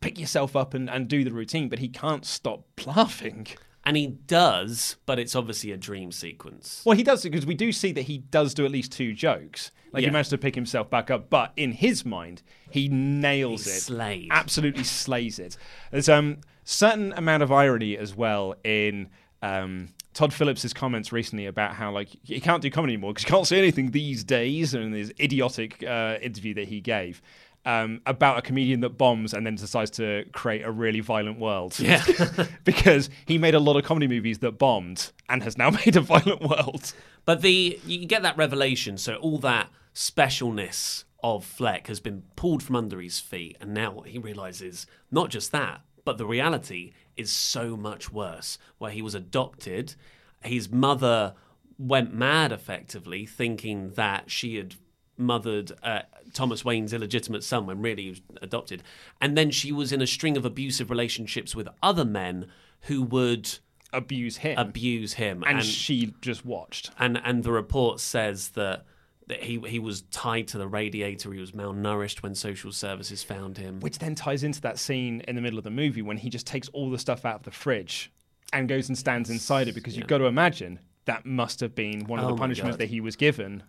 pick 0.00 0.18
yourself 0.18 0.56
up 0.56 0.74
and, 0.74 0.88
and 0.90 1.08
do 1.08 1.24
the 1.24 1.32
routine, 1.32 1.68
but 1.68 1.78
he 1.78 1.88
can't 1.88 2.24
stop 2.24 2.64
laughing. 2.86 3.46
And 3.84 3.96
he 3.96 4.06
does, 4.06 4.94
but 5.06 5.18
it's 5.18 5.34
obviously 5.34 5.72
a 5.72 5.76
dream 5.76 6.12
sequence. 6.12 6.82
Well, 6.84 6.96
he 6.96 7.02
does 7.02 7.22
because 7.24 7.44
we 7.44 7.54
do 7.54 7.72
see 7.72 7.90
that 7.92 8.02
he 8.02 8.18
does 8.18 8.54
do 8.54 8.64
at 8.64 8.70
least 8.70 8.92
two 8.92 9.12
jokes. 9.12 9.72
Like 9.92 10.02
Yeah. 10.02 10.08
he 10.08 10.12
managed 10.12 10.30
to 10.30 10.38
pick 10.38 10.54
himself 10.54 10.88
back 10.88 11.10
up, 11.10 11.28
but 11.30 11.52
in 11.56 11.72
his 11.72 12.04
mind, 12.04 12.42
he 12.70 12.88
nails 12.88 13.64
He 13.64 13.70
it. 13.72 13.80
slayed. 13.80 14.28
Absolutely 14.30 14.84
slays 14.84 15.38
it. 15.40 15.56
There's 15.90 16.08
um 16.08 16.38
certain 16.64 17.12
amount 17.14 17.42
of 17.42 17.50
irony 17.50 17.98
as 17.98 18.14
well 18.14 18.54
in 18.62 19.08
um, 19.42 19.88
Todd 20.14 20.32
Phillips' 20.32 20.72
comments 20.72 21.10
recently 21.10 21.46
about 21.46 21.74
how 21.74 21.90
like 21.90 22.08
he 22.22 22.38
can't 22.40 22.62
do 22.62 22.70
comedy 22.70 22.92
anymore 22.94 23.12
because 23.12 23.24
he 23.24 23.30
can't 23.30 23.46
say 23.48 23.58
anything 23.58 23.90
these 23.90 24.22
days, 24.22 24.74
and 24.74 24.94
this 24.94 25.10
idiotic 25.18 25.82
uh, 25.82 26.18
interview 26.22 26.54
that 26.54 26.68
he 26.68 26.80
gave. 26.80 27.20
Um, 27.64 28.00
about 28.06 28.38
a 28.38 28.42
comedian 28.42 28.80
that 28.80 28.98
bombs 28.98 29.32
and 29.32 29.46
then 29.46 29.54
decides 29.54 29.92
to 29.92 30.24
create 30.32 30.62
a 30.62 30.70
really 30.72 30.98
violent 30.98 31.38
world. 31.38 31.78
Yeah. 31.78 32.02
because 32.64 33.08
he 33.24 33.38
made 33.38 33.54
a 33.54 33.60
lot 33.60 33.76
of 33.76 33.84
comedy 33.84 34.08
movies 34.08 34.40
that 34.40 34.58
bombed 34.58 35.12
and 35.28 35.44
has 35.44 35.56
now 35.56 35.70
made 35.86 35.94
a 35.94 36.00
violent 36.00 36.40
world. 36.40 36.92
But 37.24 37.40
the 37.40 37.78
you 37.86 38.04
get 38.04 38.22
that 38.22 38.36
revelation, 38.36 38.98
so 38.98 39.14
all 39.14 39.38
that 39.38 39.68
specialness 39.94 41.04
of 41.22 41.44
Fleck 41.44 41.86
has 41.86 42.00
been 42.00 42.24
pulled 42.36 42.62
from 42.62 42.76
under 42.76 43.00
his 43.00 43.20
feet, 43.20 43.56
and 43.60 43.72
now 43.72 43.92
what 43.92 44.08
he 44.08 44.18
realizes 44.18 44.86
not 45.10 45.30
just 45.30 45.52
that, 45.52 45.82
but 46.04 46.18
the 46.18 46.26
reality 46.26 46.92
is 47.16 47.30
so 47.30 47.76
much 47.76 48.12
worse. 48.12 48.58
Where 48.78 48.90
he 48.90 49.02
was 49.02 49.14
adopted, 49.14 49.94
his 50.42 50.70
mother 50.70 51.34
went 51.78 52.14
mad 52.14 52.52
effectively, 52.52 53.26
thinking 53.26 53.90
that 53.90 54.30
she 54.30 54.56
had 54.56 54.74
mothered 55.22 55.72
uh, 55.82 56.02
Thomas 56.32 56.64
Wayne's 56.64 56.92
illegitimate 56.92 57.44
son 57.44 57.66
when 57.66 57.80
really 57.80 58.04
he 58.04 58.10
was 58.10 58.20
adopted, 58.40 58.82
and 59.20 59.36
then 59.36 59.50
she 59.50 59.72
was 59.72 59.92
in 59.92 60.02
a 60.02 60.06
string 60.06 60.36
of 60.36 60.44
abusive 60.44 60.90
relationships 60.90 61.54
with 61.54 61.68
other 61.82 62.04
men 62.04 62.48
who 62.82 63.02
would 63.02 63.58
Abuse 63.94 64.38
him. 64.38 64.58
abuse 64.58 65.14
him, 65.14 65.44
and, 65.46 65.62
she 65.62 66.14
just 66.22 66.46
watched. 66.46 66.90
and 66.98 67.20
and 67.22 67.44
the 67.44 67.52
report 67.52 68.00
says 68.00 68.50
that 68.50 68.86
that 69.26 69.42
he 69.42 69.60
he 69.66 69.78
was 69.78 70.02
tied 70.10 70.48
to 70.48 70.58
the 70.58 70.66
radiator. 70.66 71.32
He 71.32 71.40
was 71.40 71.52
malnourished 71.52 72.22
when 72.22 72.34
social 72.34 72.72
services 72.72 73.22
found 73.22 73.58
him. 73.58 73.80
Which 73.80 73.98
then 73.98 74.14
ties 74.14 74.44
into 74.44 74.62
that 74.62 74.78
scene 74.78 75.20
in 75.28 75.36
the 75.36 75.42
middle 75.42 75.58
of 75.58 75.64
the 75.64 75.70
movie 75.70 76.02
when 76.02 76.16
he 76.16 76.30
just 76.30 76.46
takes 76.46 76.68
all 76.68 76.90
the 76.90 76.98
stuff 76.98 77.24
out 77.26 77.36
of 77.36 77.42
the 77.42 77.50
fridge 77.50 78.10
and 78.52 78.68
goes 78.68 78.88
and 78.88 78.96
stands 78.96 79.30
inside 79.30 79.68
it 79.68 79.74
because 79.74 79.96
you've 79.96 80.06
got 80.06 80.18
to 80.18 80.24
imagine 80.24 80.78
that 81.04 81.26
must 81.26 81.60
have 81.60 81.74
been 81.74 82.04
one 82.06 82.18
of 82.18 82.26
Oh 82.26 82.28
the 82.30 82.36
punishments 82.36 82.76
that 82.78 82.88
he 82.88 83.00
was 83.00 83.16
given 83.16 83.62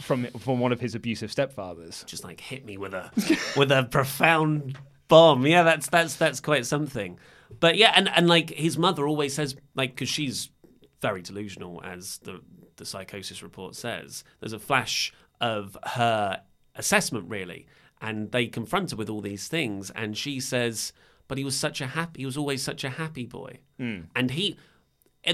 from 0.00 0.26
from 0.38 0.60
one 0.60 0.72
of 0.72 0.80
his 0.80 0.94
abusive 0.94 1.30
stepfathers. 1.30 2.04
Just 2.06 2.24
like 2.24 2.40
hit 2.40 2.64
me 2.64 2.76
with 2.76 2.94
a 2.94 3.10
with 3.56 3.70
a 3.70 3.84
profound 3.84 4.78
bomb. 5.08 5.46
Yeah, 5.46 5.62
that's 5.62 5.88
that's 5.88 6.16
that's 6.16 6.40
quite 6.40 6.66
something. 6.66 7.18
But 7.60 7.76
yeah, 7.76 7.92
and 7.94 8.08
and 8.08 8.28
like 8.28 8.50
his 8.50 8.78
mother 8.78 9.06
always 9.06 9.34
says, 9.34 9.56
like 9.74 9.90
because 9.90 10.08
she's 10.08 10.50
very 11.00 11.22
delusional, 11.22 11.80
as 11.84 12.18
the 12.18 12.40
the 12.76 12.84
psychosis 12.84 13.42
report 13.42 13.74
says. 13.74 14.24
There's 14.40 14.52
a 14.52 14.58
flash 14.58 15.12
of 15.40 15.76
her 15.84 16.42
assessment 16.74 17.28
really, 17.28 17.66
and 18.00 18.30
they 18.32 18.46
confront 18.46 18.90
her 18.92 18.96
with 18.96 19.08
all 19.08 19.20
these 19.20 19.48
things, 19.48 19.90
and 19.90 20.16
she 20.16 20.40
says, 20.40 20.92
"But 21.26 21.38
he 21.38 21.44
was 21.44 21.56
such 21.56 21.80
a 21.80 21.88
happy. 21.88 22.22
He 22.22 22.26
was 22.26 22.36
always 22.36 22.62
such 22.62 22.84
a 22.84 22.90
happy 22.90 23.26
boy." 23.26 23.58
Mm. 23.80 24.06
And 24.14 24.30
he, 24.32 24.56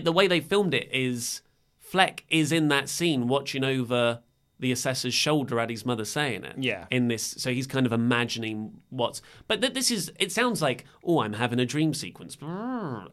the 0.03 0.13
way 0.13 0.27
they 0.27 0.41
filmed 0.41 0.75
it 0.75 0.89
is, 0.93 1.43
Fleck 1.79 2.25
is 2.29 2.51
in 2.51 2.69
that 2.69 2.89
scene 2.89 3.29
watching 3.29 3.65
over 3.65 4.21
the 4.61 4.73
assessor's 4.73 5.15
shoulder 5.15 5.59
at 5.59 5.71
his 5.71 5.85
mother 5.85 6.05
saying 6.05 6.45
it. 6.45 6.57
Yeah. 6.59 6.87
In 6.91 7.09
this, 7.09 7.23
so 7.39 7.53
he's 7.53 7.67
kind 7.67 7.87
of 7.87 7.93
imagining 7.93 8.81
what's. 8.91 9.21
But 9.49 9.61
th- 9.61 9.75
this 9.75 9.91
is. 9.91 10.13
It 10.19 10.33
sounds 10.33 10.63
like, 10.63 10.85
oh, 11.05 11.21
I'm 11.21 11.35
having 11.35 11.59
a 11.59 11.67
dream 11.67 11.95
sequence. 11.95 12.37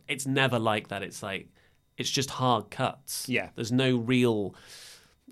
It's 0.07 0.25
never 0.25 0.59
like 0.59 0.89
that. 0.89 1.03
It's 1.03 1.23
like, 1.23 1.49
it's 1.97 2.11
just 2.11 2.31
hard 2.31 2.69
cuts. 2.69 3.27
Yeah. 3.27 3.49
There's 3.55 3.71
no 3.71 3.97
real 3.97 4.55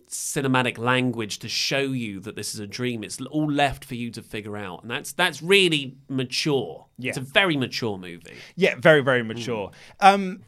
cinematic 0.10 0.80
language 0.80 1.38
to 1.38 1.48
show 1.48 1.82
you 1.82 2.20
that 2.20 2.36
this 2.36 2.56
is 2.56 2.60
a 2.60 2.66
dream. 2.66 3.04
It's 3.04 3.22
all 3.22 3.52
left 3.52 3.86
for 3.86 3.94
you 3.94 4.10
to 4.12 4.24
figure 4.24 4.58
out, 4.58 4.82
and 4.82 4.90
that's 4.90 5.12
that's 5.14 5.42
really 5.42 5.98
mature. 6.08 6.88
Yeah. 6.98 7.10
It's 7.10 7.18
a 7.20 7.22
very 7.22 7.56
mature 7.56 7.98
movie. 7.98 8.36
Yeah, 8.56 8.76
very, 8.78 9.02
very 9.02 9.24
mature. 9.24 9.72
Um, 10.00 10.42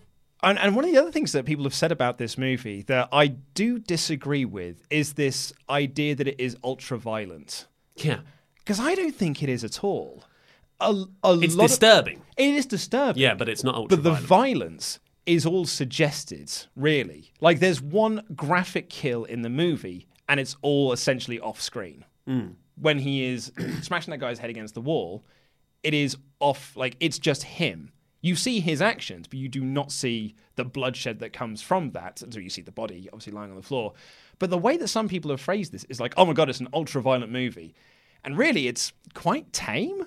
and, 0.43 0.57
and 0.59 0.75
one 0.75 0.85
of 0.85 0.91
the 0.91 0.97
other 0.97 1.11
things 1.11 1.31
that 1.33 1.45
people 1.45 1.63
have 1.65 1.73
said 1.73 1.91
about 1.91 2.17
this 2.17 2.37
movie 2.37 2.81
that 2.83 3.09
I 3.11 3.27
do 3.27 3.79
disagree 3.79 4.45
with 4.45 4.85
is 4.89 5.13
this 5.13 5.53
idea 5.69 6.15
that 6.15 6.27
it 6.27 6.39
is 6.39 6.57
ultra 6.63 6.97
violent. 6.97 7.67
Yeah. 7.95 8.19
Because 8.59 8.79
I 8.79 8.95
don't 8.95 9.15
think 9.15 9.43
it 9.43 9.49
is 9.49 9.63
at 9.63 9.83
all. 9.83 10.23
A, 10.79 11.05
a 11.23 11.39
It's 11.39 11.55
lot 11.55 11.65
of- 11.65 11.69
disturbing. 11.71 12.21
it 12.37 12.55
is 12.55 12.65
disturbing. 12.65 13.21
Yeah, 13.21 13.35
but 13.35 13.47
it's 13.49 13.63
not 13.63 13.75
ultra 13.75 13.97
But 13.97 14.03
the 14.03 14.13
violence 14.15 14.99
is 15.27 15.45
all 15.45 15.65
suggested, 15.65 16.51
really. 16.75 17.31
Like 17.39 17.59
there's 17.59 17.81
one 17.81 18.23
graphic 18.35 18.89
kill 18.89 19.23
in 19.25 19.43
the 19.43 19.49
movie, 19.49 20.07
and 20.27 20.39
it's 20.39 20.55
all 20.63 20.91
essentially 20.93 21.39
off 21.39 21.61
screen. 21.61 22.05
Hmm. 22.25 22.47
When 22.79 22.97
he 22.97 23.25
is 23.25 23.51
smashing 23.83 24.09
that 24.11 24.17
guy's 24.19 24.39
head 24.39 24.49
against 24.49 24.73
the 24.73 24.81
wall, 24.81 25.23
it 25.83 25.93
is 25.93 26.17
off, 26.39 26.75
like 26.75 26.95
it's 26.99 27.19
just 27.19 27.43
him. 27.43 27.91
You 28.21 28.35
see 28.35 28.59
his 28.59 28.81
actions, 28.81 29.27
but 29.27 29.39
you 29.39 29.49
do 29.49 29.61
not 29.63 29.91
see 29.91 30.35
the 30.55 30.63
bloodshed 30.63 31.19
that 31.19 31.33
comes 31.33 31.61
from 31.61 31.91
that. 31.91 32.19
So 32.19 32.39
you 32.39 32.49
see 32.49 32.61
the 32.61 32.71
body 32.71 33.09
obviously 33.11 33.33
lying 33.33 33.49
on 33.49 33.57
the 33.57 33.63
floor. 33.63 33.93
But 34.39 34.49
the 34.51 34.57
way 34.57 34.77
that 34.77 34.87
some 34.89 35.07
people 35.07 35.31
have 35.31 35.41
phrased 35.41 35.71
this 35.71 35.83
is 35.85 35.99
like, 35.99 36.13
oh 36.17 36.25
my 36.25 36.33
God, 36.33 36.49
it's 36.49 36.59
an 36.59 36.67
ultra 36.73 37.01
violent 37.01 37.31
movie. 37.31 37.73
And 38.23 38.37
really, 38.37 38.67
it's 38.67 38.93
quite 39.15 39.51
tame. 39.53 40.05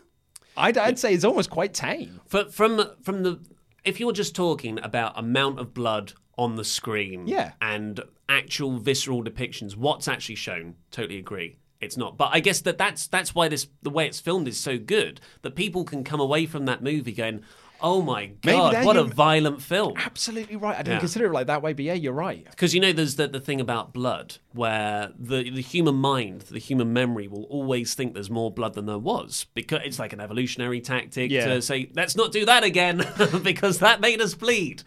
I'd, 0.57 0.79
I'd 0.79 0.99
say 1.01 1.13
it's 1.13 1.25
almost 1.25 1.51
quite 1.51 1.75
tame. 1.75 2.21
For, 2.27 2.45
from 2.45 2.85
from 3.03 3.25
the 3.25 3.41
if 3.85 3.99
you're 3.99 4.13
just 4.13 4.35
talking 4.37 4.79
about 4.83 5.19
amount 5.19 5.59
of 5.59 5.75
blood 5.75 6.13
on 6.39 6.55
the 6.57 6.65
screen 6.65 7.27
Yeah. 7.27 7.53
and 7.61 8.01
actual 8.29 8.79
visceral 8.79 9.23
depictions 9.23 9.77
what's 9.77 10.09
actually 10.09 10.37
shown 10.37 10.77
totally 10.91 11.19
agree 11.19 11.59
it's 11.81 11.97
not 11.97 12.17
but 12.17 12.31
i 12.33 12.41
guess 12.41 12.61
that 12.63 12.79
that's 12.79 13.07
that's 13.07 13.35
why 13.35 13.47
this 13.49 13.69
the 13.83 13.91
way 13.91 14.07
it's 14.07 14.19
filmed 14.19 14.49
is 14.49 14.59
so 14.59 14.79
good 14.79 15.21
that 15.43 15.55
people 15.55 15.85
can 15.85 16.03
come 16.03 16.21
away 16.21 16.47
from 16.47 16.65
that 16.65 16.83
movie 16.83 17.13
going 17.13 17.43
oh 17.81 18.01
my 18.01 18.27
god 18.27 18.85
what 18.87 18.97
a 18.97 19.05
violent 19.05 19.61
film 19.61 19.95
Absolutely 19.97 20.57
right. 20.57 20.75
I 20.75 20.79
didn't 20.79 20.95
Yeah. 20.97 21.01
consider 21.01 21.27
it 21.27 21.33
like 21.33 21.49
that 21.49 21.61
way, 21.63 21.73
but 21.73 21.85
yeah, 21.85 21.93
you're 21.95 22.13
right. 22.13 22.45
because 22.49 22.75
you 22.75 22.81
know 22.81 22.93
there's 22.93 23.17
the, 23.17 23.27
the 23.29 23.41
thing 23.41 23.61
about 23.61 23.93
blood 23.93 24.37
where 24.53 25.11
the 25.19 25.51
the 25.51 25.61
human 25.61 25.97
mind 25.97 26.43
the 26.43 26.59
human 26.59 26.93
memory 26.93 27.29
will 27.29 27.45
always 27.45 27.95
think 27.95 28.15
there's 28.15 28.31
more 28.31 28.51
blood 28.51 28.75
than 28.75 28.87
there 28.87 28.99
was 28.99 29.47
because 29.55 29.81
it's 29.85 29.99
like 29.99 30.13
an 30.13 30.21
evolutionary 30.21 30.81
tactic 30.81 31.31
Yeah. 31.31 31.47
to 31.47 31.63
say 31.63 31.91
let's 31.95 32.17
not 32.17 32.33
do 32.33 32.47
that 32.47 32.65
again 32.65 32.99
because 33.43 33.79
that 33.81 34.01
made 34.01 34.21
us 34.21 34.35
bleed 34.35 34.83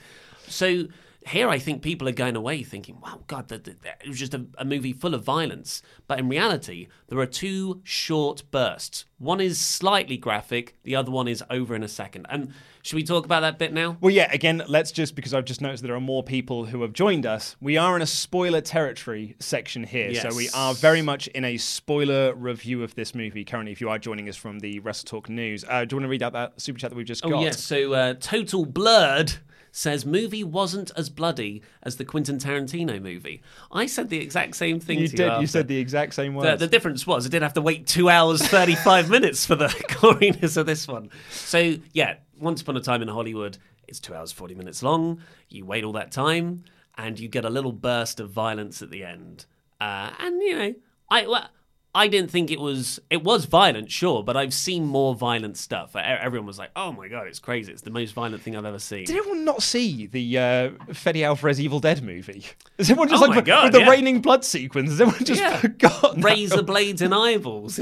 so 0.47 0.85
here 1.27 1.49
I 1.49 1.59
think 1.59 1.81
people 1.81 2.07
are 2.07 2.11
going 2.13 2.35
away 2.35 2.63
thinking, 2.63 2.99
wow, 3.01 3.21
God, 3.27 3.47
that, 3.49 3.63
that- 3.65 3.81
that- 3.83 4.01
it 4.03 4.07
was 4.07 4.19
just 4.19 4.33
a, 4.33 4.45
a 4.57 4.65
movie 4.65 4.93
full 4.93 5.13
of 5.13 5.23
violence. 5.23 5.81
But 6.07 6.19
in 6.19 6.29
reality, 6.29 6.87
there 7.07 7.19
are 7.19 7.25
two 7.25 7.81
short 7.83 8.43
bursts. 8.51 9.05
One 9.19 9.41
is 9.41 9.59
slightly 9.59 10.17
graphic, 10.17 10.75
the 10.83 10.95
other 10.95 11.11
one 11.11 11.27
is 11.27 11.43
over 11.49 11.75
in 11.75 11.83
a 11.83 11.87
second. 11.87 12.27
And 12.29 12.53
should 12.83 12.95
we 12.95 13.03
talk 13.03 13.25
about 13.25 13.41
that 13.41 13.57
bit 13.57 13.73
now? 13.73 13.97
Well, 13.99 14.13
yeah, 14.13 14.29
again, 14.31 14.61
let's 14.67 14.91
just, 14.91 15.15
because 15.15 15.33
I've 15.33 15.43
just 15.45 15.59
noticed 15.59 15.81
that 15.81 15.87
there 15.87 15.95
are 15.95 15.99
more 15.99 16.23
people 16.23 16.65
who 16.65 16.81
have 16.83 16.93
joined 16.93 17.25
us, 17.25 17.55
we 17.59 17.77
are 17.77 17.95
in 17.95 18.01
a 18.01 18.05
spoiler 18.07 18.61
territory 18.61 19.35
section 19.39 19.83
here. 19.83 20.13
So 20.15 20.35
we 20.35 20.49
are 20.49 20.73
very 20.75 21.01
much 21.01 21.27
in 21.29 21.43
a 21.43 21.57
spoiler 21.57 22.33
review 22.35 22.83
of 22.83 22.93
this 22.95 23.15
movie 23.15 23.43
currently, 23.43 23.71
if 23.71 23.81
you 23.81 23.89
are 23.89 23.97
joining 23.99 24.29
us 24.29 24.35
from 24.37 24.59
the 24.59 24.79
Wrestle 24.79 25.07
Talk 25.07 25.29
News. 25.29 25.65
Uh, 25.67 25.83
do 25.83 25.95
you 25.95 25.97
want 25.97 26.05
to 26.05 26.09
read 26.09 26.23
out 26.23 26.33
that 26.33 26.61
super 26.61 26.79
chat 26.79 26.91
that 26.91 26.95
we've 26.95 27.05
just 27.05 27.25
Oh, 27.25 27.29
got? 27.31 27.41
yes. 27.41 27.59
So, 27.61 27.93
uh, 27.93 28.13
Total 28.19 28.65
Blurred 28.65 29.33
says 29.77 30.07
movie 30.07 30.43
wasn't 30.43 30.89
as 30.97 31.07
bloody 31.07 31.61
as 31.83 31.97
the 31.97 32.03
Quentin 32.03 32.39
Tarantino 32.39 32.99
movie. 32.99 33.43
I 33.71 33.85
said 33.85 34.09
the 34.09 34.17
exact 34.17 34.55
same 34.55 34.79
thing 34.79 34.97
You 34.97 35.07
did. 35.07 35.19
you. 35.33 35.39
You 35.41 35.45
said 35.47 35.67
the 35.67 35.77
exact 35.77 36.15
same 36.15 36.33
The, 36.33 36.39
words. 36.39 36.59
the 36.59 36.65
difference 36.67 37.05
was 37.05 37.27
I 37.27 37.29
did 37.29 37.43
have 37.43 37.53
to 37.53 37.61
wait 37.61 37.85
two 37.85 38.09
hours 38.09 38.41
thirty 38.41 38.73
five 38.75 39.07
minutes 39.09 39.45
for 39.45 39.53
the 39.55 39.67
goriness 39.89 40.57
of 40.57 40.65
this 40.65 40.87
one. 40.87 41.11
So 41.29 41.75
yeah, 41.93 42.15
Once 42.39 42.61
Upon 42.63 42.75
a 42.75 42.81
Time 42.81 43.03
in 43.03 43.07
Hollywood, 43.07 43.59
it's 43.87 43.99
two 43.99 44.15
hours 44.15 44.31
forty 44.31 44.55
minutes 44.55 44.81
long. 44.81 45.21
You 45.49 45.63
wait 45.65 45.83
all 45.83 45.93
that 45.93 46.11
time, 46.11 46.63
and 46.97 47.19
you 47.19 47.27
get 47.27 47.45
a 47.45 47.49
little 47.51 47.71
burst 47.71 48.19
of 48.19 48.31
violence 48.31 48.81
at 48.81 48.89
the 48.89 49.03
end. 49.03 49.45
Uh, 49.79 50.09
and 50.19 50.41
you 50.41 50.57
know, 50.57 50.73
I 51.11 51.27
well, 51.27 51.49
I 51.97 52.07
didn't 52.07 52.29
think 52.29 52.51
it 52.51 52.59
was 52.59 52.99
it 53.09 53.23
was 53.23 53.45
violent, 53.45 53.91
sure, 53.91 54.23
but 54.23 54.37
I've 54.37 54.53
seen 54.53 54.85
more 54.85 55.15
violent 55.15 55.57
stuff. 55.57 55.95
Everyone 55.95 56.45
was 56.45 56.59
like, 56.59 56.69
"Oh 56.75 56.91
my 56.91 57.07
god, 57.07 57.25
it's 57.27 57.39
crazy! 57.39 57.71
It's 57.71 57.81
the 57.81 57.89
most 57.89 58.11
violent 58.13 58.43
thing 58.43 58.55
I've 58.55 58.65
ever 58.65 58.77
seen." 58.77 59.05
Did 59.05 59.17
everyone 59.17 59.43
not 59.45 59.63
see 59.63 60.05
the 60.05 60.37
uh, 60.37 60.93
Fede 60.93 61.23
Alvarez 61.23 61.59
Evil 61.59 61.79
Dead 61.79 62.03
movie? 62.03 62.45
Is 62.77 62.91
everyone 62.91 63.09
just 63.09 63.23
Oh 63.23 63.27
like 63.27 63.45
God, 63.45 63.63
with 63.63 63.73
the 63.73 63.79
yeah. 63.79 63.89
raining 63.89 64.21
blood 64.21 64.45
sequence? 64.45 64.91
Has 64.91 65.01
everyone 65.01 65.25
just 65.25 65.41
Yeah. 65.41 65.57
forgotten? 65.61 66.21
razor 66.21 66.61
blades 66.61 67.01
and 67.01 67.15
eyeballs. 67.15 67.79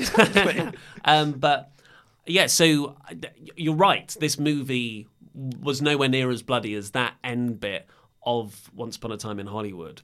um, 1.06 1.34
but 1.34 1.72
yeah, 2.26 2.48
so 2.48 2.96
you're 3.58 3.76
right. 3.76 4.16
This 4.20 4.40
movie 4.40 5.08
was 5.62 5.82
nowhere 5.82 6.08
near 6.08 6.30
as 6.32 6.42
bloody 6.42 6.74
as 6.76 6.92
that 6.92 7.16
end 7.24 7.60
bit 7.60 7.88
of 8.26 8.72
Once 8.74 8.96
Upon 8.96 9.12
a 9.12 9.18
Time 9.18 9.40
in 9.40 9.48
Hollywood. 9.48 10.02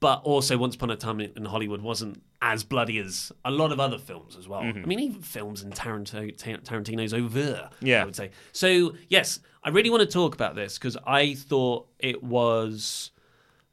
But 0.00 0.22
also, 0.22 0.56
Once 0.56 0.76
Upon 0.76 0.90
a 0.90 0.96
Time 0.96 1.20
in 1.20 1.44
Hollywood 1.44 1.82
wasn't 1.82 2.22
as 2.40 2.62
bloody 2.62 2.98
as 2.98 3.32
a 3.44 3.50
lot 3.50 3.72
of 3.72 3.80
other 3.80 3.98
films 3.98 4.36
as 4.36 4.46
well. 4.46 4.62
Mm-hmm. 4.62 4.82
I 4.84 4.86
mean, 4.86 5.00
even 5.00 5.22
films 5.22 5.62
in 5.64 5.70
Tarantino, 5.70 6.36
Tar- 6.36 6.58
Tarantino's 6.58 7.12
over. 7.12 7.68
Yeah. 7.80 8.02
I 8.02 8.04
would 8.04 8.14
say. 8.14 8.30
So 8.52 8.94
yes, 9.08 9.40
I 9.64 9.70
really 9.70 9.90
want 9.90 10.02
to 10.02 10.06
talk 10.12 10.34
about 10.34 10.54
this 10.54 10.78
because 10.78 10.96
I 11.04 11.34
thought 11.34 11.88
it 11.98 12.22
was 12.22 13.10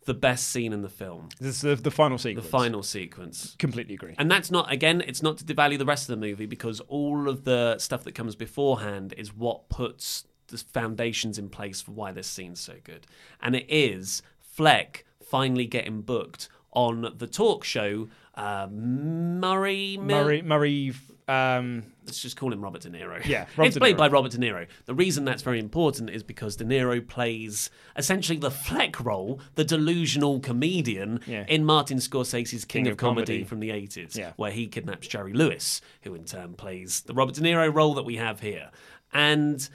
the 0.06 0.14
best 0.16 0.50
scene 0.50 0.72
in 0.72 0.82
the 0.84 0.90
film, 0.90 1.30
This 1.40 1.56
is 1.56 1.62
the, 1.62 1.76
the 1.76 1.90
final 1.92 2.18
sequence. 2.20 2.46
the 2.46 2.52
final 2.52 2.84
sequence. 2.84 3.56
Completely 3.58 3.96
agree. 3.96 4.14
And 4.20 4.30
that's 4.30 4.52
not, 4.52 4.72
again, 4.72 5.02
it's 5.02 5.24
not 5.24 5.38
to 5.40 5.44
devalue 5.44 5.80
the 5.80 5.86
rest 5.86 6.08
of 6.10 6.20
the 6.20 6.24
movie 6.28 6.46
because 6.46 6.80
all 6.82 7.28
of 7.28 7.44
the 7.44 7.78
stuff 7.80 8.04
that 8.04 8.14
comes 8.14 8.36
beforehand 8.36 9.16
is 9.18 9.34
what 9.36 9.68
puts 9.68 10.26
the 10.48 10.58
foundations 10.60 11.40
in 11.40 11.50
place 11.50 11.82
for 11.82 11.92
why 11.92 12.12
this 12.12 12.28
scene's 12.28 12.60
so 12.60 12.76
good. 12.84 13.08
And 13.42 13.56
it 13.56 13.66
is 13.68 14.22
Fleck 14.40 15.06
finally 15.30 15.66
getting 15.66 16.02
booked 16.02 16.50
on 16.72 17.14
the 17.18 17.28
talk 17.28 17.64
show 17.64 18.08
uh, 18.36 18.68
Murray 18.70 19.98
Mil- 19.98 20.24
Murray, 20.24 20.42
Murray. 20.42 20.94
Um, 21.28 21.84
Let's 22.06 22.20
just 22.22 22.38
call 22.38 22.54
him 22.54 22.62
Robert 22.62 22.82
De 22.82 22.90
Niro. 22.90 23.26
Yeah, 23.26 23.46
Robert 23.58 23.68
it's 23.70 23.78
played 23.80 23.98
by 23.98 24.10
Robert 24.10 24.32
De 24.32 24.38
Niro. 24.38 24.68
The 24.86 24.94
reason 24.94 25.26
that's 25.26 25.42
very 25.42 25.58
important 25.60 26.10
is 26.12 26.22
because 26.22 26.56
De 26.58 26.64
Niro 26.66 27.06
plays 27.08 27.72
essentially 27.96 28.38
the 28.38 28.52
Fleck 28.52 29.04
role, 29.04 29.40
the 29.56 29.64
delusional 29.64 30.40
comedian 30.40 31.22
Yeah. 31.26 31.46
in 31.48 31.66
Martin 31.66 31.98
Scorsese's 31.98 32.64
King, 32.66 32.84
King 32.84 32.88
of, 32.88 32.92
of 32.94 32.98
Comedy, 32.98 33.26
Comedy. 33.38 33.44
from 33.46 33.60
the 33.60 33.70
80s, 33.70 34.16
Yeah. 34.16 34.34
where 34.36 34.52
he 34.52 34.68
kidnaps 34.68 35.08
Jerry 35.08 35.34
Lewis, 35.34 35.82
who 36.04 36.14
in 36.14 36.26
turn 36.26 36.54
plays 36.54 37.02
the 37.02 37.14
Robert 37.16 37.34
De 37.36 37.42
Niro 37.42 37.74
role 37.74 37.96
that 37.96 38.04
we 38.04 38.18
have 38.18 38.42
here. 38.42 38.70
And 39.12 39.68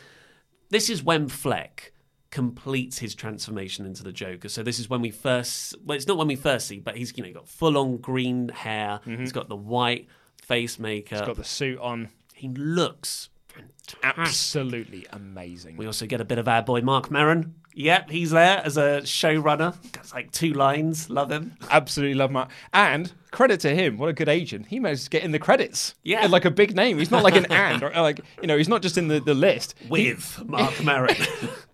this 0.68 0.88
is 0.88 1.03
when 1.03 1.28
Fleck 1.28 1.92
completes 2.30 2.98
his 2.98 3.14
transformation 3.14 3.86
into 3.86 4.02
the 4.02 4.12
Joker. 4.12 4.48
So 4.48 4.62
this 4.62 4.78
is 4.78 4.88
when 4.88 5.00
we 5.00 5.10
first 5.10 5.74
well 5.84 5.96
it's 5.96 6.06
not 6.06 6.16
when 6.16 6.28
we 6.28 6.36
first 6.36 6.66
see, 6.66 6.78
but 6.80 6.96
he's 6.96 7.16
you 7.16 7.24
know 7.24 7.32
got 7.32 7.48
full 7.48 7.76
on 7.76 7.98
green 7.98 8.48
hair, 8.48 9.00
he's 9.04 9.32
got 9.32 9.48
the 9.48 9.56
white 9.56 10.08
face 10.42 10.78
makeup. 10.78 11.18
Mm-hmm. 11.18 11.26
got 11.26 11.36
the 11.36 11.44
suit 11.44 11.78
on. 11.78 12.08
He 12.34 12.48
looks 12.48 13.28
fantastic. 13.48 14.00
Absolutely 14.02 15.06
amazing. 15.10 15.76
We 15.76 15.86
also 15.86 16.06
get 16.06 16.20
a 16.20 16.24
bit 16.24 16.38
of 16.38 16.48
our 16.48 16.62
boy 16.62 16.80
Marc 16.80 17.10
Maron. 17.10 17.54
Yep, 17.72 18.10
he's 18.10 18.30
there 18.30 18.60
as 18.64 18.76
a 18.76 19.00
showrunner. 19.02 19.74
Got 19.92 20.12
like 20.12 20.32
two 20.32 20.52
lines. 20.52 21.08
Love 21.08 21.30
him. 21.30 21.56
Absolutely 21.70 22.14
love 22.14 22.30
Marc. 22.30 22.50
And 22.72 23.12
credit 23.30 23.60
to 23.60 23.74
him, 23.74 23.96
what 23.96 24.08
a 24.08 24.12
good 24.12 24.28
agent. 24.28 24.66
He 24.66 24.80
managed 24.80 25.04
to 25.04 25.10
get 25.10 25.22
in 25.22 25.30
the 25.30 25.38
credits. 25.38 25.94
Yeah. 26.02 26.20
And 26.22 26.32
like 26.32 26.44
a 26.44 26.50
big 26.50 26.74
name. 26.74 26.98
He's 26.98 27.12
not 27.12 27.22
like 27.22 27.36
an 27.36 27.46
and 27.50 27.82
or 27.82 27.90
like 27.90 28.20
you 28.40 28.48
know, 28.48 28.58
he's 28.58 28.68
not 28.68 28.82
just 28.82 28.98
in 28.98 29.08
the, 29.08 29.20
the 29.20 29.34
list. 29.34 29.74
With 29.88 30.42
Marc 30.46 30.82
Maron. 30.82 31.16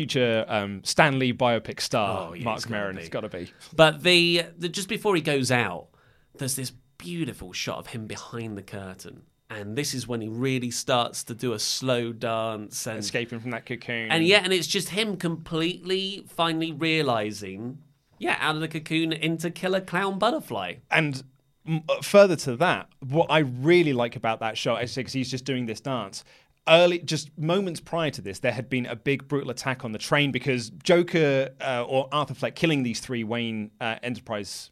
Future 0.00 0.46
um, 0.48 0.82
Stan 0.82 1.18
Lee 1.18 1.34
biopic 1.34 1.78
star 1.78 2.30
Oh, 2.30 2.32
yeah, 2.32 2.44
Marc 2.44 2.70
Maron. 2.70 2.96
It's 2.96 3.10
got 3.10 3.20
to 3.20 3.28
be. 3.28 3.52
But 3.76 4.02
the, 4.02 4.46
the 4.56 4.70
just 4.70 4.88
before 4.88 5.14
he 5.14 5.20
goes 5.20 5.50
out, 5.50 5.88
there's 6.38 6.56
this 6.56 6.72
beautiful 6.96 7.52
shot 7.52 7.76
of 7.76 7.88
him 7.88 8.06
behind 8.06 8.56
the 8.56 8.62
curtain. 8.62 9.24
And 9.50 9.76
this 9.76 9.92
is 9.92 10.08
when 10.08 10.22
he 10.22 10.28
really 10.28 10.70
starts 10.70 11.22
to 11.24 11.34
do 11.34 11.52
a 11.52 11.58
slow 11.58 12.14
dance 12.14 12.86
and 12.86 12.98
Escaping 13.00 13.40
from 13.40 13.50
that 13.50 13.66
cocoon. 13.66 14.10
And 14.10 14.26
yeah, 14.26 14.40
and 14.42 14.54
it's 14.54 14.66
just 14.66 14.88
him 14.88 15.18
completely 15.18 16.24
finally 16.28 16.72
realizing, 16.72 17.82
yeah, 18.18 18.38
out 18.40 18.54
of 18.54 18.62
the 18.62 18.68
cocoon 18.68 19.12
into 19.12 19.50
killer 19.50 19.82
clown 19.82 20.18
butterfly. 20.18 20.76
And 20.90 21.22
uh, 21.68 22.00
further 22.00 22.36
to 22.36 22.56
that, 22.56 22.88
what 23.06 23.26
I 23.28 23.40
really 23.40 23.92
like 23.92 24.16
about 24.16 24.40
that 24.40 24.56
shot 24.56 24.82
is 24.82 24.94
because 24.94 25.12
he's 25.12 25.30
just 25.30 25.44
doing 25.44 25.66
this 25.66 25.80
dance. 25.80 26.24
Early, 26.68 26.98
just 27.00 27.36
moments 27.38 27.80
prior 27.80 28.10
to 28.10 28.20
this, 28.20 28.38
there 28.38 28.52
had 28.52 28.68
been 28.68 28.86
a 28.86 28.94
big 28.94 29.26
brutal 29.26 29.50
attack 29.50 29.84
on 29.84 29.92
the 29.92 29.98
train 29.98 30.30
because 30.30 30.70
Joker 30.70 31.50
uh, 31.60 31.84
or 31.86 32.08
Arthur 32.12 32.34
Fleck 32.34 32.54
killing 32.54 32.82
these 32.82 33.00
three 33.00 33.24
Wayne 33.24 33.70
uh, 33.80 33.96
Enterprise 34.02 34.70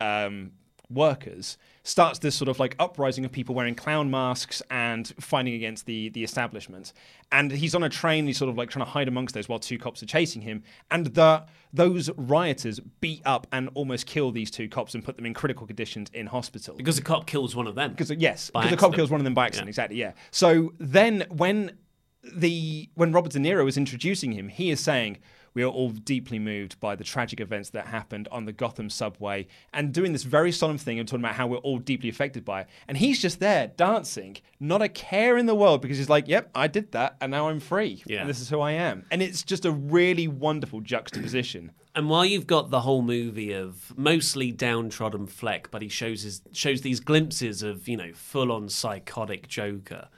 um, 0.00 0.52
workers 0.90 1.56
starts 1.82 2.18
this 2.18 2.34
sort 2.34 2.48
of 2.48 2.58
like 2.58 2.74
uprising 2.78 3.24
of 3.24 3.32
people 3.32 3.54
wearing 3.54 3.74
clown 3.74 4.10
masks 4.10 4.62
and 4.70 5.12
fighting 5.20 5.54
against 5.54 5.86
the 5.86 6.08
the 6.10 6.24
establishment. 6.24 6.92
And 7.30 7.52
he's 7.52 7.74
on 7.74 7.82
a 7.82 7.88
train, 7.88 8.26
he's 8.26 8.38
sort 8.38 8.48
of 8.48 8.56
like 8.56 8.70
trying 8.70 8.84
to 8.84 8.90
hide 8.90 9.08
amongst 9.08 9.34
those 9.34 9.48
while 9.48 9.58
two 9.58 9.78
cops 9.78 10.02
are 10.02 10.06
chasing 10.06 10.42
him. 10.42 10.62
And 10.90 11.06
the 11.06 11.44
those 11.72 12.10
rioters 12.16 12.80
beat 13.00 13.22
up 13.24 13.46
and 13.52 13.68
almost 13.74 14.06
kill 14.06 14.30
these 14.30 14.50
two 14.50 14.68
cops 14.68 14.94
and 14.94 15.04
put 15.04 15.16
them 15.16 15.26
in 15.26 15.34
critical 15.34 15.66
conditions 15.66 16.08
in 16.14 16.26
hospital. 16.26 16.76
Because 16.76 16.96
the 16.96 17.02
cop 17.02 17.26
kills 17.26 17.56
one 17.56 17.66
of 17.66 17.74
them. 17.74 17.90
Because 17.90 18.10
uh, 18.10 18.16
yes, 18.16 18.50
because 18.50 18.70
the 18.70 18.76
cop 18.76 18.94
kills 18.94 19.10
one 19.10 19.20
of 19.20 19.24
them 19.24 19.34
by 19.34 19.46
accident. 19.46 19.68
Exactly. 19.68 19.96
Yeah. 19.96 20.12
So 20.30 20.72
then 20.78 21.26
when 21.30 21.76
the 22.22 22.88
when 22.94 23.12
Robert 23.12 23.32
De 23.32 23.38
Niro 23.38 23.68
is 23.68 23.76
introducing 23.76 24.32
him, 24.32 24.48
he 24.48 24.70
is 24.70 24.80
saying 24.80 25.18
we 25.54 25.62
are 25.62 25.68
all 25.68 25.90
deeply 25.90 26.38
moved 26.38 26.78
by 26.80 26.96
the 26.96 27.04
tragic 27.04 27.40
events 27.40 27.70
that 27.70 27.86
happened 27.86 28.28
on 28.30 28.44
the 28.44 28.52
Gotham 28.52 28.90
subway, 28.90 29.46
and 29.72 29.94
doing 29.94 30.12
this 30.12 30.24
very 30.24 30.52
solemn 30.52 30.78
thing 30.78 30.98
and 30.98 31.08
talking 31.08 31.24
about 31.24 31.36
how 31.36 31.46
we're 31.46 31.58
all 31.58 31.78
deeply 31.78 32.08
affected 32.08 32.44
by 32.44 32.62
it. 32.62 32.66
And 32.88 32.98
he's 32.98 33.22
just 33.22 33.40
there 33.40 33.68
dancing, 33.68 34.36
not 34.58 34.82
a 34.82 34.88
care 34.88 35.38
in 35.38 35.46
the 35.46 35.54
world, 35.54 35.80
because 35.80 35.98
he's 35.98 36.08
like, 36.08 36.26
"Yep, 36.28 36.50
I 36.54 36.66
did 36.66 36.92
that, 36.92 37.16
and 37.20 37.30
now 37.30 37.48
I'm 37.48 37.60
free, 37.60 38.02
Yeah. 38.06 38.20
and 38.20 38.28
this 38.28 38.40
is 38.40 38.50
who 38.50 38.60
I 38.60 38.72
am." 38.72 39.06
And 39.10 39.22
it's 39.22 39.42
just 39.42 39.64
a 39.64 39.70
really 39.70 40.28
wonderful 40.28 40.80
juxtaposition. 40.80 41.70
And 41.96 42.10
while 42.10 42.24
you've 42.24 42.48
got 42.48 42.70
the 42.70 42.80
whole 42.80 43.02
movie 43.02 43.52
of 43.52 43.96
mostly 43.96 44.50
downtrodden 44.50 45.28
Fleck, 45.28 45.70
but 45.70 45.80
he 45.80 45.88
shows 45.88 46.22
his 46.22 46.42
shows 46.52 46.80
these 46.80 46.98
glimpses 46.98 47.62
of 47.62 47.86
you 47.86 47.96
know 47.96 48.10
full 48.12 48.50
on 48.50 48.68
psychotic 48.68 49.46
Joker. 49.46 50.08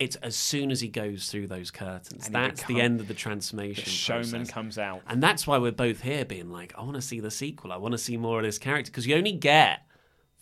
It's 0.00 0.16
as 0.16 0.34
soon 0.34 0.70
as 0.72 0.80
he 0.80 0.88
goes 0.88 1.28
through 1.30 1.46
those 1.46 1.70
curtains, 1.70 2.26
he 2.26 2.32
that's 2.32 2.64
the 2.64 2.80
end 2.80 3.00
of 3.00 3.06
the 3.08 3.14
transformation. 3.14 3.84
The 3.84 3.90
showman 3.90 4.30
process. 4.30 4.50
comes 4.50 4.78
out. 4.78 5.02
And 5.06 5.22
that's 5.22 5.46
why 5.46 5.58
we're 5.58 5.70
both 5.72 6.00
here 6.00 6.24
being 6.24 6.50
like, 6.50 6.74
I 6.76 6.82
want 6.82 6.94
to 6.96 7.02
see 7.02 7.20
the 7.20 7.30
sequel. 7.30 7.70
I 7.72 7.76
want 7.76 7.92
to 7.92 7.98
see 7.98 8.16
more 8.16 8.38
of 8.40 8.44
this 8.44 8.58
character 8.58 8.90
because 8.90 9.06
you 9.06 9.14
only 9.14 9.32
get 9.32 9.86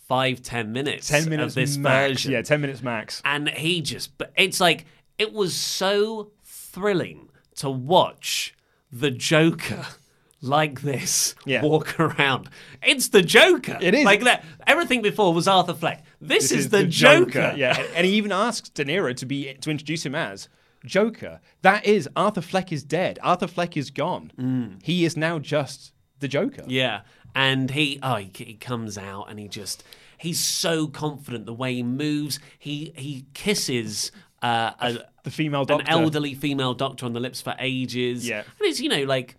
five, 0.09 0.42
ten 0.42 0.72
minutes, 0.72 1.07
Ten 1.09 1.28
minutes 1.28 1.53
of 1.53 1.55
this 1.55 1.76
max. 1.76 2.12
version. 2.12 2.32
Yeah, 2.32 2.42
ten 2.42 2.61
minutes 2.62 2.82
max. 2.82 3.20
And 3.26 3.48
he 3.50 3.82
just, 3.82 4.16
but 4.16 4.32
it's 4.36 4.59
like, 4.59 4.86
it 5.18 5.32
was 5.34 5.55
so 5.55 6.30
thrilling 6.44 7.28
to 7.57 7.68
watch 7.70 8.55
the 8.90 9.11
Joker 9.11 9.86
like 10.40 10.80
this 10.80 11.34
Yeah. 11.44 11.62
walk 11.62 12.00
around. 12.00 12.48
It's 12.82 13.09
the 13.09 13.22
Joker. 13.22 13.78
It 13.80 13.94
is. 13.94 14.05
Like 14.05 14.22
that. 14.24 14.44
Everything 14.66 15.03
before 15.03 15.32
was 15.34 15.46
Arthur 15.46 15.74
Fleck. 15.74 16.05
This, 16.23 16.53
is, 16.53 16.68
the, 16.70 16.85
Joker. 16.87 17.53
Yeah, 17.57 17.79
and- 17.79 17.89
and 17.97 18.07
he 18.07 18.12
even 18.14 18.33
asks 18.33 18.68
De 18.68 18.85
Niro 18.85 19.14
to 19.16 19.27
be 19.27 19.55
to 19.55 19.70
introduce 19.70 20.07
him 20.07 20.14
as 20.14 20.49
Joker. 20.85 21.41
That 21.62 21.85
is 21.85 22.09
Arthur 22.16 22.41
Fleck 22.41 22.73
is 22.73 22.83
dead. 22.83 23.18
Arthur 23.23 23.47
Fleck 23.47 23.77
is 23.77 23.91
gone. 23.91 24.79
He 24.83 25.05
is 25.05 25.16
now 25.16 25.39
just 25.39 25.93
the 26.20 26.29
Joker. 26.29 26.64
Yeah, 26.66 27.03
and 27.35 27.70
he 27.70 27.99
oh 28.03 28.16
he, 28.16 28.31
he 28.35 28.55
comes 28.55 28.97
out 28.97 29.27
and 29.31 29.39
he 29.39 29.49
just 29.49 29.85
he's 30.18 30.39
so 30.41 30.87
confident 30.87 31.47
the 31.47 31.55
way 31.55 31.75
he 31.75 31.83
moves. 31.83 32.39
He 32.59 32.93
he 32.97 33.27
kisses 33.35 34.12
uh, 34.43 34.73
a, 34.81 34.99
The 35.25 35.31
female 35.31 35.64
doctor. 35.64 35.85
an 35.85 35.91
elderly 35.91 36.35
female 36.35 36.75
doctor 36.75 37.07
on 37.07 37.12
the 37.12 37.20
lips 37.20 37.41
for 37.41 37.55
ages. 37.59 38.29
Yeah. 38.29 38.39
and 38.41 38.47
it's 38.61 38.81
you 38.81 38.89
know 38.89 39.05
like 39.05 39.37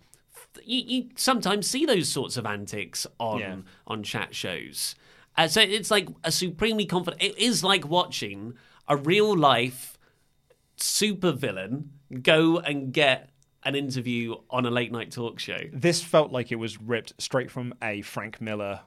you, 0.64 0.82
you 0.86 1.08
sometimes 1.16 1.66
see 1.68 1.84
those 1.84 2.08
sorts 2.08 2.36
of 2.36 2.46
antics 2.46 3.06
on 3.18 3.38
Yeah. 3.40 3.56
on 3.86 4.02
chat 4.02 4.34
shows. 4.34 4.94
Uh, 5.36 5.48
so 5.48 5.60
it's 5.60 5.90
like 5.90 6.08
a 6.22 6.30
supremely 6.30 6.86
confident. 6.86 7.22
It 7.22 7.38
is 7.38 7.64
like 7.64 7.86
watching 7.86 8.54
a 8.88 8.96
real 8.96 9.36
life 9.36 9.98
supervillain 10.78 11.84
go 12.22 12.58
and 12.58 12.92
get 12.92 13.30
an 13.64 13.74
interview 13.74 14.36
on 14.50 14.66
a 14.66 14.70
late 14.70 14.92
night 14.92 15.10
talk 15.10 15.38
show. 15.38 15.58
This 15.72 16.02
felt 16.02 16.30
like 16.30 16.52
it 16.52 16.56
was 16.56 16.80
ripped 16.80 17.14
straight 17.18 17.50
from 17.50 17.74
a 17.82 18.02
Frank 18.02 18.40
Miller 18.40 18.80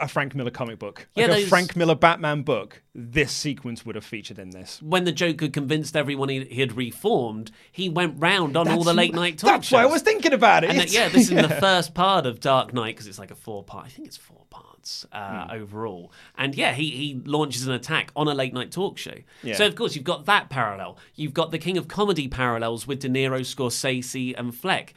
a 0.00 0.06
Frank 0.08 0.34
Miller 0.34 0.50
comic 0.50 0.78
book, 0.78 1.08
Mm. 1.16 1.20
Yeah, 1.20 1.26
like 1.26 1.44
a 1.44 1.46
Frank 1.48 1.74
Miller 1.76 1.94
Batman 1.96 2.42
book, 2.42 2.82
this 2.94 3.32
sequence 3.32 3.84
would 3.84 3.94
have 3.96 4.04
featured 4.04 4.38
in 4.38 4.50
this. 4.50 4.80
when 4.82 5.04
the 5.04 5.12
Joker 5.12 5.48
convinced 5.48 5.96
everyone 5.96 6.28
he, 6.28 6.44
he 6.44 6.60
had 6.60 6.76
reformed, 6.76 7.50
he 7.72 7.88
went 7.88 8.14
round 8.20 8.56
on 8.56 8.68
all 8.68 8.84
the 8.84 8.94
late 8.94 9.14
night 9.14 9.38
talk 9.38 9.62
shows. 9.64 9.70
That's 9.70 9.72
why 9.72 9.82
I 9.82 9.86
was 9.86 10.02
thinking 10.02 10.32
about 10.32 10.62
it. 10.64 10.70
And 10.70 10.78
that- 10.78 10.92
yeah, 10.92 11.08
this 11.08 11.30
is 11.30 11.42
the 11.42 11.48
first 11.60 11.92
part 11.94 12.24
of 12.26 12.38
Dark 12.40 12.72
Knight 12.72 12.94
because 12.94 13.06
it's 13.08 13.18
like 13.18 13.30
a 13.32 13.34
four 13.34 13.64
part. 13.64 13.86
I 13.86 13.88
think 13.88 14.06
it's 14.06 14.16
four 14.16 14.44
parts 14.50 15.06
uh, 15.12 15.46
Hmm. 15.46 15.50
overall. 15.62 16.12
And 16.36 16.54
yeah, 16.54 16.72
he 16.72 16.90
he 16.90 17.20
launches 17.24 17.66
an 17.66 17.72
attack 17.72 18.10
on 18.16 18.28
a 18.28 18.34
late 18.34 18.52
night 18.54 18.70
talk 18.70 18.96
show. 18.98 19.14
Yeah. 19.42 19.54
So 19.54 19.66
of 19.66 19.74
course 19.74 19.94
you've 19.96 20.04
got 20.04 20.26
that 20.26 20.50
parallel. 20.50 20.98
You've 21.14 21.34
got 21.34 21.50
the 21.52 21.58
King 21.58 21.78
of 21.78 21.88
Comedy 21.88 22.28
parallels 22.28 22.86
with 22.86 23.00
De 23.00 23.08
Niro, 23.08 23.40
Scorsese, 23.40 24.34
and 24.38 24.54
Fleck. 24.54 24.92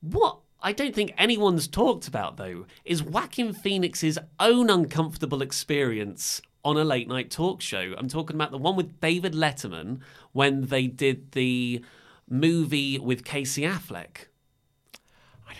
What 0.00 0.38
I 0.62 0.72
don't 0.72 0.94
think 0.94 1.14
anyone's 1.16 1.66
talked 1.66 2.06
about 2.06 2.36
though 2.36 2.66
is 2.84 3.02
Joaquin 3.02 3.52
Phoenix's 3.52 4.18
own 4.38 4.68
uncomfortable 4.68 5.42
experience 5.42 6.42
on 6.64 6.76
a 6.76 6.84
late 6.84 7.08
night 7.08 7.30
talk 7.30 7.60
show. 7.60 7.94
I'm 7.96 8.08
talking 8.08 8.36
about 8.36 8.50
the 8.50 8.58
one 8.58 8.76
with 8.76 9.00
David 9.00 9.32
Letterman 9.32 10.00
when 10.32 10.66
they 10.66 10.86
did 10.86 11.32
the 11.32 11.84
movie 12.28 12.98
with 12.98 13.24
Casey 13.24 13.62
Affleck. 13.62 14.26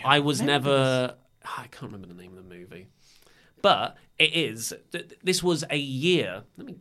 I, 0.03 0.19
was 0.19 0.41
never. 0.41 1.15
I 1.43 1.67
can't 1.67 1.91
remember 1.91 2.07
the 2.07 2.19
name 2.19 2.37
of 2.37 2.43
the 2.43 2.55
movie, 2.55 2.87
but 3.61 3.97
it 4.17 4.33
is. 4.33 4.73
This 5.23 5.43
was 5.43 5.63
a 5.69 5.77
year. 5.77 6.43
Let 6.57 6.67
me. 6.67 6.75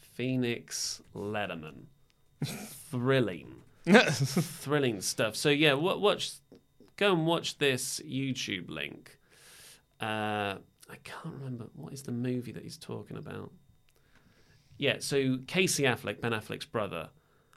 Phoenix 0.00 1.02
Letterman, 1.14 1.86
thrilling, 2.44 3.54
thrilling 3.86 5.00
stuff. 5.00 5.36
So 5.36 5.50
yeah, 5.50 5.74
watch. 5.74 6.32
Go 6.96 7.12
and 7.12 7.26
watch 7.26 7.58
this 7.58 8.00
YouTube 8.06 8.68
link. 8.70 9.18
Uh, 10.00 10.56
I 10.90 10.96
can't 11.02 11.34
remember 11.38 11.66
what 11.74 11.92
is 11.92 12.02
the 12.02 12.12
movie 12.12 12.52
that 12.52 12.62
he's 12.62 12.76
talking 12.78 13.16
about. 13.16 13.50
Yeah, 14.76 14.96
so 14.98 15.38
Casey 15.46 15.84
Affleck, 15.84 16.20
Ben 16.20 16.32
Affleck's 16.32 16.66
brother. 16.66 17.10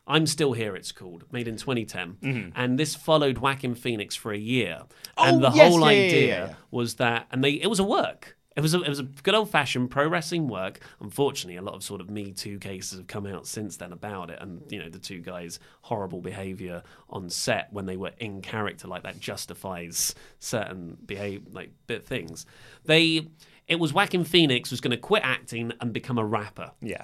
I'm 0.10 0.26
Still 0.26 0.54
Here, 0.54 0.76
it's 0.76 0.94
called, 0.94 1.26
made 1.34 1.48
in 1.50 1.58
2010. 1.58 2.54
And 2.56 2.80
this 2.80 2.96
followed 2.96 3.40
Joaquin 3.40 3.76
Phoenix 3.76 4.16
for 4.16 4.32
a 4.32 4.38
year. 4.38 4.84
and 5.18 5.44
Oh, 5.44 5.50
the 5.50 5.56
yes, 5.56 5.70
whole 5.72 5.82
yeah, 5.82 5.86
idea 5.88 6.28
yeah, 6.28 6.48
yeah. 6.48 6.54
was 6.72 6.96
that, 6.96 7.28
and 7.32 7.44
they 7.44 7.52
it 7.52 7.68
was 7.68 7.80
a 7.80 7.84
work. 7.84 8.37
It 8.58 8.62
was 8.62 8.74
a, 8.74 8.82
it 8.82 8.90
was 8.90 9.00
a 9.00 9.04
good 9.04 9.36
old 9.36 9.52
fashioned 9.52 9.92
pro 9.92 10.08
wrestling 10.08 10.48
work. 10.48 10.80
Unfortunately, 11.00 11.58
a 11.58 11.62
lot 11.62 11.76
of 11.76 11.84
sort 11.84 12.02
of 12.02 12.10
Me 12.10 12.32
Too 12.32 12.58
cases 12.58 12.98
have 12.98 13.06
come 13.06 13.28
out 13.28 13.46
since 13.46 13.78
then 13.78 13.94
about 13.94 14.32
it, 14.32 14.40
and 14.42 14.64
you 14.72 14.80
know 14.80 14.90
the 14.90 14.98
two 14.98 15.20
guys' 15.20 15.60
horrible 15.84 16.22
behaviour 16.22 16.82
on 17.08 17.30
set 17.30 17.72
when 17.72 17.86
they 17.86 17.98
were 17.98 18.14
in 18.18 18.42
character 18.42 18.88
like 18.88 19.04
that 19.04 19.20
justifies 19.20 20.16
certain 20.40 20.98
behave 21.06 21.44
like 21.54 21.70
bit 21.86 22.04
things. 22.08 22.48
They 22.86 23.28
it 23.68 23.80
was 23.80 23.94
Joaquin 23.94 24.24
Phoenix 24.24 24.72
was 24.72 24.82
going 24.82 24.92
to 24.92 24.98
quit 24.98 25.22
acting 25.24 25.72
and 25.80 25.94
become 25.94 26.18
a 26.18 26.26
rapper. 26.26 26.72
yeah. 26.82 27.04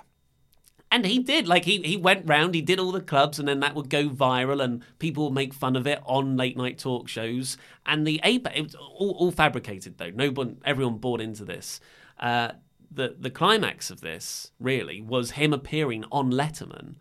And 0.93 1.07
he 1.07 1.17
did. 1.17 1.47
Like 1.47 1.65
he 1.65 1.81
he 1.81 1.97
went 1.97 2.29
round, 2.29 2.53
he 2.53 2.61
did 2.61 2.79
all 2.79 2.91
the 2.91 3.01
clubs, 3.01 3.39
and 3.39 3.47
then 3.47 3.61
that 3.61 3.73
would 3.73 3.89
go 3.89 4.09
viral, 4.09 4.63
and 4.63 4.83
people 4.99 5.23
would 5.23 5.33
make 5.33 5.51
fun 5.51 5.75
of 5.75 5.87
it 5.87 5.99
on 6.05 6.37
late 6.37 6.55
night 6.55 6.77
talk 6.77 7.07
shows. 7.07 7.57
And 7.83 8.05
the 8.05 8.21
apex, 8.23 8.55
it 8.55 8.61
was 8.61 8.75
all, 8.75 9.15
all 9.17 9.31
fabricated 9.31 9.97
though. 9.97 10.11
No 10.11 10.29
one, 10.29 10.61
everyone 10.63 10.99
bought 10.99 11.19
into 11.19 11.45
this. 11.45 11.79
Uh, 12.19 12.51
the 12.91 13.15
the 13.19 13.31
climax 13.31 13.89
of 13.89 14.01
this 14.01 14.51
really 14.59 15.01
was 15.01 15.31
him 15.31 15.51
appearing 15.51 16.05
on 16.11 16.31
Letterman. 16.31 16.93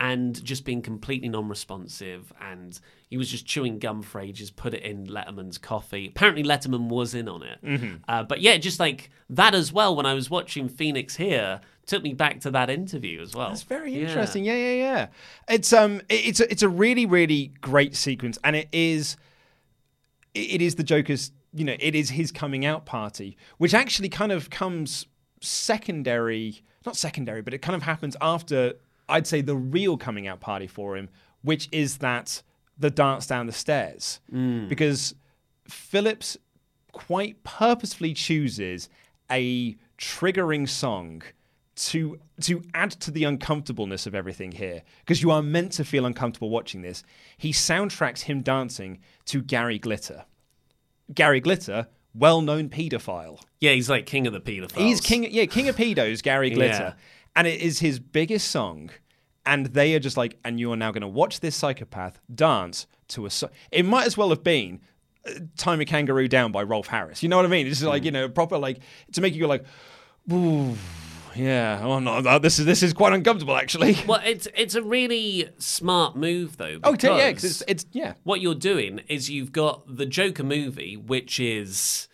And 0.00 0.42
just 0.44 0.64
being 0.64 0.82
completely 0.82 1.28
non-responsive, 1.28 2.32
and 2.40 2.78
he 3.08 3.16
was 3.16 3.30
just 3.30 3.46
chewing 3.46 3.78
gum 3.78 4.02
for 4.02 4.20
ages. 4.20 4.50
Put 4.50 4.74
it 4.74 4.82
in 4.82 5.06
Letterman's 5.06 5.56
coffee. 5.56 6.08
Apparently, 6.08 6.42
Letterman 6.42 6.88
was 6.88 7.14
in 7.14 7.28
on 7.28 7.44
it. 7.44 7.58
Uh, 8.08 8.24
but 8.24 8.40
yeah, 8.40 8.56
just 8.56 8.80
like 8.80 9.10
that 9.30 9.54
as 9.54 9.72
well. 9.72 9.94
When 9.94 10.04
I 10.04 10.14
was 10.14 10.28
watching 10.28 10.68
Phoenix 10.68 11.14
here, 11.14 11.60
took 11.86 12.02
me 12.02 12.12
back 12.12 12.40
to 12.40 12.50
that 12.50 12.70
interview 12.70 13.22
as 13.22 13.36
well. 13.36 13.50
That's 13.50 13.62
very 13.62 13.94
interesting. 14.00 14.44
Yeah, 14.44 14.56
yeah, 14.56 14.74
yeah. 14.74 15.06
It's 15.48 15.72
um, 15.72 16.00
it's 16.08 16.40
a, 16.40 16.50
it's 16.50 16.64
a 16.64 16.68
really, 16.68 17.06
really 17.06 17.52
great 17.60 17.94
sequence, 17.94 18.36
and 18.42 18.56
it 18.56 18.68
is, 18.72 19.16
it 20.34 20.60
is 20.60 20.74
the 20.74 20.84
Joker's. 20.84 21.30
You 21.52 21.64
know, 21.64 21.76
it 21.78 21.94
is 21.94 22.10
his 22.10 22.32
coming 22.32 22.66
out 22.66 22.84
party, 22.84 23.36
which 23.58 23.74
actually 23.74 24.08
kind 24.08 24.32
of 24.32 24.50
comes 24.50 25.06
secondary, 25.40 26.64
not 26.84 26.96
secondary, 26.96 27.42
but 27.42 27.54
it 27.54 27.58
kind 27.58 27.76
of 27.76 27.84
happens 27.84 28.16
after 28.20 28.72
I'd 29.14 29.28
say 29.28 29.40
the 29.42 29.56
real 29.56 29.96
coming 29.96 30.26
out 30.26 30.40
party 30.40 30.66
for 30.66 30.96
him, 30.96 31.08
which 31.42 31.68
is 31.70 31.98
that 31.98 32.42
the 32.76 32.90
dance 32.90 33.28
down 33.28 33.46
the 33.46 33.52
stairs, 33.52 34.18
mm. 34.32 34.68
because 34.68 35.14
Phillips 35.68 36.36
quite 36.90 37.42
purposefully 37.44 38.12
chooses 38.12 38.88
a 39.30 39.76
triggering 39.98 40.68
song 40.68 41.22
to 41.76 42.18
to 42.40 42.62
add 42.74 42.90
to 42.90 43.12
the 43.12 43.22
uncomfortableness 43.24 44.06
of 44.06 44.14
everything 44.16 44.50
here 44.50 44.82
because 45.00 45.22
you 45.22 45.30
are 45.30 45.42
meant 45.42 45.70
to 45.72 45.84
feel 45.84 46.06
uncomfortable 46.06 46.50
watching 46.50 46.82
this. 46.82 47.04
He 47.36 47.52
soundtracks 47.52 48.22
him 48.22 48.42
dancing 48.42 48.98
to 49.26 49.42
Gary 49.42 49.78
Glitter. 49.78 50.24
Gary 51.14 51.40
Glitter, 51.40 51.86
well-known 52.14 52.68
pedophile. 52.68 53.40
Yeah, 53.60 53.72
he's 53.72 53.88
like 53.88 54.06
king 54.06 54.26
of 54.26 54.32
the 54.32 54.40
pedophiles. 54.40 54.78
He's 54.78 55.00
king, 55.00 55.28
yeah, 55.30 55.46
king 55.46 55.68
of 55.68 55.76
pedos, 55.76 56.22
Gary 56.22 56.50
Glitter, 56.58 56.94
Yeah. 56.96 57.02
and 57.36 57.46
it 57.46 57.60
is 57.60 57.78
his 57.78 58.00
biggest 58.00 58.50
song. 58.50 58.90
And 59.46 59.66
they 59.66 59.94
are 59.94 59.98
just 60.00 60.16
like, 60.16 60.38
and 60.44 60.58
you 60.58 60.72
are 60.72 60.76
now 60.76 60.90
going 60.90 61.02
to 61.02 61.08
watch 61.08 61.40
this 61.40 61.54
psychopath 61.54 62.18
dance 62.34 62.86
to 63.08 63.26
a. 63.26 63.30
So- 63.30 63.50
it 63.70 63.84
might 63.84 64.06
as 64.06 64.16
well 64.16 64.30
have 64.30 64.42
been 64.42 64.80
uh, 65.26 65.32
"Tie 65.56 65.76
Me 65.76 65.84
Kangaroo 65.84 66.28
Down" 66.28 66.50
by 66.52 66.62
Rolf 66.62 66.86
Harris. 66.86 67.22
You 67.22 67.28
know 67.28 67.36
what 67.36 67.44
I 67.44 67.48
mean? 67.48 67.66
It's 67.66 67.78
just 67.80 67.86
Mm. 67.86 67.90
like 67.92 68.04
you 68.04 68.10
know, 68.10 68.28
proper 68.28 68.56
like 68.58 68.78
to 69.12 69.20
make 69.20 69.34
you 69.34 69.40
go 69.42 69.46
like, 69.48 69.64
ooh, 70.32 70.74
yeah. 71.34 71.80
Oh 71.82 71.98
no, 71.98 72.38
this 72.38 72.58
is 72.58 72.64
this 72.64 72.82
is 72.82 72.92
quite 72.94 73.12
uncomfortable 73.12 73.56
actually. 73.56 73.96
Well, 74.06 74.22
it's 74.24 74.48
it's 74.56 74.74
a 74.74 74.82
really 74.82 75.50
smart 75.58 76.16
move 76.16 76.56
though. 76.56 76.78
Oh, 76.82 76.94
t- 76.94 77.06
yeah, 77.08 77.28
because 77.30 77.42
because 77.42 77.62
it's, 77.62 77.84
it's 77.84 77.86
yeah. 77.92 78.14
what 78.22 78.40
you're 78.40 78.54
doing 78.54 79.00
is 79.08 79.28
you've 79.28 79.52
got 79.52 79.96
the 79.96 80.06
Joker 80.06 80.42
movie, 80.44 80.96
which 80.96 81.38
is 81.40 82.08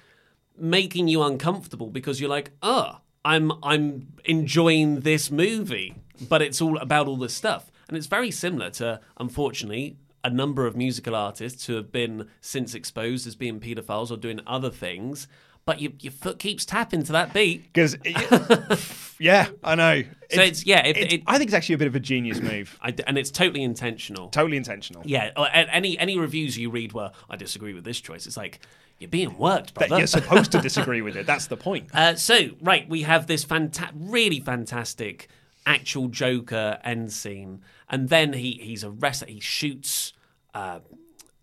making 0.59 1.09
you 1.09 1.23
uncomfortable 1.23 1.89
because 1.91 2.21
you're 2.21 2.31
like, 2.31 2.51
oh, 2.63 2.99
I'm 3.25 3.53
I'm 3.63 4.09
enjoying 4.25 5.01
this 5.01 5.31
movie, 5.31 5.95
but 6.29 6.43
it's 6.43 6.61
all 6.61 6.77
about 6.79 7.07
all 7.09 7.17
this 7.17 7.35
stuff, 7.35 7.71
and 7.89 7.97
it's 7.97 8.07
very 8.07 8.31
similar 8.31 8.71
to, 8.71 9.01
unfortunately. 9.19 9.97
A 10.23 10.29
number 10.29 10.67
of 10.67 10.77
musical 10.77 11.17
artists 11.17 11.65
who 11.65 11.77
have 11.77 11.91
been 11.91 12.29
since 12.43 12.75
exposed 12.75 13.27
as 13.27 13.35
being 13.35 13.59
paedophiles 13.59 14.11
or 14.11 14.19
doing 14.19 14.39
other 14.47 14.69
things, 14.69 15.27
but 15.65 15.81
your, 15.81 15.93
your 16.01 16.13
foot 16.13 16.39
keeps 16.39 16.67
tapping 16.67 17.03
to 17.05 17.13
that 17.13 17.33
beat. 17.33 17.73
Because 17.73 17.97
yeah, 19.19 19.49
I 19.65 19.75
know. 19.77 20.03
So 20.31 20.41
it's- 20.43 20.67
yeah, 20.67 20.85
it- 20.87 20.97
it's- 20.99 21.13
it- 21.15 21.23
I 21.27 21.39
think 21.39 21.49
it's 21.49 21.55
actually 21.55 21.77
a 21.77 21.79
bit 21.79 21.87
of 21.89 21.95
a 21.95 22.01
genius 22.01 22.41
move. 22.41 22.79
I 22.83 22.95
and 23.07 23.17
it's 23.17 23.31
totally 23.31 23.63
intentional. 23.63 24.29
totally 24.29 24.59
intentional. 24.59 25.03
Yeah, 25.07 25.31
any 25.73 25.99
any 25.99 26.19
reviews 26.19 26.57
you 26.59 26.71
read 26.71 26.93
where 26.93 27.13
I 27.31 27.37
disagree 27.37 27.73
with 27.73 27.85
this 27.85 27.99
choice, 27.99 28.27
it's 28.27 28.37
like 28.37 28.61
you're 28.99 29.09
being 29.09 29.39
worked, 29.39 29.75
That 29.77 29.89
brother. 29.89 30.01
you're 30.01 30.07
supposed 30.07 30.53
to 30.53 30.61
disagree 30.69 31.01
with 31.01 31.17
it. 31.17 31.25
That's 31.27 31.47
the 31.47 31.57
point. 31.57 31.89
uh, 31.95 32.15
so 32.17 32.51
right, 32.61 32.87
we 32.91 33.03
have 33.03 33.27
this 33.27 33.45
fanta- 33.45 33.91
really 33.95 34.41
fantastic 34.41 35.29
actual 35.71 36.09
Joker 36.09 36.79
end 36.85 37.13
scene, 37.13 37.63
and 37.89 38.09
then 38.09 38.33
he 38.33 38.61
he's 38.63 38.85
arrested. 38.85 39.29
He 39.29 39.41
shoots. 39.41 40.13
Uh, 40.53 40.81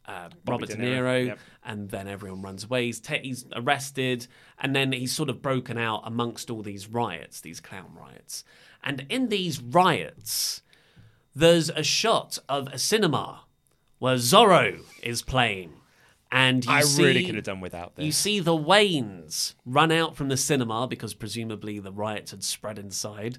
uh, 0.05 0.29
Robert 0.45 0.69
De 0.69 0.77
De 0.77 0.81
Niro, 0.81 1.01
Niro, 1.01 1.25
yep. 1.27 1.39
and 1.65 1.89
then 1.89 2.07
everyone 2.07 2.41
runs 2.41 2.63
away. 2.63 2.85
He's, 2.85 3.01
ta 3.01 3.15
he's 3.21 3.45
arrested, 3.53 4.27
and 4.57 4.73
then 4.73 4.93
he's 4.93 5.11
sort 5.11 5.29
of 5.29 5.41
broken 5.41 5.77
out 5.77 6.01
amongst 6.05 6.49
all 6.49 6.61
these 6.61 6.87
riots, 6.87 7.41
these 7.41 7.59
clown 7.59 7.91
riots. 7.93 8.45
And 8.81 9.05
in 9.09 9.27
these 9.27 9.61
riots, 9.61 10.61
there's 11.35 11.69
a 11.69 11.83
shot 11.83 12.37
of 12.47 12.67
a 12.67 12.79
cinema 12.79 13.41
where 13.99 14.15
Zorro 14.15 14.79
is 15.03 15.21
playing. 15.21 15.73
And 16.29 16.65
you 16.65 16.71
I 16.71 16.81
see, 16.81 17.03
really 17.03 17.25
could 17.25 17.35
have 17.35 17.45
done 17.45 17.61
without 17.61 17.95
this. 17.95 18.05
You 18.05 18.11
see 18.11 18.39
the 18.41 18.57
Waynes 18.57 19.53
run 19.65 19.91
out 19.91 20.17
from 20.17 20.27
the 20.27 20.35
cinema 20.35 20.85
because 20.87 21.13
presumably 21.13 21.79
the 21.79 21.91
riots 21.91 22.31
had 22.31 22.43
spread 22.43 22.77
inside. 22.77 23.37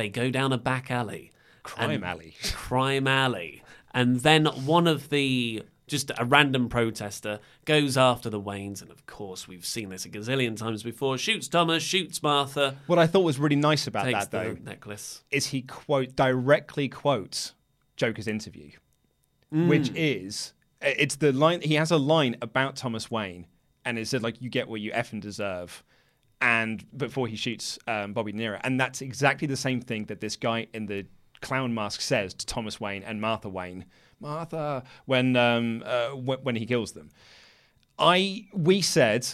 They 0.00 0.08
go 0.08 0.30
down 0.30 0.50
a 0.50 0.56
back 0.56 0.90
alley. 0.90 1.30
Crime 1.62 2.02
alley. 2.02 2.34
crime 2.54 3.06
alley. 3.06 3.62
And 3.92 4.20
then 4.20 4.46
one 4.46 4.86
of 4.86 5.10
the 5.10 5.62
just 5.88 6.10
a 6.16 6.24
random 6.24 6.70
protester 6.70 7.38
goes 7.66 7.98
after 7.98 8.30
the 8.30 8.40
Waynes, 8.40 8.80
and 8.80 8.90
of 8.90 9.04
course 9.04 9.46
we've 9.46 9.66
seen 9.66 9.90
this 9.90 10.06
a 10.06 10.08
gazillion 10.08 10.56
times 10.56 10.82
before. 10.82 11.18
Shoots 11.18 11.48
Thomas, 11.48 11.82
shoots 11.82 12.22
Martha, 12.22 12.76
What 12.86 12.98
I 12.98 13.06
thought 13.06 13.24
was 13.24 13.38
really 13.38 13.56
nice 13.56 13.86
about 13.86 14.04
takes 14.04 14.26
that 14.28 14.30
though 14.30 14.56
necklace. 14.64 15.22
is 15.30 15.48
he 15.48 15.60
quote 15.60 16.16
directly 16.16 16.88
quotes 16.88 17.52
Joker's 17.98 18.26
interview, 18.26 18.70
mm. 19.52 19.68
which 19.68 19.90
is 19.94 20.54
it's 20.80 21.16
the 21.16 21.30
line 21.30 21.60
he 21.60 21.74
has 21.74 21.90
a 21.90 21.98
line 21.98 22.36
about 22.40 22.74
Thomas 22.74 23.10
Wayne, 23.10 23.46
and 23.84 23.98
it 23.98 24.08
said 24.08 24.22
like 24.22 24.40
you 24.40 24.48
get 24.48 24.66
what 24.66 24.80
you 24.80 24.92
effing 24.92 25.20
deserve, 25.20 25.84
and 26.40 26.84
before 26.96 27.26
he 27.26 27.36
shoots 27.36 27.78
um, 27.86 28.12
Bobby 28.12 28.32
De 28.32 28.38
Niro, 28.38 28.60
and 28.62 28.80
that's 28.80 29.02
exactly 29.02 29.46
the 29.46 29.56
same 29.56 29.80
thing 29.80 30.06
that 30.06 30.20
this 30.20 30.36
guy 30.36 30.66
in 30.72 30.86
the 30.86 31.06
clown 31.40 31.72
mask 31.74 32.00
says 32.00 32.34
to 32.34 32.46
Thomas 32.46 32.80
Wayne 32.80 33.02
and 33.02 33.20
Martha 33.20 33.48
Wayne, 33.48 33.84
Martha, 34.20 34.84
when 35.06 35.36
um, 35.36 35.82
uh, 35.86 36.10
wh- 36.10 36.44
when 36.44 36.56
he 36.56 36.66
kills 36.66 36.92
them. 36.92 37.10
I 37.98 38.46
we 38.54 38.80
said 38.80 39.26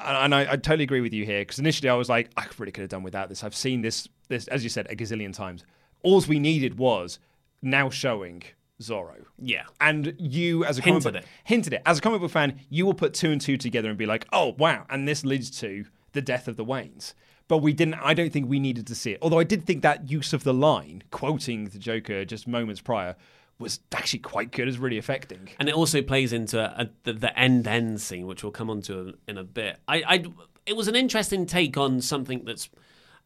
and 0.00 0.34
I, 0.34 0.52
I 0.52 0.56
totally 0.56 0.84
agree 0.84 1.00
with 1.00 1.12
you 1.12 1.24
here 1.24 1.40
because 1.40 1.58
initially 1.58 1.88
I 1.88 1.94
was 1.94 2.08
like, 2.08 2.30
I 2.36 2.46
really 2.58 2.72
could 2.72 2.82
have 2.82 2.90
done 2.90 3.02
without 3.02 3.28
this. 3.28 3.44
I've 3.44 3.54
seen 3.54 3.80
this, 3.80 4.08
this 4.28 4.48
as 4.48 4.62
you 4.64 4.70
said, 4.70 4.86
a 4.90 4.96
gazillion 4.96 5.32
times. 5.32 5.64
All 6.02 6.20
we 6.28 6.38
needed 6.38 6.78
was 6.78 7.18
now 7.62 7.90
showing 7.90 8.42
Zorro. 8.82 9.24
Yeah. 9.38 9.64
And 9.80 10.14
you, 10.18 10.64
as 10.64 10.78
a 10.78 10.82
comic 10.82 11.04
Hinted 11.04 11.12
book, 11.14 11.22
it. 11.22 11.28
hinted 11.44 11.72
it. 11.74 11.82
As 11.86 11.98
a 11.98 12.00
comic 12.00 12.20
book 12.20 12.30
fan, 12.30 12.60
you 12.68 12.84
will 12.84 12.94
put 12.94 13.14
two 13.14 13.30
and 13.30 13.40
two 13.40 13.56
together 13.56 13.88
and 13.88 13.96
be 13.96 14.06
like, 14.06 14.26
oh 14.32 14.54
wow, 14.58 14.84
and 14.90 15.06
this 15.08 15.24
leads 15.24 15.50
to 15.60 15.84
the 16.14 16.22
death 16.22 16.48
of 16.48 16.56
the 16.56 16.64
Waynes. 16.64 17.12
But 17.46 17.58
we 17.58 17.74
didn't. 17.74 17.94
I 17.96 18.14
don't 18.14 18.32
think 18.32 18.48
we 18.48 18.58
needed 18.58 18.86
to 18.86 18.94
see 18.94 19.12
it. 19.12 19.18
Although 19.20 19.38
I 19.38 19.44
did 19.44 19.64
think 19.64 19.82
that 19.82 20.10
use 20.10 20.32
of 20.32 20.44
the 20.44 20.54
line, 20.54 21.02
quoting 21.10 21.66
the 21.66 21.78
Joker 21.78 22.24
just 22.24 22.48
moments 22.48 22.80
prior, 22.80 23.16
was 23.58 23.80
actually 23.92 24.20
quite 24.20 24.50
good. 24.50 24.66
It's 24.66 24.78
really 24.78 24.96
affecting. 24.98 25.50
and 25.60 25.68
it 25.68 25.74
also 25.74 26.00
plays 26.00 26.32
into 26.32 26.58
a, 26.58 26.88
the, 27.02 27.12
the 27.12 27.38
end 27.38 27.66
end 27.68 28.00
scene, 28.00 28.26
which 28.26 28.42
we'll 28.42 28.50
come 28.52 28.70
on 28.70 28.80
to 28.82 29.12
in 29.28 29.36
a 29.36 29.44
bit. 29.44 29.78
I, 29.86 30.02
I, 30.06 30.24
it 30.64 30.74
was 30.74 30.88
an 30.88 30.96
interesting 30.96 31.44
take 31.44 31.76
on 31.76 32.00
something 32.00 32.44
that's 32.46 32.70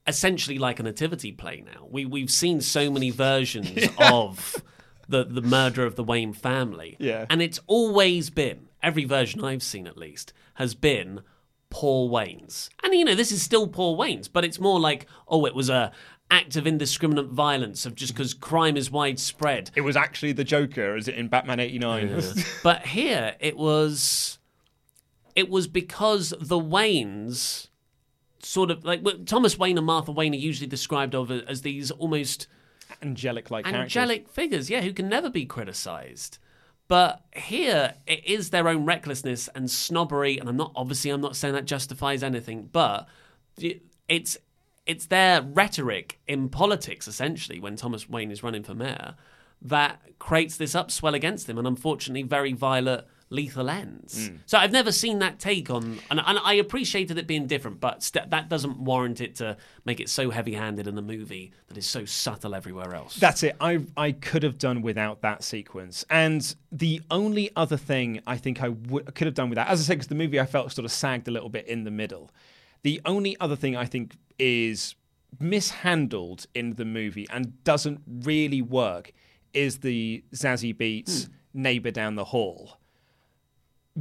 essentially 0.07 0.59
like 0.59 0.81
a 0.81 0.83
nativity 0.83 1.31
play. 1.33 1.63
Now 1.65 1.87
we 1.89 2.05
we've 2.05 2.31
seen 2.31 2.61
so 2.61 2.91
many 2.91 3.11
versions 3.11 3.89
of 3.99 4.57
the 5.09 5.25
the 5.25 5.43
murder 5.43 5.85
of 5.87 5.95
the 5.95 6.05
Wayne 6.05 6.33
family, 6.33 6.97
Yeah. 6.99 7.27
and 7.31 7.41
it's 7.41 7.61
always 7.67 8.31
been 8.31 8.69
every 8.83 9.05
version 9.05 9.45
I've 9.45 9.63
seen 9.63 9.87
at 9.87 9.97
least 9.97 10.33
has 10.55 10.75
been 10.75 11.21
Paul 11.71 12.09
Wayne's, 12.09 12.71
and 12.83 12.95
you 12.95 13.05
know 13.05 13.15
this 13.15 13.33
is 13.33 13.43
still 13.43 13.69
Paul 13.69 13.97
Wayne's, 13.97 14.29
but 14.29 14.45
it's 14.45 14.59
more 14.59 14.81
like 14.81 15.07
oh 15.27 15.45
it 15.47 15.55
was 15.55 15.69
a 15.69 15.93
act 16.31 16.57
of 16.57 16.67
indiscriminate 16.67 17.27
violence 17.27 17.87
of 17.87 17.95
just 17.95 18.13
because 18.13 18.35
crime 18.35 18.77
is 18.77 18.91
widespread 18.91 19.71
It 19.75 19.81
was 19.81 19.97
actually 19.97 20.33
the 20.33 20.45
Joker, 20.45 20.95
as 20.95 21.09
it 21.09 21.15
in 21.15 21.29
Batman 21.29 21.61
'89. 21.61 22.23
but 22.63 22.87
here 22.87 23.35
it 23.41 23.57
was 23.57 24.39
it 25.35 25.49
was 25.49 25.69
because 25.69 26.35
the 26.41 26.59
Waynes 26.59 27.69
sort 28.43 28.71
of 28.71 28.85
like 28.85 29.03
Thomas 29.27 29.59
Wayne 29.59 29.77
and 29.79 29.87
Martha 29.87 30.13
Wayne 30.13 30.35
are 30.35 30.39
usually 30.39 30.67
described 30.67 31.15
of 31.15 31.31
as 31.31 31.63
these 31.63 31.91
almost 31.91 32.47
angelic 33.03 33.51
like 33.51 33.65
characters. 33.65 33.97
angelic 33.97 34.29
figures, 34.29 34.71
yeah, 34.71 34.81
who 34.81 34.93
can 34.93 35.09
never 35.09 35.31
be 35.31 35.45
criticized. 35.45 36.39
But 36.89 37.23
here 37.37 37.95
it 38.07 38.27
is 38.27 38.51
their 38.51 38.67
own 38.67 38.87
recklessness 38.87 39.49
and 39.55 39.71
snobbery, 39.71 40.39
and 40.39 40.49
I'm 40.49 40.57
not 40.57 40.73
obviously 40.75 41.11
I'm 41.11 41.21
not 41.21 41.37
saying 41.37 41.55
that 41.55 41.67
justifies 41.67 42.23
anything, 42.23 42.71
but 42.73 43.07
it's 44.09 44.39
it's 44.87 45.07
their 45.07 45.43
rhetoric 45.43 46.19
in 46.27 46.49
politics 46.49 47.07
essentially 47.07 47.61
when 47.61 47.77
Thomas 47.77 48.09
Wayne 48.09 48.31
is 48.31 48.43
running 48.43 48.63
for 48.63 48.75
mayor 48.75 49.17
that 49.61 50.01
creates 50.19 50.57
this 50.57 50.75
upswell 50.75 51.15
against 51.15 51.49
him, 51.49 51.59
and 51.59 51.67
unfortunately 51.67 52.23
very 52.23 52.53
violent, 52.53 53.05
lethal 53.31 53.69
ends. 53.69 54.29
Hmm. 54.29 54.37
So 54.47 54.59
I've 54.59 54.73
never 54.73 54.93
seen 54.93 55.19
that 55.19 55.39
take 55.39 55.71
on, 55.71 55.99
and, 56.11 56.21
and 56.25 56.39
I 56.43 56.55
appreciated 56.55 57.19
it 57.19 57.27
being 57.27 57.47
different, 57.47 57.81
but 57.81 58.03
st- 58.03 58.31
that 58.31 58.49
doesn't 58.49 58.79
warrant 58.79 59.21
it 59.21 59.37
to 59.37 59.57
make 59.85 60.01
it 60.01 60.09
so 60.09 60.31
heavy-handed 60.31 60.87
in 60.87 60.95
the 60.95 61.03
movie 61.03 61.53
that 61.69 61.77
is 61.77 61.87
so 61.87 62.05
subtle 62.05 62.55
everywhere 62.55 62.95
else. 62.95 63.17
That's 63.17 63.43
it. 63.43 63.57
I 63.61 63.81
I 63.97 64.13
could 64.13 64.43
have 64.43 64.59
done 64.59 64.83
without 64.83 65.23
that 65.23 65.43
sequence. 65.43 66.05
And 66.11 66.55
the 66.73 67.01
only 67.11 67.51
other 67.57 67.77
thing 67.77 68.21
I 68.27 68.37
think 68.37 68.63
I 68.63 68.71
could 68.71 69.27
have 69.27 69.35
done 69.35 69.51
without, 69.51 69.69
as 69.69 69.81
I 69.81 69.85
said, 69.85 69.95
because 69.95 70.09
the 70.09 70.15
movie 70.15 70.41
I 70.41 70.47
felt 70.47 70.73
sort 70.73 70.85
of 70.85 70.93
sagged 70.93 71.29
a 71.29 71.31
little 71.31 71.51
bit 71.51 71.67
in 71.67 71.85
the 71.85 71.91
middle. 71.91 72.31
The 72.83 73.01
only 73.05 73.37
other 73.41 73.57
thing 73.57 73.77
I 73.77 73.85
think 73.85 74.17
is 74.39 74.95
mishandled 75.41 76.47
in 76.55 76.75
the 76.75 76.85
movie 76.85 77.27
and 77.31 77.63
doesn't 77.65 78.01
really 78.07 78.63
work 78.63 79.13
is 79.53 79.79
the 79.79 80.25
Zazie 80.35 80.75
Beetz 80.75 81.27
hmm. 81.27 81.63
neighbor 81.63 81.91
down 81.91 82.15
the 82.15 82.25
hall. 82.25 82.78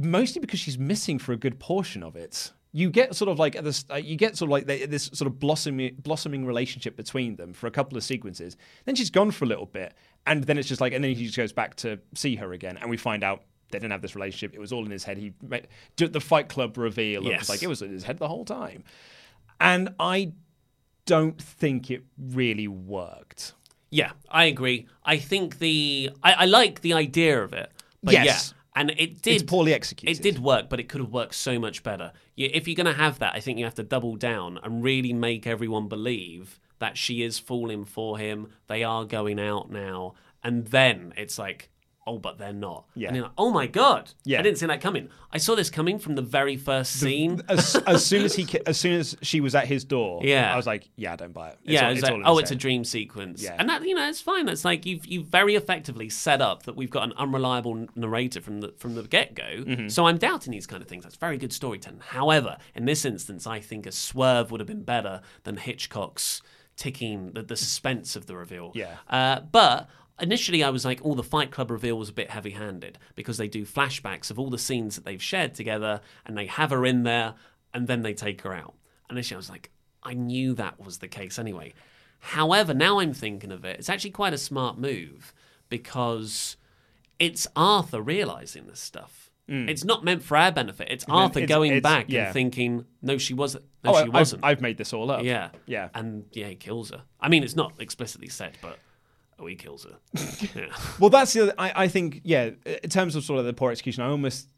Mostly 0.00 0.40
because 0.40 0.60
she's 0.60 0.78
missing 0.78 1.18
for 1.18 1.32
a 1.32 1.36
good 1.36 1.58
portion 1.58 2.02
of 2.04 2.14
it. 2.14 2.52
You 2.72 2.88
get 2.90 3.16
sort 3.16 3.28
of 3.30 3.38
like 3.38 3.60
this. 3.64 3.84
Uh, 3.90 3.96
you 3.96 4.14
get 4.16 4.36
sort 4.36 4.48
of 4.48 4.52
like 4.52 4.66
the- 4.66 4.86
this 4.86 5.10
sort 5.12 5.26
of 5.26 5.40
blossoming, 5.40 5.96
blossoming 6.02 6.46
relationship 6.46 6.96
between 6.96 7.34
them 7.36 7.52
for 7.52 7.66
a 7.66 7.70
couple 7.70 7.96
of 7.96 8.04
sequences. 8.04 8.56
Then 8.84 8.94
she's 8.94 9.10
gone 9.10 9.30
for 9.32 9.44
a 9.44 9.48
little 9.48 9.66
bit, 9.66 9.94
and 10.26 10.44
then 10.44 10.56
it's 10.58 10.68
just 10.68 10.80
like, 10.80 10.92
and 10.92 11.02
then 11.02 11.14
he 11.16 11.24
just 11.24 11.36
goes 11.36 11.52
back 11.52 11.74
to 11.76 11.98
see 12.14 12.36
her 12.36 12.52
again, 12.52 12.76
and 12.76 12.88
we 12.90 12.96
find 12.96 13.24
out 13.24 13.42
they 13.70 13.78
didn't 13.78 13.90
have 13.92 14.02
this 14.02 14.14
relationship. 14.14 14.54
It 14.54 14.60
was 14.60 14.72
all 14.72 14.84
in 14.84 14.90
his 14.90 15.02
head. 15.02 15.18
He 15.18 15.32
made 15.42 15.66
the 15.96 16.20
Fight 16.20 16.48
Club 16.48 16.76
reveal. 16.78 17.26
It 17.26 17.38
was 17.38 17.48
like 17.48 17.62
it 17.62 17.66
was 17.68 17.82
in 17.82 17.90
his 17.90 18.04
head 18.04 18.18
the 18.18 18.28
whole 18.28 18.44
time, 18.44 18.84
and 19.60 19.94
I 19.98 20.32
don't 21.06 21.40
think 21.40 21.90
it 21.90 22.04
really 22.18 22.68
worked. 22.68 23.54
Yeah, 23.90 24.12
I 24.28 24.44
agree. 24.44 24.86
I 25.04 25.16
think 25.16 25.58
the 25.58 26.10
I, 26.22 26.32
I 26.34 26.44
like 26.44 26.82
the 26.82 26.92
idea 26.92 27.42
of 27.42 27.54
it, 27.54 27.72
but 28.02 28.12
Yes. 28.12 28.26
yeah, 28.26 28.57
and 28.78 28.90
it 28.96 29.20
did 29.22 29.34
It's 29.34 29.42
poorly 29.42 29.74
executed. 29.74 30.16
It 30.16 30.22
did 30.22 30.38
work, 30.38 30.68
but 30.68 30.78
it 30.78 30.88
could 30.88 31.00
have 31.00 31.10
worked 31.10 31.34
so 31.34 31.58
much 31.58 31.82
better. 31.82 32.12
You, 32.36 32.48
if 32.54 32.68
you're 32.68 32.76
going 32.76 32.86
to 32.86 32.92
have 32.92 33.18
that, 33.18 33.34
I 33.34 33.40
think 33.40 33.58
you 33.58 33.64
have 33.64 33.74
to 33.74 33.82
double 33.82 34.14
down 34.14 34.56
and 34.62 34.84
really 34.84 35.12
make 35.12 35.48
everyone 35.48 35.88
believe 35.88 36.60
that 36.78 36.96
she 36.96 37.24
is 37.24 37.40
falling 37.40 37.84
for 37.84 38.18
him. 38.18 38.50
They 38.68 38.84
are 38.84 39.04
going 39.04 39.40
out 39.40 39.68
now, 39.68 40.14
and 40.44 40.68
then 40.68 41.12
it's 41.16 41.40
like, 41.40 41.70
oh, 42.08 42.18
but 42.18 42.38
they're 42.38 42.52
not. 42.52 42.86
Yeah. 42.94 43.08
And 43.08 43.16
you're 43.16 43.26
like, 43.26 43.34
oh 43.38 43.50
my 43.50 43.66
god, 43.66 44.10
Yeah. 44.24 44.38
I 44.38 44.42
didn't 44.42 44.58
see 44.58 44.66
that 44.66 44.80
coming. 44.80 45.08
I 45.30 45.38
saw 45.38 45.54
this 45.54 45.68
coming 45.68 45.98
from 45.98 46.14
the 46.14 46.22
very 46.22 46.56
first 46.56 46.92
scene. 46.98 47.42
as, 47.48 47.76
as 47.86 48.04
soon 48.04 48.24
as 48.24 48.34
he, 48.34 48.46
as 48.66 48.78
soon 48.80 48.94
as 48.98 49.16
she 49.22 49.40
was 49.40 49.54
at 49.54 49.66
his 49.66 49.84
door, 49.84 50.20
Yeah. 50.24 50.52
I 50.52 50.56
was 50.56 50.66
like, 50.66 50.88
yeah, 50.96 51.12
I 51.12 51.16
don't 51.16 51.32
buy 51.34 51.50
it. 51.50 51.58
It's 51.64 51.72
yeah, 51.74 51.86
all- 51.86 51.92
it's 51.92 52.02
like, 52.02 52.12
all 52.12 52.22
oh, 52.24 52.34
his 52.36 52.44
it's 52.44 52.50
a 52.52 52.56
dream 52.56 52.84
sequence, 52.84 53.42
Yeah. 53.42 53.56
and 53.58 53.68
that 53.68 53.84
you 53.86 53.94
know 53.94 54.08
it's 54.08 54.20
fine. 54.20 54.48
It's 54.48 54.64
like 54.64 54.86
you've 54.86 55.06
you've 55.06 55.26
very 55.26 55.54
effectively 55.54 56.08
set 56.08 56.40
up 56.40 56.62
that 56.64 56.76
we've 56.76 56.90
got 56.90 57.04
an 57.04 57.12
unreliable 57.16 57.86
narrator 57.94 58.40
from 58.40 58.60
the 58.60 58.72
from 58.78 58.94
the 58.94 59.02
get 59.02 59.34
go. 59.34 59.42
Mm-hmm. 59.44 59.88
So 59.88 60.06
I'm 60.06 60.18
doubting 60.18 60.52
these 60.52 60.66
kind 60.66 60.82
of 60.82 60.88
things. 60.88 61.04
That's 61.04 61.16
very 61.16 61.36
good 61.38 61.52
storytelling. 61.52 62.00
However, 62.00 62.56
in 62.74 62.86
this 62.86 63.04
instance, 63.04 63.46
I 63.46 63.60
think 63.60 63.86
a 63.86 63.92
swerve 63.92 64.50
would 64.50 64.60
have 64.60 64.66
been 64.66 64.82
better 64.82 65.20
than 65.44 65.56
Hitchcock's 65.58 66.42
ticking 66.76 67.32
the, 67.32 67.42
the 67.42 67.56
suspense 67.56 68.14
of 68.16 68.26
the 68.26 68.36
reveal. 68.36 68.70
Yeah. 68.74 68.96
Uh, 69.08 69.40
but 69.40 69.88
initially, 70.20 70.62
I 70.64 70.70
was 70.70 70.84
like, 70.84 71.00
oh, 71.04 71.14
the 71.14 71.22
Fight 71.22 71.50
Club 71.50 71.70
reveal 71.70 71.98
was 71.98 72.08
a 72.08 72.12
bit 72.12 72.30
heavy 72.30 72.50
handed 72.50 72.98
because 73.14 73.36
they 73.38 73.48
do 73.48 73.64
flashbacks 73.64 74.30
of 74.30 74.38
all 74.38 74.50
the 74.50 74.58
scenes 74.58 74.94
that 74.96 75.04
they've 75.04 75.22
shared 75.22 75.54
together 75.54 76.00
and 76.26 76.36
they 76.36 76.46
have 76.46 76.70
her 76.70 76.84
in 76.86 77.02
there 77.04 77.34
and 77.74 77.86
then 77.86 78.02
they 78.02 78.14
take 78.14 78.40
her 78.42 78.54
out. 78.54 78.74
Initially, 79.10 79.36
I 79.36 79.38
was 79.38 79.50
like, 79.50 79.70
I 80.02 80.14
knew 80.14 80.54
that 80.54 80.78
was 80.80 80.98
the 80.98 81.08
case 81.08 81.38
anyway. 81.38 81.72
However, 82.20 82.74
now 82.74 82.98
I'm 83.00 83.12
thinking 83.14 83.52
of 83.52 83.64
it, 83.64 83.78
it's 83.78 83.88
actually 83.88 84.10
quite 84.10 84.32
a 84.34 84.38
smart 84.38 84.78
move 84.78 85.32
because 85.68 86.56
it's 87.18 87.46
Arthur 87.56 88.00
realizing 88.02 88.66
this 88.66 88.80
stuff. 88.80 89.24
It's 89.50 89.82
not 89.82 90.04
meant 90.04 90.22
for 90.22 90.36
our 90.36 90.52
benefit. 90.52 90.88
It's 90.90 91.06
Arthur 91.08 91.40
Mm. 91.40 91.44
it's- 91.44 91.48
going 91.48 91.70
it's- 91.72 91.82
back 91.82 92.04
yeah. 92.10 92.24
and 92.26 92.32
thinking, 92.34 92.84
no, 93.00 93.16
she 93.16 93.32
wasn't. 93.32 93.64
No, 93.82 93.92
Oh, 93.92 93.94
she 93.94 94.00
I- 94.00 94.02
I've, 94.02 94.12
wasn't. 94.12 94.44
I've 94.44 94.60
made 94.60 94.76
this 94.76 94.92
all 94.92 95.10
up. 95.10 95.24
Yeah. 95.24 95.48
yeah. 95.64 95.88
And 95.94 96.26
yeah, 96.32 96.48
he 96.48 96.54
kills 96.54 96.90
her. 96.90 97.04
I 97.18 97.30
mean, 97.30 97.42
it's 97.42 97.56
not 97.56 97.72
explicitly 97.78 98.28
said, 98.28 98.58
but 98.60 98.78
oh, 99.38 99.46
he 99.46 99.54
kills 99.54 99.84
her. 99.84 99.98
yeah. 100.54 100.66
Well, 100.98 101.10
that's 101.10 101.32
the 101.32 101.44
other. 101.44 101.54
I, 101.58 101.84
I 101.84 101.88
think, 101.88 102.20
yeah. 102.24 102.50
In 102.82 102.90
terms 102.90 103.16
of 103.16 103.24
sort 103.24 103.40
of 103.40 103.46
the 103.46 103.52
poor 103.52 103.70
execution, 103.70 104.02
I 104.02 104.08
almost. 104.08 104.48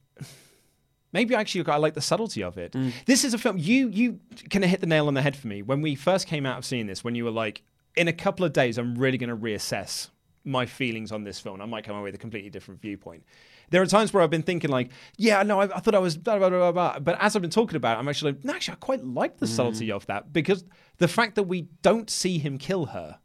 Maybe 1.12 1.34
actually, 1.34 1.66
I 1.66 1.76
like 1.76 1.94
the 1.94 2.00
subtlety 2.00 2.42
of 2.42 2.56
it. 2.56 2.72
Mm. 2.72 2.92
This 3.04 3.24
is 3.24 3.34
a 3.34 3.38
film 3.38 3.58
you 3.58 3.88
you 3.88 4.20
kind 4.48 4.64
of 4.64 4.70
hit 4.70 4.80
the 4.80 4.86
nail 4.86 5.08
on 5.08 5.14
the 5.14 5.22
head 5.22 5.34
for 5.34 5.48
me 5.48 5.60
when 5.60 5.82
we 5.82 5.96
first 5.96 6.28
came 6.28 6.46
out 6.46 6.58
of 6.58 6.64
seeing 6.64 6.86
this. 6.86 7.02
When 7.02 7.16
you 7.16 7.24
were 7.24 7.32
like, 7.32 7.62
in 7.96 8.06
a 8.06 8.12
couple 8.12 8.44
of 8.44 8.52
days, 8.52 8.78
I'm 8.78 8.94
really 8.94 9.18
going 9.18 9.30
to 9.30 9.36
reassess 9.36 10.08
my 10.44 10.66
feelings 10.66 11.12
on 11.12 11.24
this 11.24 11.40
film. 11.40 11.60
I 11.60 11.66
might 11.66 11.84
come 11.84 11.96
away 11.96 12.04
with 12.04 12.14
a 12.14 12.18
completely 12.18 12.50
different 12.50 12.80
viewpoint. 12.80 13.24
There 13.70 13.80
are 13.82 13.86
times 13.86 14.12
where 14.12 14.22
I've 14.22 14.30
been 14.30 14.42
thinking 14.42 14.70
like, 14.70 14.90
yeah, 15.16 15.42
no, 15.42 15.60
I, 15.60 15.64
I 15.64 15.80
thought 15.80 15.94
I 15.94 15.98
was 15.98 16.16
blah, 16.16 16.38
blah, 16.38 16.48
blah, 16.48 16.72
blah. 16.72 16.98
But 16.98 17.18
as 17.20 17.36
I've 17.36 17.42
been 17.42 17.50
talking 17.50 17.76
about 17.76 17.96
it, 17.96 18.00
I'm 18.00 18.08
actually 18.08 18.32
like, 18.32 18.44
no, 18.44 18.54
actually, 18.54 18.74
I 18.74 18.76
quite 18.76 19.04
like 19.04 19.38
the 19.38 19.46
subtlety 19.46 19.92
of 19.92 20.06
that 20.06 20.32
because 20.32 20.64
the 20.98 21.08
fact 21.08 21.36
that 21.36 21.44
we 21.44 21.68
don't 21.82 22.10
see 22.10 22.38
him 22.38 22.58
kill 22.58 22.86
her 22.86 23.18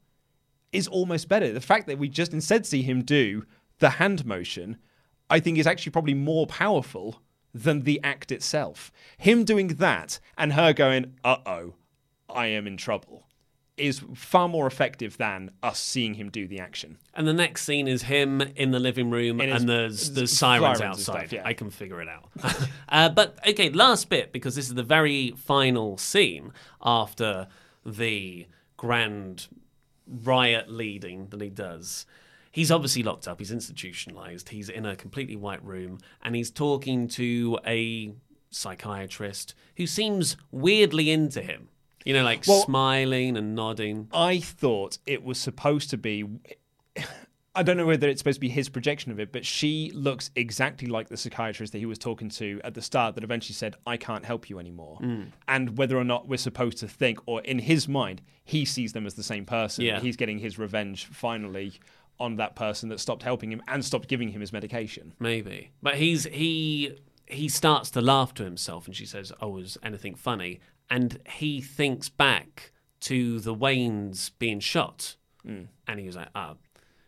is 0.75 0.87
almost 0.87 1.27
better. 1.29 1.51
The 1.51 1.61
fact 1.61 1.87
that 1.87 1.97
we 1.97 2.09
just 2.09 2.33
instead 2.33 2.65
see 2.65 2.81
him 2.81 3.03
do 3.03 3.45
the 3.79 3.91
hand 3.91 4.25
motion, 4.25 4.77
I 5.29 5.39
think 5.39 5.57
is 5.57 5.67
actually 5.67 5.91
probably 5.91 6.13
more 6.13 6.45
powerful 6.47 7.21
than 7.53 7.81
the 7.83 7.99
act 8.03 8.31
itself. 8.31 8.91
Him 9.17 9.43
doing 9.45 9.67
that 9.67 10.19
and 10.37 10.53
her 10.53 10.73
going, 10.73 11.15
uh 11.23 11.37
oh, 11.45 11.75
I 12.29 12.47
am 12.47 12.67
in 12.67 12.75
trouble, 12.77 13.27
is 13.77 14.01
far 14.13 14.47
more 14.47 14.67
effective 14.67 15.17
than 15.17 15.51
us 15.63 15.79
seeing 15.79 16.13
him 16.15 16.29
do 16.29 16.47
the 16.47 16.59
action. 16.59 16.97
And 17.13 17.27
the 17.27 17.33
next 17.33 17.63
scene 17.63 17.87
is 17.87 18.03
him 18.03 18.41
in 18.41 18.71
the 18.71 18.79
living 18.79 19.09
room, 19.09 19.39
his- 19.39 19.61
and 19.61 19.69
there's 19.69 20.11
there's 20.11 20.31
sirens, 20.37 20.79
sirens 20.79 20.99
outside. 20.99 21.19
stuff, 21.27 21.33
yeah. 21.33 21.41
I 21.45 21.53
can 21.53 21.69
figure 21.69 22.01
it 22.01 22.07
out. 22.09 22.29
uh, 22.89 23.09
but 23.09 23.37
okay, 23.47 23.69
last 23.69 24.09
bit 24.09 24.31
because 24.33 24.55
this 24.55 24.67
is 24.67 24.73
the 24.75 24.83
very 24.83 25.31
final 25.37 25.97
scene 25.97 26.51
after 26.81 27.47
the 27.85 28.47
grand 28.77 29.47
riot 30.07 30.69
leading 30.69 31.27
than 31.27 31.39
he 31.41 31.49
does. 31.49 32.05
He's 32.51 32.71
obviously 32.71 33.03
locked 33.03 33.27
up. 33.27 33.39
He's 33.39 33.51
institutionalized. 33.51 34.49
He's 34.49 34.69
in 34.69 34.85
a 34.85 34.95
completely 34.95 35.35
white 35.35 35.63
room, 35.63 35.99
and 36.23 36.35
he's 36.35 36.51
talking 36.51 37.07
to 37.09 37.59
a 37.67 38.13
psychiatrist 38.49 39.53
who 39.75 39.85
seems 39.85 40.37
weirdly 40.51 41.11
into 41.11 41.41
him. 41.41 41.67
You 42.05 42.13
know, 42.13 42.23
like 42.23 42.43
Well- 42.47 42.63
smiling 42.63 43.35
and 43.35 43.55
nodding. 43.55 44.07
I 44.13 44.39
thought 44.39 44.99
it 45.05 45.23
was 45.23 45.37
supposed 45.39 45.89
to 45.89 45.97
be. 45.97 46.23
I 47.55 47.63
don't 47.63 47.77
know 47.77 47.85
whether 47.85 48.09
it's 48.09 48.19
supposed 48.19 48.35
to 48.35 48.41
be 48.41 48.49
his 48.49 48.67
projection 48.67 49.11
of 49.11 49.19
it, 49.19 49.31
but 49.31 49.45
she 49.45 49.91
looks 49.93 50.29
exactly 50.35 50.87
like 50.87 51.07
the 51.07 51.17
psychiatrist 51.17 51.71
that 51.71 51.79
he 51.79 51.85
was 51.85 51.97
talking 51.97 52.29
to 52.31 52.59
at 52.63 52.73
the 52.73 52.81
start 52.81 53.15
that 53.15 53.23
eventually 53.23 53.53
said, 53.53 53.75
I 53.87 53.97
can't 53.97 54.25
help 54.25 54.49
you 54.49 54.59
anymore. 54.59 54.99
Mm. 55.01 55.27
And 55.47 55.77
whether 55.77 55.97
or 55.97 56.03
not 56.03 56.27
we're 56.27 56.37
supposed 56.37 56.77
to 56.79 56.87
think, 56.87 57.19
or 57.25 57.41
in 57.41 57.59
his 57.59 57.87
mind, 57.87 58.21
he 58.43 58.65
sees 58.65 58.93
them 58.93 59.05
as 59.05 59.13
the 59.13 59.23
same 59.23 59.45
person. 59.45 59.85
Yeah. 59.85 59.99
He's 60.01 60.17
getting 60.17 60.39
his 60.39 60.59
revenge 60.59 61.05
finally 61.05 61.79
on 62.19 62.35
that 62.37 62.55
person 62.55 62.89
that 62.89 62.99
stopped 62.99 63.23
helping 63.23 63.51
him 63.51 63.61
and 63.67 63.83
stopped 63.83 64.07
giving 64.07 64.29
him 64.29 64.41
his 64.41 64.53
medication. 64.53 65.13
Maybe. 65.19 65.71
But 65.81 65.95
he's 65.95 66.25
he 66.25 66.97
he 67.27 67.49
starts 67.49 67.89
to 67.91 68.01
laugh 68.01 68.33
to 68.35 68.43
himself 68.43 68.85
and 68.85 68.95
she 68.95 69.05
says, 69.05 69.31
Oh, 69.41 69.57
is 69.57 69.77
anything 69.83 70.15
funny? 70.15 70.59
And 70.89 71.19
he 71.27 71.61
thinks 71.61 72.09
back 72.09 72.71
to 73.01 73.39
the 73.39 73.55
Waynes 73.55 74.31
being 74.39 74.59
shot. 74.59 75.15
And 75.87 75.99
he 75.99 76.07
was 76.07 76.15
like, 76.15 76.29
Ah, 76.33 76.55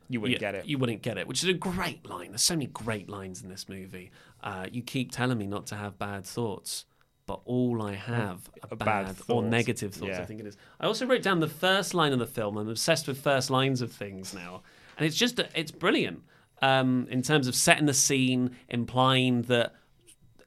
You 0.10 0.22
wouldn't 0.22 0.42
yeah, 0.42 0.52
get 0.52 0.56
it. 0.56 0.66
You 0.66 0.78
wouldn't 0.78 1.02
get 1.02 1.18
it, 1.18 1.28
which 1.28 1.44
is 1.44 1.50
a 1.50 1.54
great 1.54 2.08
line. 2.08 2.32
There's 2.32 2.42
so 2.42 2.56
many 2.56 2.68
great 2.68 3.10
lines 3.10 3.42
in 3.42 3.50
this 3.50 3.68
movie. 3.68 4.12
Uh, 4.42 4.68
you 4.72 4.82
keep 4.82 5.12
telling 5.12 5.38
me 5.38 5.48
not 5.48 5.68
to 5.68 5.76
have 5.76 6.00
bad 6.00 6.26
thoughts, 6.26 6.86
but 7.26 7.42
all 7.46 7.82
I 7.82 7.96
have 7.96 8.50
are 8.72 8.76
bad, 8.76 8.86
bad 8.86 9.16
or 9.28 9.44
negative 9.44 9.94
thoughts. 9.94 10.18
I 10.18 10.26
think 10.26 10.40
it 10.40 10.48
is. 10.48 10.58
I 10.80 10.86
also 10.86 11.06
wrote 11.06 11.22
down 11.22 11.42
the 11.42 11.50
first 11.50 11.94
line 11.94 12.14
of 12.14 12.20
the 12.20 12.28
film. 12.28 12.58
I'm 12.58 12.70
obsessed 12.70 13.08
with 13.08 13.20
first 13.20 13.50
lines 13.50 13.82
of 13.82 13.92
things 13.92 14.34
now, 14.34 14.64
and 14.98 15.06
it's 15.06 15.18
just 15.18 15.40
it's 15.54 15.72
brilliant 15.72 16.24
um, 16.62 17.08
in 17.10 17.22
terms 17.22 17.48
of 17.48 17.56
setting 17.56 17.86
the 17.86 17.94
scene, 17.94 18.56
implying 18.70 19.44
that 19.44 19.76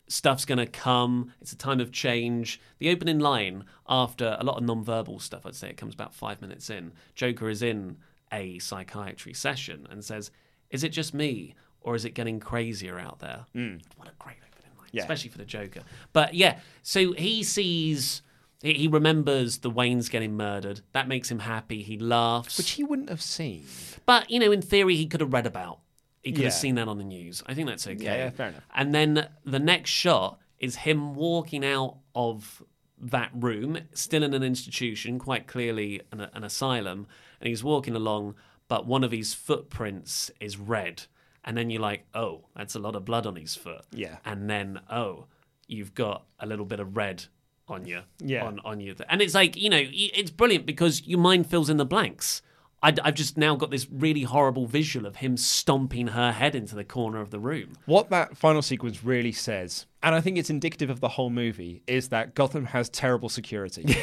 stuff's 0.08 0.44
going 0.44 0.58
to 0.58 0.66
come. 0.66 1.32
It's 1.40 1.52
a 1.52 1.56
time 1.56 1.80
of 1.80 1.92
change. 1.92 2.60
The 2.78 2.90
opening 2.90 3.18
line, 3.18 3.64
after 3.88 4.36
a 4.40 4.44
lot 4.44 4.56
of 4.56 4.64
non-verbal 4.64 5.20
stuff, 5.20 5.46
I'd 5.46 5.54
say 5.54 5.70
it 5.70 5.76
comes 5.76 5.94
about 5.94 6.14
five 6.14 6.40
minutes 6.40 6.70
in. 6.70 6.92
Joker 7.14 7.48
is 7.48 7.62
in 7.62 7.96
a 8.32 8.58
psychiatry 8.58 9.32
session 9.34 9.86
and 9.90 10.04
says, 10.04 10.30
"Is 10.70 10.84
it 10.84 10.90
just 10.90 11.14
me, 11.14 11.54
or 11.80 11.94
is 11.94 12.04
it 12.04 12.10
getting 12.14 12.40
crazier 12.40 12.98
out 12.98 13.18
there?" 13.20 13.46
Hmm. 13.52 13.76
What 13.96 14.08
a 14.08 14.12
great 14.18 14.36
opening 14.46 14.76
line, 14.78 14.88
Yeah. 14.92 15.02
especially 15.02 15.30
for 15.30 15.38
the 15.38 15.44
Joker. 15.44 15.80
But 16.12 16.34
yeah, 16.34 16.60
so 16.82 17.12
he 17.12 17.42
sees. 17.42 18.22
He 18.62 18.74
he 18.74 18.88
remembers 18.88 19.58
the 19.58 19.70
Waynes 19.70 20.10
getting 20.10 20.36
murdered. 20.36 20.82
That 20.92 21.08
makes 21.08 21.30
him 21.30 21.38
happy. 21.40 21.82
He 21.82 21.98
laughs. 21.98 22.58
Which 22.58 22.72
he 22.72 22.84
wouldn't 22.84 23.08
have 23.08 23.22
seen. 23.22 23.64
But 24.06 24.30
you 24.30 24.38
know, 24.38 24.52
in 24.52 24.60
theory, 24.62 24.96
he 24.96 25.06
could 25.06 25.20
have 25.20 25.32
read 25.32 25.46
about. 25.46 25.80
He 26.22 26.32
could 26.32 26.40
Yeah. 26.42 26.48
have 26.48 26.54
seen 26.54 26.74
that 26.74 26.86
on 26.86 26.98
the 26.98 27.04
news. 27.04 27.42
I 27.46 27.54
think 27.54 27.66
that's 27.68 27.86
okay. 27.86 28.04
Yeah, 28.04 28.16
yeah, 28.16 28.30
fair 28.30 28.48
enough. 28.48 28.62
And 28.74 28.94
then 28.94 29.28
the 29.44 29.58
next 29.58 29.88
shot 29.88 30.38
is 30.58 30.76
him 30.76 31.14
walking 31.14 31.64
out 31.64 31.96
of 32.14 32.62
that 32.98 33.30
room, 33.32 33.78
still 33.94 34.22
in 34.22 34.34
an 34.34 34.42
institution, 34.42 35.18
quite 35.18 35.46
clearly 35.46 36.02
an, 36.12 36.20
an 36.20 36.44
asylum, 36.44 37.06
and 37.40 37.48
he's 37.48 37.64
walking 37.64 37.96
along, 37.96 38.34
but 38.68 38.86
one 38.86 39.02
of 39.02 39.12
his 39.12 39.34
footprints 39.34 40.30
is 40.40 40.56
red. 40.56 41.02
And 41.44 41.56
then 41.56 41.70
you're 41.70 41.80
like, 41.80 42.04
oh, 42.14 42.44
that's 42.54 42.74
a 42.74 42.78
lot 42.78 42.94
of 42.94 43.04
blood 43.04 43.26
on 43.26 43.36
his 43.36 43.54
foot. 43.54 43.84
Yeah. 43.92 44.18
And 44.24 44.48
then, 44.48 44.80
oh, 44.90 45.26
you've 45.66 45.94
got 45.94 46.24
a 46.38 46.46
little 46.46 46.66
bit 46.66 46.80
of 46.80 46.96
red 46.96 47.24
on 47.66 47.86
you. 47.86 48.02
Yeah. 48.18 48.44
On, 48.44 48.60
on 48.64 48.80
you. 48.80 48.94
And 49.08 49.22
it's 49.22 49.34
like, 49.34 49.56
you 49.56 49.70
know, 49.70 49.82
it's 49.82 50.30
brilliant 50.30 50.66
because 50.66 51.06
your 51.06 51.18
mind 51.18 51.46
fills 51.46 51.70
in 51.70 51.78
the 51.78 51.86
blanks. 51.86 52.42
I, 52.82 52.94
have 53.04 53.14
just 53.14 53.36
now 53.36 53.56
got 53.56 53.70
this 53.70 53.86
really 53.90 54.22
horrible 54.22 54.66
visual 54.66 55.06
of 55.06 55.16
him 55.16 55.36
stomping 55.36 56.08
her 56.08 56.32
head 56.32 56.54
into 56.54 56.74
the 56.74 56.84
corner 56.84 57.20
of 57.20 57.30
the 57.30 57.38
room. 57.38 57.74
What 57.84 58.08
that 58.10 58.36
final 58.38 58.62
sequence 58.62 59.04
really 59.04 59.32
says, 59.32 59.86
and 60.02 60.14
I 60.14 60.22
think 60.22 60.38
it's 60.38 60.48
indicative 60.48 60.88
of 60.88 61.00
the 61.00 61.08
whole 61.08 61.28
movie, 61.28 61.82
is 61.86 62.08
that 62.08 62.34
Gotham 62.34 62.66
has 62.66 62.88
terrible 62.88 63.28
security. 63.28 63.84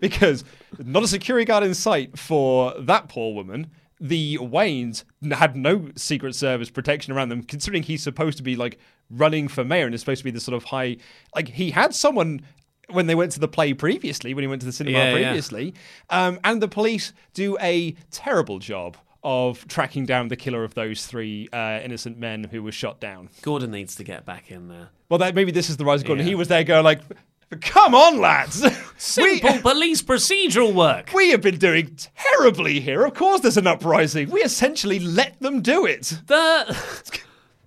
because 0.00 0.44
not 0.78 1.02
a 1.02 1.08
security 1.08 1.44
guard 1.44 1.64
in 1.64 1.74
sight 1.74 2.18
for 2.18 2.74
that 2.80 3.08
poor 3.08 3.34
woman. 3.34 3.68
The 3.98 4.36
Waynes 4.38 5.04
had 5.32 5.56
no 5.56 5.88
Secret 5.96 6.34
Service 6.34 6.68
protection 6.68 7.14
around 7.14 7.30
them, 7.30 7.42
considering 7.42 7.82
he's 7.82 8.02
supposed 8.02 8.36
to 8.36 8.42
be 8.42 8.54
like 8.54 8.78
running 9.10 9.48
for 9.48 9.64
mayor 9.64 9.86
and 9.86 9.94
is 9.94 10.00
supposed 10.00 10.18
to 10.18 10.24
be 10.24 10.30
the 10.30 10.40
sort 10.40 10.54
of 10.54 10.64
high. 10.64 10.98
Like 11.34 11.48
he 11.48 11.70
had 11.70 11.94
someone 11.94 12.42
when 12.90 13.06
they 13.06 13.14
went 13.14 13.32
to 13.32 13.40
the 13.40 13.48
play 13.48 13.72
previously, 13.72 14.34
when 14.34 14.42
he 14.42 14.48
went 14.48 14.60
to 14.62 14.66
the 14.66 14.72
cinema 14.72 14.98
Yeah, 14.98 15.04
yeah. 15.06 15.12
previously, 15.12 15.74
um, 16.10 16.38
and 16.44 16.62
the 16.62 16.68
police 16.68 17.12
do 17.32 17.56
a 17.60 17.96
terrible 18.10 18.58
job 18.58 18.96
of 19.24 19.66
tracking 19.66 20.06
down 20.06 20.28
the 20.28 20.36
killer 20.36 20.62
of 20.62 20.74
those 20.74 21.04
three 21.06 21.48
uh, 21.52 21.80
innocent 21.82 22.16
men 22.16 22.44
who 22.44 22.62
were 22.62 22.70
shot 22.70 23.00
down. 23.00 23.28
Gordon 23.42 23.72
needs 23.72 23.96
to 23.96 24.04
get 24.04 24.24
back 24.24 24.52
in 24.52 24.68
there. 24.68 24.90
Well, 25.08 25.18
that, 25.18 25.34
maybe 25.34 25.50
this 25.50 25.68
is 25.68 25.78
the 25.78 25.84
rise 25.84 26.02
of 26.02 26.06
Gordon. 26.06 26.24
Yeah. 26.24 26.30
He 26.30 26.34
was 26.36 26.46
there 26.46 26.62
going 26.62 26.84
like, 26.84 27.00
"Come 27.60 27.94
on, 27.94 28.18
lads, 28.20 28.62
we, 28.64 28.70
Simple 28.96 29.58
police 29.60 30.02
procedural 30.02 30.74
work. 30.74 31.10
we 31.14 31.30
have 31.30 31.40
been 31.42 31.58
doing 31.58 31.96
terribly 32.16 32.80
here. 32.80 33.04
Of 33.04 33.14
course, 33.14 33.40
there's 33.40 33.56
an 33.56 33.66
uprising. 33.66 34.30
We 34.30 34.42
essentially 34.42 34.98
let 34.98 35.38
them 35.40 35.62
do 35.62 35.86
it." 35.86 36.20
The, 36.26 36.76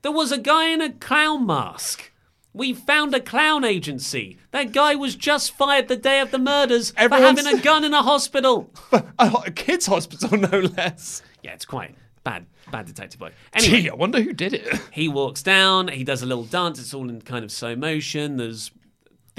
there 0.01 0.11
was 0.11 0.31
a 0.31 0.37
guy 0.37 0.69
in 0.69 0.81
a 0.81 0.91
clown 0.91 1.45
mask. 1.45 2.11
We 2.51 2.73
found 2.73 3.13
a 3.13 3.19
clown 3.19 3.63
agency. 3.63 4.37
That 4.51 4.71
guy 4.71 4.95
was 4.95 5.15
just 5.15 5.51
fired 5.55 5.87
the 5.87 5.95
day 5.95 6.19
of 6.19 6.31
the 6.31 6.39
murders 6.39 6.91
Everyone's- 6.97 7.39
for 7.39 7.45
having 7.45 7.59
a 7.59 7.63
gun 7.63 7.83
in 7.83 7.93
a 7.93 8.01
hospital. 8.01 8.73
A 9.19 9.51
kids' 9.51 9.85
hospital, 9.85 10.35
no 10.37 10.59
less. 10.59 11.21
Yeah, 11.43 11.53
it's 11.53 11.63
quite 11.65 11.95
bad, 12.23 12.47
bad 12.71 12.87
detective 12.87 13.21
work. 13.21 13.33
Anyway, 13.53 13.81
Gee, 13.83 13.89
I 13.89 13.93
wonder 13.93 14.19
who 14.19 14.33
did 14.33 14.55
it. 14.55 14.81
he 14.91 15.07
walks 15.07 15.43
down. 15.43 15.89
He 15.89 16.03
does 16.03 16.23
a 16.23 16.25
little 16.25 16.43
dance. 16.43 16.79
It's 16.79 16.93
all 16.93 17.07
in 17.07 17.21
kind 17.21 17.45
of 17.45 17.51
slow 17.51 17.75
motion. 17.75 18.37
There's 18.37 18.71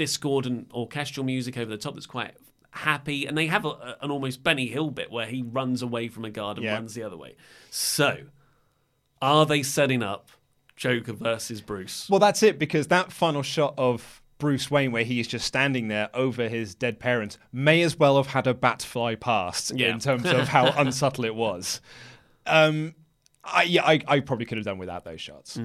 discordant 0.05 0.71
orchestral 0.73 1.23
music 1.25 1.57
over 1.57 1.69
the 1.69 1.77
top 1.77 1.93
that's 1.93 2.05
quite 2.07 2.33
happy, 2.71 3.25
and 3.27 3.37
they 3.37 3.45
have 3.47 3.65
a, 3.65 3.97
an 4.01 4.09
almost 4.11 4.43
Benny 4.43 4.67
Hill 4.67 4.89
bit 4.89 5.11
where 5.11 5.27
he 5.27 5.41
runs 5.43 5.81
away 5.81 6.07
from 6.07 6.25
a 6.25 6.29
guard 6.31 6.57
and 6.57 6.65
Yeah. 6.65 6.73
runs 6.73 6.93
the 6.95 7.03
other 7.03 7.17
way. 7.17 7.35
So, 7.69 8.17
are 9.21 9.45
they 9.45 9.61
setting 9.61 10.01
up 10.01 10.29
Joker 10.75 11.13
versus 11.13 11.61
Bruce? 11.61 12.09
Well, 12.09 12.19
that's 12.19 12.41
it 12.43 12.57
because 12.57 12.87
that 12.87 13.11
final 13.11 13.43
shot 13.43 13.73
of 13.77 14.21
Bruce 14.39 14.71
Wayne, 14.71 14.91
where 14.91 15.03
he 15.03 15.19
is 15.19 15.27
just 15.27 15.45
standing 15.45 15.87
there 15.87 16.09
over 16.15 16.49
his 16.49 16.73
dead 16.73 16.97
parents, 16.99 17.37
may 17.53 17.83
as 17.83 17.99
well 17.99 18.17
have 18.17 18.27
had 18.27 18.47
a 18.47 18.53
bat 18.55 18.81
fly 18.81 19.13
past 19.15 19.71
Yeah. 19.75 19.89
in 19.93 19.99
terms 19.99 20.25
of 20.25 20.47
how 20.47 20.71
unsubtle 20.77 21.25
it 21.25 21.35
was. 21.35 21.79
Um, 22.47 22.95
I, 23.43 23.63
yeah, 23.63 23.83
I, 23.85 23.99
I 24.07 24.19
probably 24.21 24.45
could 24.47 24.57
have 24.57 24.65
done 24.65 24.77
without 24.79 25.03
those 25.03 25.21
shots. 25.21 25.59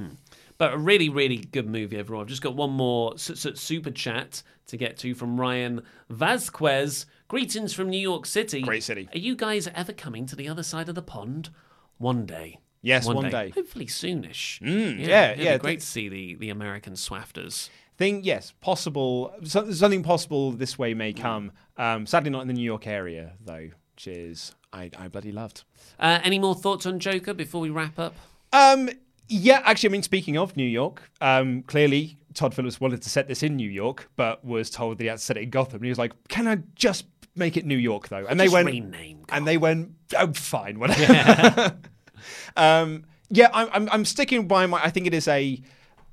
But 0.59 0.73
a 0.73 0.79
really, 0.79 1.09
really 1.09 1.37
good 1.37 1.69
movie 1.69 1.99
overall. 1.99 2.23
I've 2.23 2.29
just 2.29 2.43
got 2.43 2.57
one 2.57 2.71
more 2.71 3.19
super 3.19 3.91
chat 3.91 4.43
to 4.69 4.77
get 4.77 4.97
to 4.99 5.15
from 5.15 5.39
Ryan 5.39 5.83
Vasquez. 6.09 7.07
Greetings 7.29 7.73
from 7.75 7.91
New 7.91 8.01
York 8.01 8.25
City. 8.27 8.63
Great 8.63 8.83
city. 8.83 9.09
Are 9.13 9.19
you 9.19 9.37
guys 9.37 9.69
ever 9.75 9.93
coming 9.93 10.27
to 10.27 10.37
the 10.37 10.49
other 10.49 10.63
side 10.63 10.89
of 10.89 10.95
the 10.95 11.03
pond? 11.03 11.51
One 11.99 12.25
day. 12.25 12.61
Yes, 12.83 13.07
one 13.07 13.31
day. 13.31 13.51
Hopefully 13.51 13.87
soonish. 13.87 14.61
Mm, 14.61 15.05
yeah, 15.05 15.33
it'd 15.33 15.45
yeah, 15.45 15.57
Be 15.57 15.59
great 15.59 15.71
th- 15.73 15.81
to 15.81 15.87
see 15.87 16.09
the, 16.09 16.37
the 16.37 16.51
American 16.51 16.93
swafters. 16.93 17.69
Thing, 17.99 18.23
yes, 18.23 18.53
possible. 18.61 19.35
So, 19.43 19.71
something 19.73 20.03
possible 20.03 20.53
this 20.53 20.79
way 20.79 20.95
may 20.95 21.13
come. 21.13 21.51
Um, 21.77 22.07
sadly, 22.07 22.31
not 22.31 22.43
in 22.43 22.49
the 22.49 22.55
New 22.55 22.63
York 22.63 22.87
area, 22.87 23.33
though, 23.45 23.71
which 23.95 24.07
is 24.07 24.55
I, 24.73 24.91
I 24.97 25.09
bloody 25.09 25.33
loved. 25.33 25.65
Uh, 25.99 26.21
any 26.23 26.39
more 26.39 26.55
thoughts 26.55 26.87
on 26.87 27.01
Joker 27.01 27.35
before 27.35 27.61
we 27.61 27.71
wrap 27.71 27.99
up? 27.99 28.15
Um, 28.53 28.91
yeah, 29.29 29.63
actually, 29.65 29.91
I 29.91 29.93
mean, 29.93 30.03
speaking 30.03 30.39
of 30.39 30.57
New 30.57 30.65
York, 30.65 31.03
um, 31.21 31.63
clearly 31.63 32.19
Todd 32.35 32.55
Phillips 32.55 32.81
wanted 32.81 33.03
to 33.03 33.11
set 33.11 33.27
this 33.29 33.43
in 33.43 33.57
New 33.57 33.69
York, 33.69 34.09
but 34.17 34.45
was 34.45 34.71
told 34.71 34.99
that 34.99 35.05
he 35.05 35.09
had 35.09 35.19
to 35.19 35.25
set 35.25 35.37
it 35.37 35.43
in 35.45 35.51
Gotham. 35.51 35.77
And 35.77 35.85
he 35.85 35.91
was 35.91 35.99
like, 35.99 36.13
"Can 36.29 36.47
I 36.47 36.59
just 36.75 37.07
make 37.35 37.57
it 37.57 37.65
New 37.65 37.79
York, 37.79 38.09
though?" 38.09 38.27
And 38.27 38.39
they 38.39 38.45
Just 38.45 38.55
went, 38.55 38.67
rename 38.67 39.25
and 39.31 39.47
they 39.47 39.57
went, 39.57 39.93
"Oh, 40.17 40.33
fine, 40.33 40.79
whatever." 40.79 41.77
um, 42.57 43.05
yeah, 43.31 43.49
I'm, 43.53 43.69
I'm, 43.73 43.89
I'm 43.91 44.05
sticking 44.05 44.47
by 44.47 44.67
my. 44.67 44.83
I 44.83 44.91
think 44.91 45.07
it 45.07 45.15
is 45.15 45.27
a. 45.29 45.61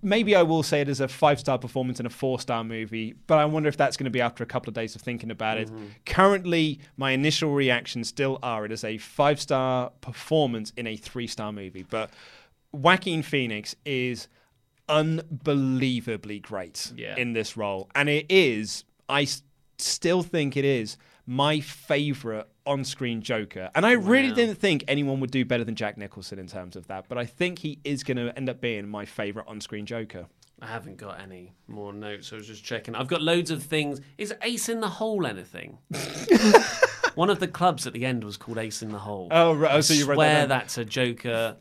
Maybe 0.06 0.36
I 0.36 0.42
will 0.42 0.64
say 0.64 0.82
it 0.82 0.90
is 0.90 1.00
a 1.00 1.08
five 1.08 1.40
star 1.40 1.58
performance 1.58 2.00
in 2.02 2.06
a 2.06 2.10
four 2.10 2.38
star 2.40 2.64
movie, 2.64 3.14
but 3.28 3.38
I 3.38 3.46
wonder 3.46 3.70
if 3.70 3.78
that's 3.78 3.96
going 3.96 4.06
to 4.06 4.12
be 4.12 4.20
after 4.20 4.44
a 4.44 4.48
couple 4.48 4.70
of 4.70 4.74
days 4.74 4.96
of 4.96 5.02
thinking 5.02 5.32
about 5.32 5.58
it. 5.58 5.72
Currently, 6.06 6.80
my 6.98 7.12
initial 7.12 7.54
reactions 7.54 8.10
still 8.10 8.38
are 8.44 8.66
it 8.66 8.74
is 8.74 8.84
a 8.84 8.98
five 8.98 9.40
star 9.40 9.92
performance 10.02 10.74
in 10.76 10.88
a 10.88 10.98
three 10.98 11.28
star 11.28 11.54
movie, 11.54 11.86
but 11.90 12.10
Joaquin 12.74 13.22
Phoenix 13.24 13.76
is 13.86 14.28
unbelievably 14.90 16.40
great 16.40 16.92
Yeah. 16.96 17.16
in 17.18 17.34
this 17.34 17.56
role, 17.56 17.90
and 17.96 18.10
it 18.10 18.26
is. 18.30 18.84
I 19.08 19.24
s- 19.24 19.44
still 19.78 20.24
think 20.24 20.58
it 20.58 20.66
is 20.66 20.98
my 21.26 21.60
favorite 21.60 22.48
on-screen 22.66 23.22
Joker, 23.22 23.70
and 23.76 23.86
I 23.86 23.92
really 23.94 24.32
didn't 24.32 24.56
think 24.56 24.84
anyone 24.88 25.20
would 25.20 25.32
do 25.32 25.46
better 25.46 25.64
than 25.64 25.76
Jack 25.76 25.98
Nicholson 25.98 26.40
in 26.40 26.48
terms 26.48 26.76
of 26.76 26.88
that. 26.88 27.06
But 27.10 27.18
I 27.18 27.26
think 27.26 27.60
he 27.60 27.80
is 27.84 28.04
going 28.04 28.18
to 28.18 28.36
end 28.38 28.50
up 28.50 28.60
being 28.62 28.88
my 28.88 29.06
favorite 29.06 29.46
on-screen 29.48 29.86
Joker. 29.86 30.28
I 30.62 30.68
haven't 30.68 30.98
got 30.98 31.20
any 31.20 31.52
more 31.68 31.92
notes. 31.92 32.32
I 32.32 32.38
was 32.38 32.48
just 32.48 32.64
checking. 32.64 32.96
I've 32.96 33.08
got 33.08 33.22
loads 33.22 33.52
of 33.52 33.62
things. 33.64 34.00
Is 34.18 34.34
Ace 34.44 34.70
in 34.70 34.80
the 34.80 34.88
Hole 34.90 35.26
anything? 35.26 35.78
One 37.16 37.30
of 37.30 37.40
the 37.40 37.48
clubs 37.48 37.86
at 37.86 37.94
the 37.94 38.06
end 38.06 38.24
was 38.24 38.38
called 38.38 38.58
Ace 38.58 38.82
in 38.82 38.92
the 38.92 39.00
Hole. 39.00 39.28
Oh, 39.32 39.54
right. 39.54 39.74
Oh, 39.76 39.82
so 39.82 39.94
you 39.94 40.06
read 40.06 40.18
that 40.18 40.24
swear 40.38 40.48
that's 40.48 40.78
a 40.78 40.86
Joker. 40.86 41.58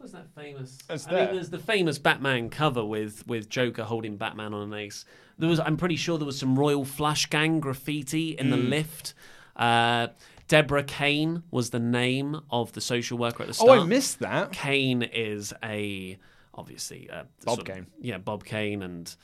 What's 0.00 0.12
that 0.14 0.34
famous? 0.34 0.78
That's 0.88 1.06
I 1.08 1.10
mean, 1.10 1.34
there's 1.34 1.50
the 1.50 1.58
famous 1.58 1.98
Batman 1.98 2.48
cover 2.48 2.82
with 2.82 3.26
with 3.26 3.50
Joker 3.50 3.84
holding 3.84 4.16
Batman 4.16 4.54
on 4.54 4.72
an 4.72 4.78
ace. 4.78 5.04
There 5.38 5.48
was, 5.48 5.60
I'm 5.60 5.76
pretty 5.76 5.96
sure, 5.96 6.16
there 6.16 6.24
was 6.26 6.38
some 6.38 6.58
Royal 6.58 6.86
Flush 6.86 7.26
Gang 7.26 7.60
graffiti 7.60 8.30
in 8.30 8.48
the 8.50 8.56
Mm. 8.56 8.68
lift. 8.70 9.14
Uh, 9.56 10.08
Deborah 10.48 10.82
Kane 10.84 11.42
was 11.50 11.68
the 11.70 11.78
name 11.78 12.40
of 12.50 12.72
the 12.72 12.80
social 12.80 13.18
worker 13.18 13.42
at 13.42 13.46
the 13.48 13.54
store. 13.54 13.76
Oh. 13.76 13.80
I 13.82 13.84
missed 13.84 14.20
that. 14.20 14.52
Kane 14.52 15.02
is 15.02 15.52
a 15.62 16.18
obviously 16.54 17.08
uh, 17.10 17.24
Bob 17.44 17.56
sort 17.56 17.68
of- 17.68 17.74
Kane. 17.74 17.86
yeah, 18.00 18.16
Bob 18.18 18.44
Kane, 18.44 18.82
and 18.82 19.14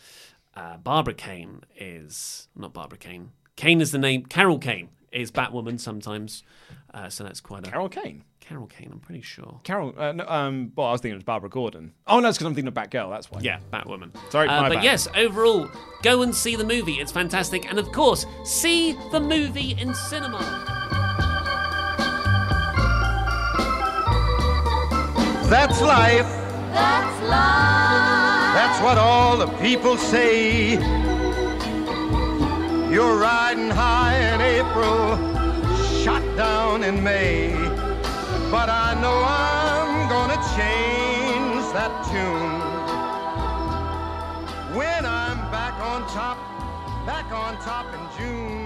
uh, 0.55 0.77
Barbara 0.77 1.15
Kane 1.15 1.63
is 1.79 2.49
not 2.55 2.73
Barbara 2.75 2.99
Kane. 2.99 3.31
Kane 3.57 3.81
is 3.81 3.93
the 3.93 3.99
name. 3.99 4.27
Carol 4.27 4.59
Kane 4.59 4.91
is 5.11 5.31
Batwoman 5.33 5.81
sometimes, 5.81 6.43
uh, 6.93 7.09
so 7.09 7.25
that's 7.25 7.41
quite 7.41 7.67
a 7.67 7.71
Carol 7.71 7.89
Kane. 7.89 8.23
Carol 8.49 8.67
Kane. 8.69 8.91
I'm 8.93 9.01
pretty 9.01 9.23
sure. 9.23 9.61
Carol. 9.65 9.93
Uh, 9.99 10.13
no, 10.13 10.25
um. 10.29 10.71
Well, 10.77 10.87
I 10.87 10.93
was 10.93 11.01
thinking 11.01 11.15
it 11.15 11.17
was 11.17 11.25
Barbara 11.25 11.51
Gordon. 11.51 11.93
Oh 12.07 12.21
no, 12.21 12.29
it's 12.29 12.39
because 12.39 12.47
I'm 12.47 12.55
thinking 12.55 12.69
of 12.69 12.75
Batgirl. 12.75 13.11
That's 13.11 13.29
why. 13.31 13.41
Yeah, 13.41 13.59
Batwoman. 13.73 14.11
Sorry, 14.31 14.47
uh, 14.49 14.63
my 14.63 14.69
but 14.69 14.75
bad. 14.77 14.85
yes, 14.85 15.09
overall, 15.17 15.69
go 16.03 16.23
and 16.23 16.33
see 16.35 16.55
the 16.55 16.65
movie. 16.65 16.95
It's 16.95 17.11
fantastic, 17.11 17.69
and 17.69 17.79
of 17.79 17.91
course, 17.91 18.25
see 18.45 18.93
the 19.11 19.19
movie 19.19 19.73
in 19.73 19.93
cinema. 19.95 20.39
That's 25.49 25.81
life. 25.81 26.27
That's 26.73 27.23
life. 27.23 28.55
That's 28.55 28.81
what 28.83 28.97
all 28.97 29.37
the 29.39 29.49
people 29.59 29.97
say. 29.97 30.75
You're 32.93 33.19
riding 33.19 33.71
high 33.71 34.17
in 34.35 34.41
April, 34.41 35.17
shot 36.05 36.23
down 36.37 36.85
in 36.85 37.03
May. 37.03 37.76
But 38.51 38.69
I 38.69 38.95
know 39.03 39.25
I'm 39.27 40.09
gonna 40.09 40.41
change 40.57 41.65
that 41.73 41.93
tune. 42.11 42.61
When 44.77 45.05
I'm 45.05 45.39
back 45.51 45.75
on 45.81 46.07
top, 46.09 46.39
back 47.05 47.33
on 47.33 47.57
top 47.59 47.87
in 47.93 48.01
June. 48.17 48.66